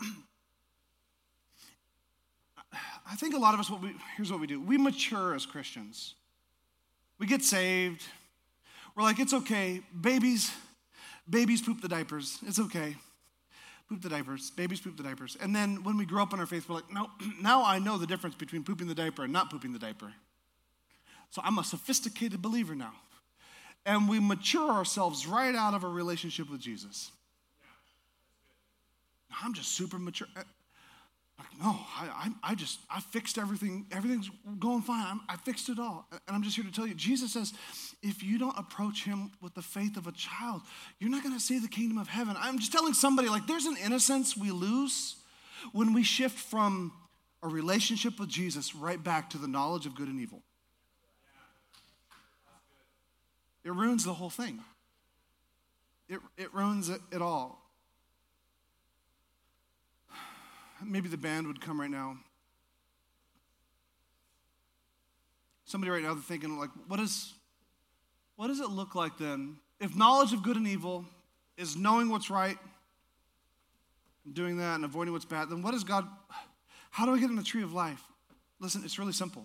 I 3.11 3.17
think 3.17 3.35
a 3.35 3.39
lot 3.39 3.55
of 3.55 3.61
us, 3.61 3.71
what 3.71 3.83
we, 3.83 3.95
here's 4.17 4.31
what 4.31 4.41
we 4.41 4.47
do 4.47 4.61
we 4.61 4.79
mature 4.79 5.35
as 5.35 5.47
Christians. 5.47 6.15
We 7.19 7.27
get 7.27 7.43
saved. 7.43 8.03
We're 8.97 9.05
like, 9.05 9.21
it's 9.21 9.33
okay. 9.33 9.81
Babies, 9.99 10.53
babies 11.29 11.63
poop 11.63 11.81
the 11.81 11.89
diapers. 11.89 12.39
It's 12.47 12.59
okay 12.59 12.97
poop 13.95 14.03
the 14.03 14.09
diapers, 14.09 14.51
babies 14.51 14.81
poop 14.81 14.97
the 14.97 15.03
diapers. 15.03 15.37
And 15.41 15.55
then 15.55 15.85
when 15.85 15.97
we 15.97 16.05
grow 16.05 16.23
up 16.23 16.33
in 16.33 16.41
our 16.41 16.47
faith, 16.47 16.69
we're 16.69 16.77
like, 16.77 16.93
no, 16.93 17.11
now 17.41 17.65
I 17.65 17.79
know 17.79 17.99
the 17.99 18.07
difference 18.07 18.35
between 18.35 18.65
pooping 18.65 18.89
the 18.89 18.95
diaper 18.95 19.25
and 19.25 19.33
not 19.33 19.51
pooping 19.51 19.73
the 19.73 19.79
diaper. 19.79 20.13
So 21.31 21.43
I'm 21.45 21.59
a 21.59 21.65
sophisticated 21.65 22.43
believer 22.43 22.75
now. 22.75 22.93
And 23.87 24.09
we 24.09 24.19
mature 24.19 24.71
ourselves 24.71 25.27
right 25.27 25.55
out 25.55 25.75
of 25.75 25.85
a 25.85 25.89
relationship 25.89 26.51
with 26.51 26.61
Jesus. 26.61 27.11
I'm 29.43 29.53
just 29.53 29.73
super 29.73 29.99
mature. 29.99 30.29
Like, 31.39 31.49
no, 31.61 31.71
I, 31.71 32.31
I, 32.45 32.51
I 32.51 32.55
just, 32.55 32.79
I 32.89 33.01
fixed 33.01 33.39
everything. 33.39 33.87
Everything's 33.91 34.31
going 34.61 34.83
fine. 34.83 35.05
I'm, 35.05 35.21
I 35.29 35.37
fixed 35.37 35.69
it 35.69 35.81
all. 35.81 36.07
And 36.13 36.37
I'm 36.37 36.43
just 36.43 36.55
here 36.55 36.65
to 36.65 36.71
tell 36.71 36.87
you, 36.87 36.95
Jesus 36.95 37.33
says, 37.33 37.53
if 38.03 38.23
you 38.23 38.39
don't 38.39 38.57
approach 38.57 39.05
him 39.05 39.33
with 39.41 39.55
the 39.55 39.63
faith 39.63 39.97
of 39.97 40.07
a 40.07 40.13
child, 40.13 40.63
you're 41.01 41.11
not 41.11 41.25
going 41.25 41.35
to 41.35 41.41
see 41.41 41.59
the 41.59 41.69
kingdom 41.69 41.99
of 41.99 42.07
heaven. 42.07 42.37
I'm 42.39 42.59
just 42.59 42.71
telling 42.71 42.95
somebody, 42.95 43.29
like, 43.29 43.47
there's 43.49 43.67
an 43.67 43.77
innocence 43.85 44.37
we 44.37 44.53
lose 44.53 45.17
when 45.73 45.93
we 45.93 46.05
shift 46.05 46.39
from 46.39 46.93
a 47.43 47.49
relationship 47.49 48.21
with 48.21 48.29
Jesus 48.29 48.75
right 48.75 49.03
back 49.03 49.31
to 49.31 49.39
the 49.39 49.49
knowledge 49.49 49.87
of 49.87 49.95
good 49.95 50.09
and 50.09 50.21
evil. 50.21 50.43
It 53.65 53.73
ruins 53.73 54.05
the 54.05 54.15
whole 54.15 54.31
thing. 54.31 54.61
It, 56.09 56.21
it 56.37 56.55
ruins 56.55 56.91
it, 56.91 57.01
it 57.11 57.23
all. 57.23 57.64
Maybe 60.87 61.09
the 61.09 61.17
band 61.17 61.47
would 61.47 61.61
come 61.61 61.81
right 61.81 61.91
now. 61.91 62.17
Somebody 65.65 65.91
right 65.91 66.03
now 66.03 66.15
they're 66.15 66.23
thinking 66.23 66.59
like, 66.59 66.71
what 66.89 67.01
is, 67.01 67.33
what 68.37 68.49
does 68.49 68.61
it 68.61 68.69
look 68.69 68.95
like 68.95 69.19
then 69.19 69.57
if 69.81 69.97
knowledge 69.97 70.33
of 70.33 70.43
good 70.43 70.57
and 70.57 70.67
evil 70.67 71.05
is 71.57 71.77
knowing 71.77 72.09
what's 72.09 72.31
right, 72.31 72.59
doing 74.33 74.59
that 74.59 74.77
and 74.77 74.85
avoiding 74.85 75.13
what's 75.13 75.25
bad? 75.25 75.49
Then 75.51 75.63
what 75.63 75.75
is 75.75 75.85
God? 75.85 76.07
How 76.91 77.07
do 77.07 77.15
I 77.15 77.19
get 77.19 77.31
in 77.31 77.37
the 77.37 77.43
tree 77.43 77.63
of 77.63 77.73
life? 77.73 78.03
Listen, 78.61 78.83
it's 78.85 78.99
really 78.99 79.13
simple. 79.13 79.45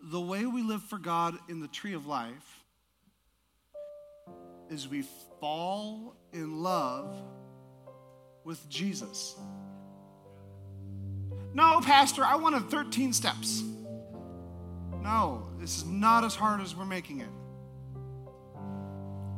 The 0.00 0.20
way 0.20 0.44
we 0.44 0.62
live 0.62 0.82
for 0.82 0.98
God 0.98 1.36
in 1.48 1.60
the 1.60 1.68
tree 1.68 1.94
of 1.94 2.06
life 2.06 2.64
is 4.68 4.86
we 4.86 5.04
fall 5.40 6.14
in 6.32 6.62
love 6.62 7.16
with 8.44 8.68
Jesus. 8.68 9.34
No, 11.54 11.80
Pastor, 11.80 12.24
I 12.24 12.36
wanted 12.36 12.68
13 12.70 13.12
steps. 13.12 13.62
No, 15.02 15.46
this 15.58 15.78
is 15.78 15.84
not 15.84 16.24
as 16.24 16.34
hard 16.34 16.60
as 16.60 16.74
we're 16.74 16.84
making 16.84 17.20
it. 17.20 17.28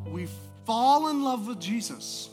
We 0.06 0.28
fall 0.64 1.08
in 1.08 1.22
love 1.22 1.46
with 1.46 1.60
Jesus. 1.60 2.30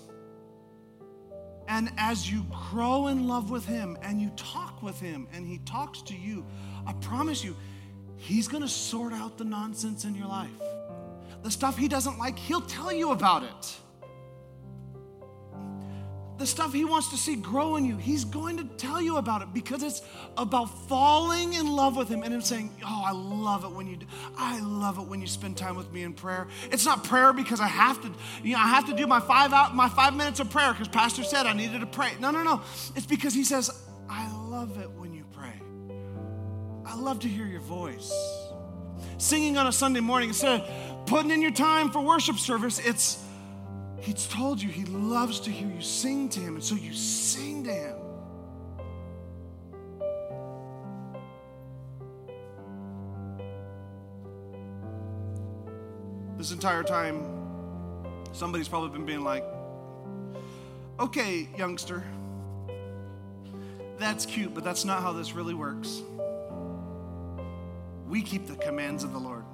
And 1.68 1.92
as 1.98 2.30
you 2.30 2.46
grow 2.70 3.08
in 3.08 3.28
love 3.28 3.50
with 3.50 3.66
Him 3.66 3.98
and 4.02 4.22
you 4.22 4.32
talk 4.36 4.84
with 4.84 5.00
Him 5.00 5.28
and 5.34 5.46
He 5.48 5.60
talks 5.60 6.02
to 6.04 6.16
you, 6.16 6.46
I 6.86 6.94
promise 6.94 7.44
you, 7.44 7.56
He's 8.16 8.48
gonna 8.48 8.68
sort 8.68 9.12
out 9.12 9.38
the 9.38 9.44
nonsense 9.44 10.06
in 10.06 10.16
your 10.16 10.28
life. 10.28 10.50
The 11.42 11.52
stuff 11.52 11.78
He 11.78 11.88
doesn't 11.88 12.18
like, 12.18 12.38
He'll 12.38 12.62
tell 12.62 12.92
you 12.92 13.12
about 13.12 13.44
it 13.44 13.78
the 16.38 16.48
stuff 16.48 16.74
He 16.74 16.84
wants 16.86 17.10
to 17.10 17.18
see 17.18 17.36
grow 17.36 17.76
in 17.76 17.86
you, 17.86 17.98
He's 17.98 18.26
going 18.26 18.58
to 18.58 18.64
tell 18.78 19.02
you 19.02 19.18
about 19.18 19.42
it 19.42 19.54
because 19.54 19.84
it's 19.84 20.02
about 20.38 20.66
falling 20.88 21.54
in 21.54 21.68
love 21.68 21.96
with 21.96 22.10
Him 22.10 22.24
and 22.24 22.34
Him 22.34 22.42
saying, 22.42 22.72
Oh, 22.84 23.04
I 23.06 23.12
love 23.12 23.64
it 23.64 23.72
when 23.72 23.88
you 23.88 23.98
do. 23.98 24.06
I 24.38 24.60
love 24.62 24.98
it 24.98 25.08
when 25.08 25.22
you 25.22 25.28
spend 25.28 25.58
time 25.58 25.76
with 25.76 25.92
me 25.92 26.04
in 26.04 26.14
prayer. 26.14 26.48
It's 26.72 26.86
not 26.86 27.04
prayer 27.04 27.34
because 27.34 27.60
I 27.60 27.68
have 27.68 28.02
to, 28.02 28.12
you 28.44 28.54
know, 28.54 28.60
I 28.60 28.68
have 28.68 28.88
to 28.88 28.96
do 28.96 29.08
my 29.08 29.20
five 29.20 29.54
out 29.54 29.76
my 29.76 29.90
five 29.90 30.16
minutes 30.16 30.40
of 30.40 30.50
prayer 30.50 30.72
because 30.72 30.88
Pastor 30.88 31.24
said 31.24 31.46
I 31.46 31.54
needed 31.54 31.82
to 31.82 31.88
pray. 31.88 32.12
No, 32.20 32.32
no, 32.32 32.44
no. 32.44 32.62
It's 32.96 33.06
because 33.06 33.34
He 33.34 33.44
says, 33.44 33.70
I 34.10 34.32
love 34.48 34.80
it 34.80 34.90
when 34.92 35.14
you 35.14 35.26
pray. 35.32 35.54
I 36.86 36.96
love 36.96 37.20
to 37.22 37.28
hear 37.28 37.46
your 37.46 37.62
voice. 37.62 38.12
Singing 39.18 39.58
on 39.58 39.68
a 39.68 39.72
Sunday 39.72 40.00
morning, 40.00 40.30
instead 40.30 40.62
of 40.62 41.06
putting 41.06 41.32
in 41.32 41.42
your 41.42 41.52
time 41.52 41.92
for 41.92 42.02
worship 42.02 42.38
service, 42.38 42.80
it's 42.80 43.23
He's 44.04 44.28
told 44.28 44.62
you 44.62 44.68
he 44.68 44.84
loves 44.84 45.40
to 45.40 45.50
hear 45.50 45.70
you 45.70 45.80
sing 45.80 46.28
to 46.28 46.40
him, 46.42 46.56
and 46.56 46.64
so 46.64 46.76
you 46.76 46.94
sing 46.94 47.64
to 47.64 47.72
him. 47.72 47.96
This 56.38 56.52
entire 56.52 56.84
time, 56.84 57.24
somebody's 58.34 58.68
probably 58.68 58.90
been 58.90 59.06
being 59.06 59.24
like, 59.24 59.46
okay, 61.00 61.48
youngster, 61.58 62.04
that's 63.98 64.26
cute, 64.26 64.54
but 64.54 64.66
that's 64.66 64.84
not 64.84 65.02
how 65.02 65.14
this 65.14 65.32
really 65.32 65.54
works. 65.54 66.02
We 68.06 68.22
keep 68.22 68.48
the 68.48 68.58
commands 68.58 69.06
of 69.06 69.14
the 69.14 69.20
Lord. 69.20 69.46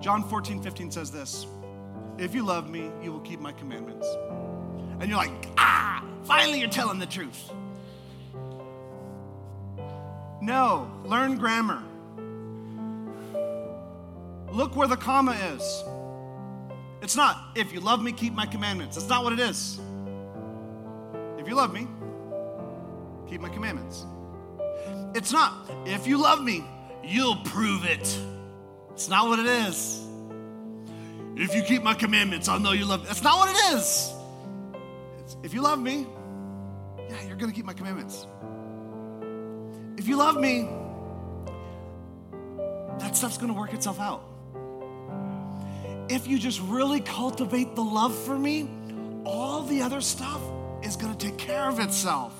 John 0.00 0.28
14, 0.28 0.60
15 0.60 0.90
says 0.90 1.12
this. 1.12 1.46
If 2.18 2.34
you 2.34 2.44
love 2.44 2.68
me, 2.68 2.90
you 3.02 3.12
will 3.12 3.20
keep 3.20 3.38
my 3.38 3.52
commandments. 3.52 4.06
And 5.00 5.08
you're 5.08 5.18
like, 5.18 5.30
ah, 5.56 6.02
finally 6.24 6.58
you're 6.58 6.68
telling 6.68 6.98
the 6.98 7.06
truth. 7.06 7.50
No, 10.40 10.90
learn 11.04 11.38
grammar. 11.38 11.82
Look 14.50 14.74
where 14.74 14.88
the 14.88 14.96
comma 14.96 15.32
is. 15.54 15.84
It's 17.02 17.14
not, 17.14 17.36
if 17.54 17.72
you 17.72 17.80
love 17.80 18.02
me, 18.02 18.12
keep 18.12 18.32
my 18.32 18.46
commandments. 18.46 18.96
That's 18.96 19.08
not 19.08 19.22
what 19.22 19.32
it 19.32 19.38
is. 19.38 19.78
If 21.38 21.46
you 21.46 21.54
love 21.54 21.72
me, 21.72 21.86
keep 23.28 23.40
my 23.40 23.48
commandments. 23.48 24.04
It's 25.14 25.32
not, 25.32 25.70
if 25.86 26.06
you 26.06 26.20
love 26.20 26.42
me, 26.42 26.64
you'll 27.04 27.36
prove 27.44 27.84
it. 27.84 28.18
It's 28.90 29.08
not 29.08 29.28
what 29.28 29.38
it 29.38 29.46
is. 29.46 30.07
If 31.38 31.54
you 31.54 31.62
keep 31.62 31.84
my 31.84 31.94
commandments, 31.94 32.48
I'll 32.48 32.58
know 32.58 32.72
you 32.72 32.84
love 32.84 33.02
me. 33.02 33.06
That's 33.06 33.22
not 33.22 33.38
what 33.38 33.50
it 33.50 33.76
is. 33.76 34.12
It's, 35.20 35.36
if 35.44 35.54
you 35.54 35.62
love 35.62 35.80
me, 35.80 36.04
yeah, 37.08 37.22
you're 37.28 37.36
going 37.36 37.50
to 37.50 37.54
keep 37.54 37.64
my 37.64 37.74
commandments. 37.74 38.26
If 39.96 40.08
you 40.08 40.16
love 40.16 40.36
me, 40.36 40.68
that 42.98 43.16
stuff's 43.16 43.38
going 43.38 43.52
to 43.52 43.58
work 43.58 43.72
itself 43.72 44.00
out. 44.00 44.24
If 46.08 46.26
you 46.26 46.40
just 46.40 46.60
really 46.62 47.00
cultivate 47.00 47.76
the 47.76 47.84
love 47.84 48.16
for 48.24 48.36
me, 48.36 48.68
all 49.24 49.62
the 49.62 49.82
other 49.82 50.00
stuff 50.00 50.42
is 50.82 50.96
going 50.96 51.16
to 51.16 51.26
take 51.26 51.38
care 51.38 51.68
of 51.68 51.78
itself. 51.78 52.34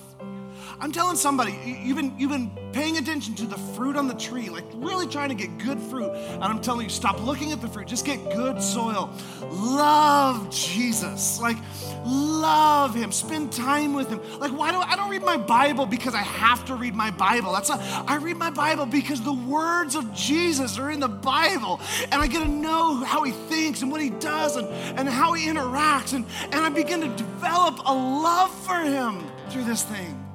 I'm 0.81 0.93
telling 0.93 1.17
somebody, 1.17 1.59
you've 1.83 1.97
been, 1.97 2.17
you've 2.19 2.31
been 2.31 2.51
paying 2.73 2.99
attention 2.99 3.35
to 3.35 3.47
the 3.47 3.59
fruit 3.59 3.97
on 3.97 4.07
the 4.07 4.15
tree, 4.15 4.49
like 4.49 4.65
really 4.75 5.09
trying 5.09 5.29
to 5.31 5.35
get 5.35 5.59
good 5.59 5.81
fruit. 5.81 6.11
And 6.11 6.45
I'm 6.45 6.61
telling 6.61 6.85
you, 6.85 6.91
stop 6.91 7.21
looking 7.25 7.51
at 7.51 7.61
the 7.61 7.67
fruit, 7.67 7.89
just 7.89 8.07
get 8.07 8.23
good 8.33 8.63
soil. 8.63 9.13
Love 9.51 10.51
Jesus. 10.51 11.41
Like, 11.41 11.57
love 12.05 12.95
him. 12.95 13.11
Spend 13.11 13.53
time 13.53 13.95
with 13.95 14.09
him. 14.09 14.21
Like, 14.39 14.53
why 14.53 14.71
do 14.71 14.79
I, 14.79 14.93
I 14.93 14.97
don't 14.97 15.11
read 15.11 15.23
my 15.23 15.37
Bible 15.37 15.85
because 15.85 16.15
I 16.15 16.23
have 16.23 16.65
to 16.67 16.77
read 16.77 16.95
my 16.95 17.11
Bible? 17.11 17.53
That's 17.53 17.71
not, 17.71 17.81
I 18.09 18.17
read 18.17 18.37
my 18.37 18.51
Bible 18.51 18.87
because 18.87 19.21
the 19.21 19.33
words 19.33 19.97
of 19.97 20.15
Jesus 20.15 20.79
are 20.79 20.93
in 20.93 21.01
the 21.01 21.09
Bible. 21.09 21.81
And 22.13 22.23
I 22.23 22.29
get 22.29 22.41
to 22.45 22.49
know 22.49 23.03
how 23.03 23.25
he 23.25 23.33
thinks 23.33 23.83
and 23.83 23.91
what 23.91 24.01
he 24.01 24.11
does 24.11 24.57
and, 24.57 24.69
and 24.97 25.09
how 25.09 25.33
he 25.33 25.47
interacts. 25.47 26.13
And, 26.13 26.25
and 26.45 26.55
I 26.55 26.69
begin 26.69 27.01
to 27.01 27.09
develop 27.09 27.81
a 27.85 27.93
love 27.93 28.55
for 28.65 28.79
him 28.79 29.25
through 29.51 29.65
this 29.65 29.83
thing. 29.83 30.28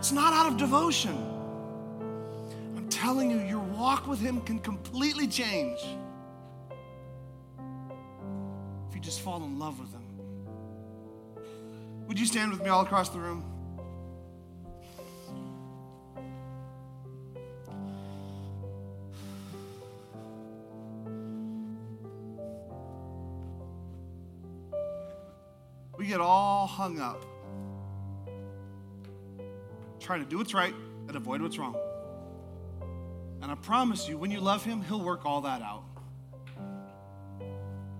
It's 0.00 0.12
not 0.12 0.32
out 0.32 0.46
of 0.50 0.56
devotion. 0.56 1.14
I'm 2.74 2.88
telling 2.88 3.30
you, 3.30 3.38
your 3.40 3.58
walk 3.58 4.06
with 4.06 4.18
Him 4.18 4.40
can 4.40 4.58
completely 4.58 5.26
change 5.26 5.78
if 8.88 8.94
you 8.94 9.00
just 9.02 9.20
fall 9.20 9.44
in 9.44 9.58
love 9.58 9.78
with 9.78 9.92
Him. 9.92 10.00
Would 12.08 12.18
you 12.18 12.24
stand 12.24 12.50
with 12.50 12.62
me 12.62 12.70
all 12.70 12.80
across 12.80 13.10
the 13.10 13.18
room? 13.18 13.44
We 25.98 26.06
get 26.06 26.22
all 26.22 26.66
hung 26.66 27.00
up 27.00 27.22
trying 30.10 30.24
to 30.24 30.28
do 30.28 30.38
what's 30.38 30.54
right 30.54 30.74
and 31.06 31.16
avoid 31.16 31.40
what's 31.40 31.56
wrong. 31.56 31.76
And 33.42 33.48
I 33.48 33.54
promise 33.54 34.08
you, 34.08 34.18
when 34.18 34.32
you 34.32 34.40
love 34.40 34.64
Him, 34.64 34.82
He'll 34.82 35.04
work 35.04 35.24
all 35.24 35.42
that 35.42 35.62
out. 35.62 35.84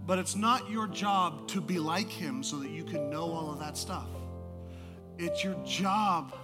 But 0.06 0.18
it's 0.18 0.34
not 0.34 0.68
your 0.68 0.88
job 0.88 1.46
to 1.50 1.60
be 1.60 1.78
like 1.78 2.08
Him 2.08 2.42
so 2.42 2.56
that 2.56 2.70
you 2.70 2.82
can 2.82 3.10
know 3.10 3.30
all 3.30 3.52
of 3.52 3.60
that 3.60 3.76
stuff. 3.76 4.08
It's 5.18 5.44
your 5.44 5.54
job 5.64 6.34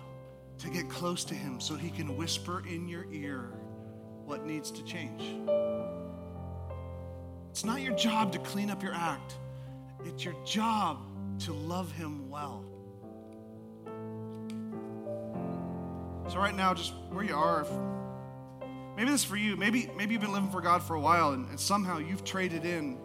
to 0.58 0.70
get 0.70 0.88
close 0.88 1.24
to 1.24 1.34
Him 1.34 1.60
so 1.60 1.74
He 1.74 1.90
can 1.90 2.16
whisper 2.16 2.62
in 2.64 2.86
your 2.86 3.04
ear 3.10 3.50
what 4.24 4.46
needs 4.46 4.70
to 4.70 4.84
change. 4.84 5.20
It's 7.50 7.64
not 7.64 7.80
your 7.80 7.96
job 7.96 8.30
to 8.34 8.38
clean 8.38 8.70
up 8.70 8.84
your 8.84 8.94
act, 8.94 9.34
it's 10.04 10.24
your 10.24 10.36
job 10.44 10.98
to 11.40 11.52
love 11.52 11.90
Him 11.90 12.30
well. 12.30 12.65
So 16.28 16.38
right 16.38 16.54
now, 16.54 16.74
just 16.74 16.92
where 17.10 17.24
you 17.24 17.34
are, 17.34 17.62
if, 17.62 17.68
maybe 18.96 19.10
this 19.10 19.20
is 19.20 19.26
for 19.26 19.36
you. 19.36 19.56
Maybe 19.56 19.90
maybe 19.96 20.14
you've 20.14 20.22
been 20.22 20.32
living 20.32 20.50
for 20.50 20.60
God 20.60 20.82
for 20.82 20.94
a 20.94 21.00
while, 21.00 21.32
and, 21.32 21.48
and 21.50 21.60
somehow 21.60 21.98
you've 21.98 22.24
traded 22.24 22.64
in 22.64 22.98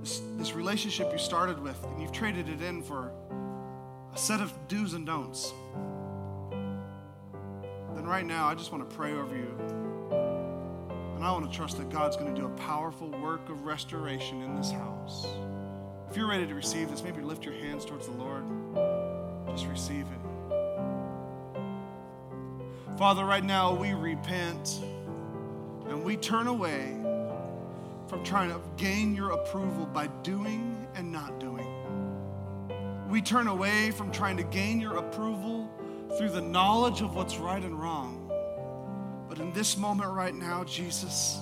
this, 0.00 0.22
this 0.36 0.54
relationship 0.54 1.10
you 1.12 1.18
started 1.18 1.60
with 1.60 1.82
and 1.84 2.00
you've 2.00 2.12
traded 2.12 2.48
it 2.48 2.62
in 2.62 2.82
for 2.82 3.12
a 4.14 4.18
set 4.18 4.40
of 4.40 4.52
do's 4.68 4.94
and 4.94 5.06
don'ts, 5.06 5.52
then 7.94 8.06
right 8.06 8.24
now 8.24 8.46
I 8.46 8.54
just 8.54 8.70
want 8.72 8.88
to 8.88 8.96
pray 8.96 9.12
over 9.12 9.36
you. 9.36 9.54
And 11.16 11.24
I 11.24 11.32
want 11.32 11.50
to 11.50 11.56
trust 11.56 11.78
that 11.78 11.90
God's 11.90 12.16
going 12.16 12.32
to 12.32 12.40
do 12.40 12.46
a 12.46 12.50
powerful 12.50 13.10
work 13.10 13.48
of 13.48 13.66
restoration 13.66 14.40
in 14.42 14.54
this 14.54 14.70
house. 14.70 15.26
If 16.08 16.16
you're 16.16 16.28
ready 16.28 16.46
to 16.46 16.54
receive 16.54 16.90
this, 16.90 17.02
maybe 17.02 17.22
lift 17.22 17.44
your 17.44 17.54
hands 17.54 17.84
towards 17.84 18.06
the 18.06 18.12
Lord. 18.12 18.44
Just 19.48 19.66
receive 19.66 20.06
it. 20.06 20.27
Father, 22.98 23.24
right 23.24 23.44
now 23.44 23.72
we 23.72 23.92
repent 23.92 24.80
and 25.88 26.02
we 26.02 26.16
turn 26.16 26.48
away 26.48 26.96
from 28.08 28.24
trying 28.24 28.50
to 28.50 28.60
gain 28.76 29.14
your 29.14 29.30
approval 29.30 29.86
by 29.86 30.08
doing 30.24 30.84
and 30.96 31.12
not 31.12 31.38
doing. 31.38 31.68
We 33.08 33.22
turn 33.22 33.46
away 33.46 33.92
from 33.92 34.10
trying 34.10 34.36
to 34.38 34.42
gain 34.42 34.80
your 34.80 34.96
approval 34.96 35.70
through 36.18 36.30
the 36.30 36.40
knowledge 36.40 37.00
of 37.00 37.14
what's 37.14 37.36
right 37.36 37.62
and 37.62 37.80
wrong. 37.80 38.32
But 39.28 39.38
in 39.38 39.52
this 39.52 39.76
moment 39.76 40.10
right 40.10 40.34
now, 40.34 40.64
Jesus, 40.64 41.38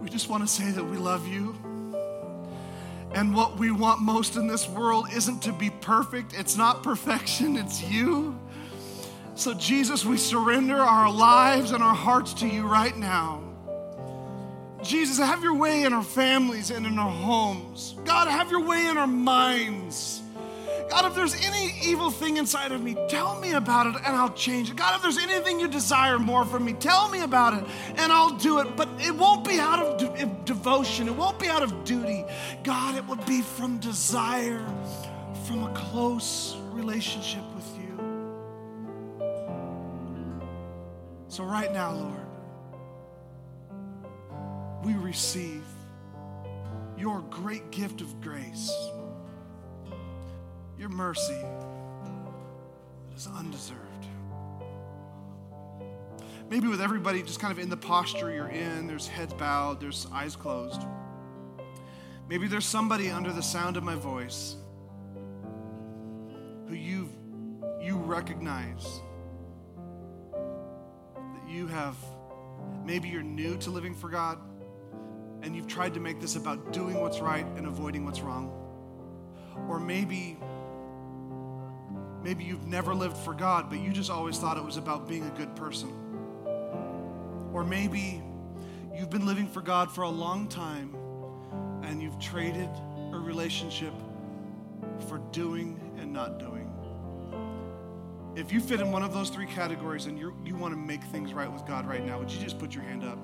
we 0.00 0.08
just 0.08 0.28
want 0.28 0.44
to 0.44 0.48
say 0.48 0.70
that 0.70 0.84
we 0.84 0.98
love 0.98 1.26
you. 1.26 1.58
And 3.12 3.34
what 3.34 3.58
we 3.58 3.72
want 3.72 4.02
most 4.02 4.36
in 4.36 4.46
this 4.46 4.68
world 4.68 5.08
isn't 5.12 5.42
to 5.42 5.52
be 5.52 5.68
perfect, 5.68 6.32
it's 6.32 6.56
not 6.56 6.84
perfection, 6.84 7.56
it's 7.56 7.82
you. 7.82 8.38
So, 9.34 9.54
Jesus, 9.54 10.04
we 10.04 10.18
surrender 10.18 10.76
our 10.76 11.10
lives 11.10 11.70
and 11.70 11.82
our 11.82 11.94
hearts 11.94 12.34
to 12.34 12.46
you 12.46 12.66
right 12.66 12.96
now. 12.96 13.42
Jesus, 14.82 15.18
have 15.18 15.42
your 15.42 15.54
way 15.54 15.84
in 15.84 15.92
our 15.92 16.02
families 16.02 16.70
and 16.70 16.86
in 16.86 16.98
our 16.98 17.10
homes. 17.10 17.94
God, 18.04 18.28
have 18.28 18.50
your 18.50 18.64
way 18.64 18.86
in 18.86 18.96
our 18.96 19.06
minds. 19.06 20.22
God, 20.90 21.04
if 21.04 21.14
there's 21.14 21.34
any 21.46 21.72
evil 21.84 22.10
thing 22.10 22.36
inside 22.36 22.72
of 22.72 22.82
me, 22.82 22.96
tell 23.08 23.38
me 23.38 23.52
about 23.52 23.86
it 23.86 23.94
and 24.04 24.16
I'll 24.16 24.32
change 24.32 24.70
it. 24.70 24.76
God, 24.76 24.96
if 24.96 25.02
there's 25.02 25.18
anything 25.18 25.60
you 25.60 25.68
desire 25.68 26.18
more 26.18 26.44
from 26.44 26.64
me, 26.64 26.72
tell 26.72 27.08
me 27.08 27.22
about 27.22 27.54
it 27.54 27.64
and 27.96 28.12
I'll 28.12 28.36
do 28.36 28.58
it. 28.58 28.76
But 28.76 28.88
it 28.98 29.14
won't 29.14 29.46
be 29.46 29.60
out 29.60 29.78
of 29.78 29.98
de- 29.98 30.26
devotion, 30.44 31.06
it 31.06 31.14
won't 31.14 31.38
be 31.38 31.48
out 31.48 31.62
of 31.62 31.84
duty. 31.84 32.24
God, 32.64 32.96
it 32.96 33.06
would 33.06 33.24
be 33.24 33.42
from 33.42 33.78
desire, 33.78 34.66
from 35.46 35.62
a 35.62 35.72
close 35.74 36.56
relationship 36.72 37.42
So, 41.30 41.44
right 41.44 41.72
now, 41.72 41.92
Lord, 41.92 42.26
we 44.82 44.94
receive 44.94 45.62
your 46.98 47.20
great 47.30 47.70
gift 47.70 48.00
of 48.00 48.20
grace, 48.20 48.68
your 50.76 50.88
mercy 50.88 51.40
that 51.40 53.16
is 53.16 53.28
undeserved. 53.28 53.78
Maybe 56.50 56.66
with 56.66 56.80
everybody 56.80 57.22
just 57.22 57.38
kind 57.38 57.52
of 57.52 57.60
in 57.60 57.70
the 57.70 57.76
posture 57.76 58.34
you're 58.34 58.48
in, 58.48 58.88
there's 58.88 59.06
heads 59.06 59.32
bowed, 59.34 59.80
there's 59.80 60.08
eyes 60.12 60.34
closed. 60.34 60.82
Maybe 62.28 62.48
there's 62.48 62.66
somebody 62.66 63.08
under 63.08 63.32
the 63.32 63.42
sound 63.42 63.76
of 63.76 63.84
my 63.84 63.94
voice 63.94 64.56
who 66.66 66.74
you 66.74 67.08
you 67.80 67.98
recognize 67.98 69.00
you 71.60 71.66
have 71.66 71.94
maybe 72.86 73.06
you're 73.10 73.22
new 73.22 73.54
to 73.58 73.68
living 73.68 73.94
for 73.94 74.08
God 74.08 74.38
and 75.42 75.54
you've 75.54 75.66
tried 75.66 75.92
to 75.92 76.00
make 76.00 76.18
this 76.18 76.34
about 76.34 76.72
doing 76.72 76.98
what's 76.98 77.20
right 77.20 77.44
and 77.58 77.66
avoiding 77.66 78.06
what's 78.06 78.22
wrong. 78.22 78.50
Or 79.68 79.78
maybe 79.78 80.38
maybe 82.22 82.44
you've 82.44 82.66
never 82.66 82.94
lived 82.94 83.18
for 83.18 83.34
God, 83.34 83.68
but 83.68 83.78
you 83.78 83.92
just 83.92 84.10
always 84.10 84.38
thought 84.38 84.56
it 84.56 84.64
was 84.64 84.78
about 84.78 85.06
being 85.06 85.26
a 85.26 85.30
good 85.30 85.54
person. 85.54 85.92
Or 87.52 87.62
maybe 87.62 88.22
you've 88.94 89.10
been 89.10 89.26
living 89.26 89.46
for 89.46 89.60
God 89.60 89.92
for 89.92 90.02
a 90.02 90.08
long 90.08 90.48
time 90.48 90.94
and 91.82 92.00
you've 92.00 92.18
traded 92.18 92.70
a 93.12 93.18
relationship 93.18 93.92
for 95.08 95.18
doing 95.30 95.78
and 96.00 96.10
not 96.10 96.38
doing. 96.38 96.59
If 98.36 98.52
you 98.52 98.60
fit 98.60 98.80
in 98.80 98.92
one 98.92 99.02
of 99.02 99.12
those 99.12 99.28
three 99.28 99.46
categories 99.46 100.06
and 100.06 100.18
you 100.18 100.34
you 100.44 100.54
want 100.54 100.72
to 100.72 100.78
make 100.78 101.02
things 101.04 101.34
right 101.34 101.52
with 101.52 101.66
God 101.66 101.86
right 101.86 102.04
now, 102.04 102.18
would 102.18 102.30
you 102.30 102.40
just 102.40 102.58
put 102.58 102.74
your 102.74 102.84
hand 102.84 103.02
up? 103.04 103.18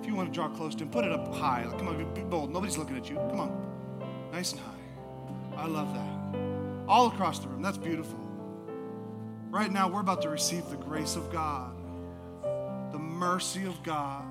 If 0.00 0.06
you 0.06 0.14
want 0.14 0.32
to 0.32 0.34
draw 0.34 0.48
close 0.48 0.74
to 0.76 0.84
Him, 0.84 0.90
put 0.90 1.04
it 1.04 1.12
up 1.12 1.34
high. 1.34 1.66
Come 1.76 1.88
on, 1.88 2.14
be 2.14 2.22
bold. 2.22 2.52
Nobody's 2.52 2.78
looking 2.78 2.96
at 2.96 3.10
you. 3.10 3.16
Come 3.16 3.40
on. 3.40 4.30
Nice 4.32 4.52
and 4.52 4.60
high. 4.60 5.62
I 5.62 5.66
love 5.66 5.92
that. 5.92 6.88
All 6.88 7.08
across 7.08 7.40
the 7.40 7.48
room. 7.48 7.60
That's 7.60 7.76
beautiful. 7.76 8.18
Right 9.50 9.72
now, 9.72 9.88
we're 9.88 10.00
about 10.00 10.22
to 10.22 10.28
receive 10.28 10.68
the 10.70 10.76
grace 10.76 11.16
of 11.16 11.30
God, 11.32 11.72
the 12.92 12.98
mercy 12.98 13.64
of 13.64 13.82
God. 13.82 14.24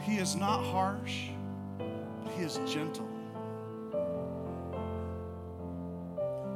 He 0.00 0.16
is 0.16 0.36
not 0.36 0.62
harsh, 0.64 1.28
but 1.78 2.32
He 2.32 2.44
is 2.44 2.60
gentle. 2.66 3.08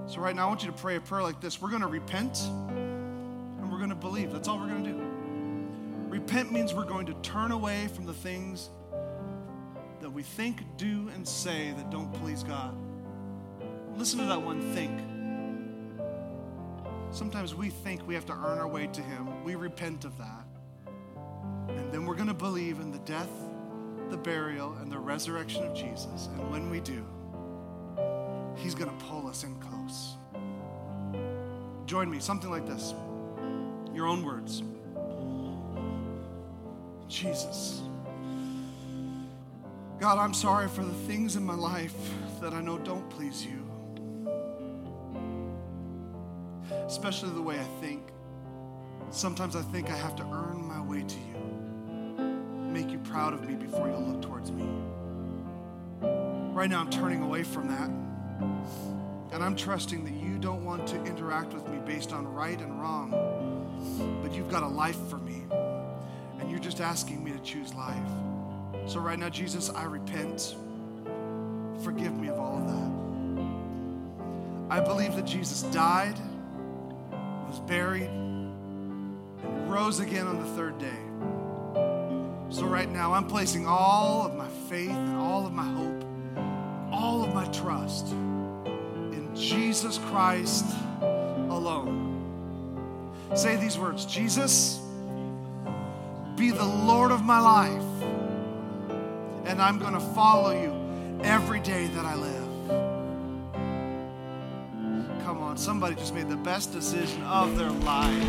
So, 0.09 0.23
right 0.23 0.35
now, 0.35 0.47
I 0.47 0.49
want 0.49 0.63
you 0.63 0.71
to 0.71 0.77
pray 0.77 0.97
a 0.97 1.03
prayer 1.03 1.23
like 1.23 1.39
this. 1.39 1.61
We're 1.61 1.69
going 1.69 1.83
to 1.83 1.87
repent 1.87 2.39
and 2.41 3.71
we're 3.71 3.77
going 3.77 3.91
to 3.91 3.95
believe. 3.95 4.33
That's 4.33 4.49
all 4.49 4.59
we're 4.59 4.69
going 4.69 4.85
to 4.85 4.91
do. 4.91 6.09
Repent 6.09 6.51
means 6.51 6.73
we're 6.73 6.87
going 6.87 7.05
to 7.07 7.15
turn 7.21 7.53
away 7.53 7.89
from 7.89 8.07
the 8.07 8.15
things 8.15 8.71
that 10.01 10.09
we 10.09 10.23
think, 10.23 10.63
do, 10.79 11.11
and 11.15 11.29
say 11.29 11.75
that 11.77 11.91
don't 11.91 12.11
please 12.15 12.43
God. 12.43 12.75
Listen 13.97 14.21
to 14.21 14.25
that 14.25 14.41
one 14.41 14.63
think. 14.73 14.99
Sometimes 17.11 17.55
we 17.55 17.69
think 17.69 18.07
we 18.09 18.15
have 18.15 18.25
to 18.27 18.33
earn 18.33 18.59
our 18.59 18.69
way 18.69 18.87
to 18.87 19.03
Him. 19.03 19.45
We 19.45 19.57
repent 19.57 20.07
of 20.07 20.17
that. 20.17 20.47
And 21.69 21.93
then 21.93 22.07
we're 22.07 22.15
going 22.15 22.29
to 22.29 22.35
believe 22.35 22.81
in 22.81 22.93
the 22.93 22.99
death, 23.01 23.31
the 24.09 24.17
burial, 24.17 24.73
and 24.81 24.91
the 24.91 24.99
resurrection 24.99 25.65
of 25.65 25.77
Jesus. 25.77 26.29
And 26.33 26.51
when 26.51 26.71
we 26.71 26.81
do, 26.81 27.05
He's 28.59 28.75
going 28.75 28.91
to 28.91 29.05
pull 29.07 29.27
us 29.29 29.45
in 29.45 29.55
close. 29.61 30.17
Join 31.87 32.11
me, 32.11 32.19
something 32.19 32.51
like 32.51 32.67
this. 32.67 32.93
Your 33.95 34.07
own 34.07 34.25
words. 34.25 34.63
Jesus. 37.09 37.83
God, 39.99 40.19
I'm 40.19 40.35
sorry 40.35 40.69
for 40.69 40.85
the 40.85 40.93
things 40.93 41.37
in 41.37 41.45
my 41.45 41.55
life 41.55 41.95
that 42.41 42.53
I 42.53 42.61
know 42.61 42.79
don't 42.79 43.09
please 43.11 43.45
you. 43.45 43.65
Especially 46.87 47.31
the 47.31 47.43
way 47.43 47.59
I 47.59 47.81
think. 47.81 48.03
Sometimes 49.11 49.57
I 49.57 49.63
think 49.63 49.89
I 49.91 49.97
have 49.97 50.15
to 50.17 50.23
earn 50.25 50.63
my 50.63 50.81
way 50.83 51.03
to 51.03 51.17
you, 51.17 52.25
make 52.71 52.91
you 52.91 52.99
proud 52.99 53.33
of 53.33 53.49
me 53.49 53.55
before 53.55 53.89
you 53.89 53.97
look 53.97 54.21
towards 54.21 54.53
me. 54.53 54.69
Right 56.53 56.69
now, 56.69 56.81
I'm 56.81 56.91
turning 56.91 57.23
away 57.23 57.43
from 57.43 57.69
that. 57.69 58.08
And 58.41 59.45
I'm 59.45 59.57
trusting 59.57 60.05
that 60.05 60.15
you 60.15 60.39
don't 60.39 60.65
want 60.65 60.87
to 60.89 61.05
interact 61.05 61.53
with 61.53 61.69
me 61.69 61.79
based 61.85 62.13
on 62.13 62.27
right 62.27 62.61
and 62.61 62.81
wrong, 62.81 64.21
but 64.23 64.33
you've 64.35 64.51
got 64.51 64.63
a 64.63 64.69
life 64.69 64.99
for 65.09 65.19
me. 65.19 65.45
And 66.41 66.51
you're 66.51 66.61
just 66.61 66.81
asking 66.81 67.23
me 67.23 67.33
to 67.33 67.39
choose 67.41 67.75
life. 67.75 67.97
So, 68.87 69.01
right 69.01 69.19
now, 69.19 69.29
Jesus, 69.29 69.71
I 69.71 69.85
repent. 69.85 70.57
Forgive 71.83 72.17
me 72.17 72.29
of 72.29 72.39
all 72.39 72.57
of 72.59 72.67
that. 72.67 72.91
I 74.71 74.81
believe 74.81 75.15
that 75.17 75.27
Jesus 75.27 75.63
died, 75.63 76.19
was 77.49 77.61
buried, 77.61 78.09
and 78.09 79.71
rose 79.71 80.01
again 80.01 80.27
on 80.27 80.39
the 80.39 80.49
third 80.57 80.79
day. 80.79 80.99
So, 82.51 82.65
right 82.65 82.91
now, 82.91 83.13
I'm 83.13 83.27
placing 83.27 83.67
all 83.67 84.25
of 84.27 84.35
my 84.35 84.49
faith 84.69 84.91
and 84.91 85.17
all 85.17 85.47
of 85.47 85.53
my 85.53 85.67
hope, 85.67 86.05
all 86.99 87.23
of 87.23 87.33
my 87.33 87.45
trust 87.47 88.09
in 88.09 89.31
Jesus 89.33 89.99
Christ 90.07 90.65
alone. 91.01 92.07
Say 93.37 93.55
these 93.55 93.79
words 93.79 94.05
Jesus, 94.05 94.81
be 96.35 96.51
the 96.51 96.65
Lord 96.65 97.13
of 97.13 97.23
my 97.23 97.39
life, 97.39 97.85
and 99.45 99.63
I'm 99.63 99.79
going 99.79 99.93
to 99.93 100.01
follow 100.01 100.51
you 100.51 100.75
every 101.23 101.61
day 101.61 101.87
that 101.87 102.05
I 102.05 102.17
live. 102.17 102.49
Come 105.25 105.39
on, 105.39 105.57
somebody 105.57 105.95
just 105.95 106.15
made 106.15 106.29
the 106.29 106.37
best 106.37 106.73
decision 106.73 107.23
of 107.23 107.57
their 107.57 107.71
life. 107.71 108.25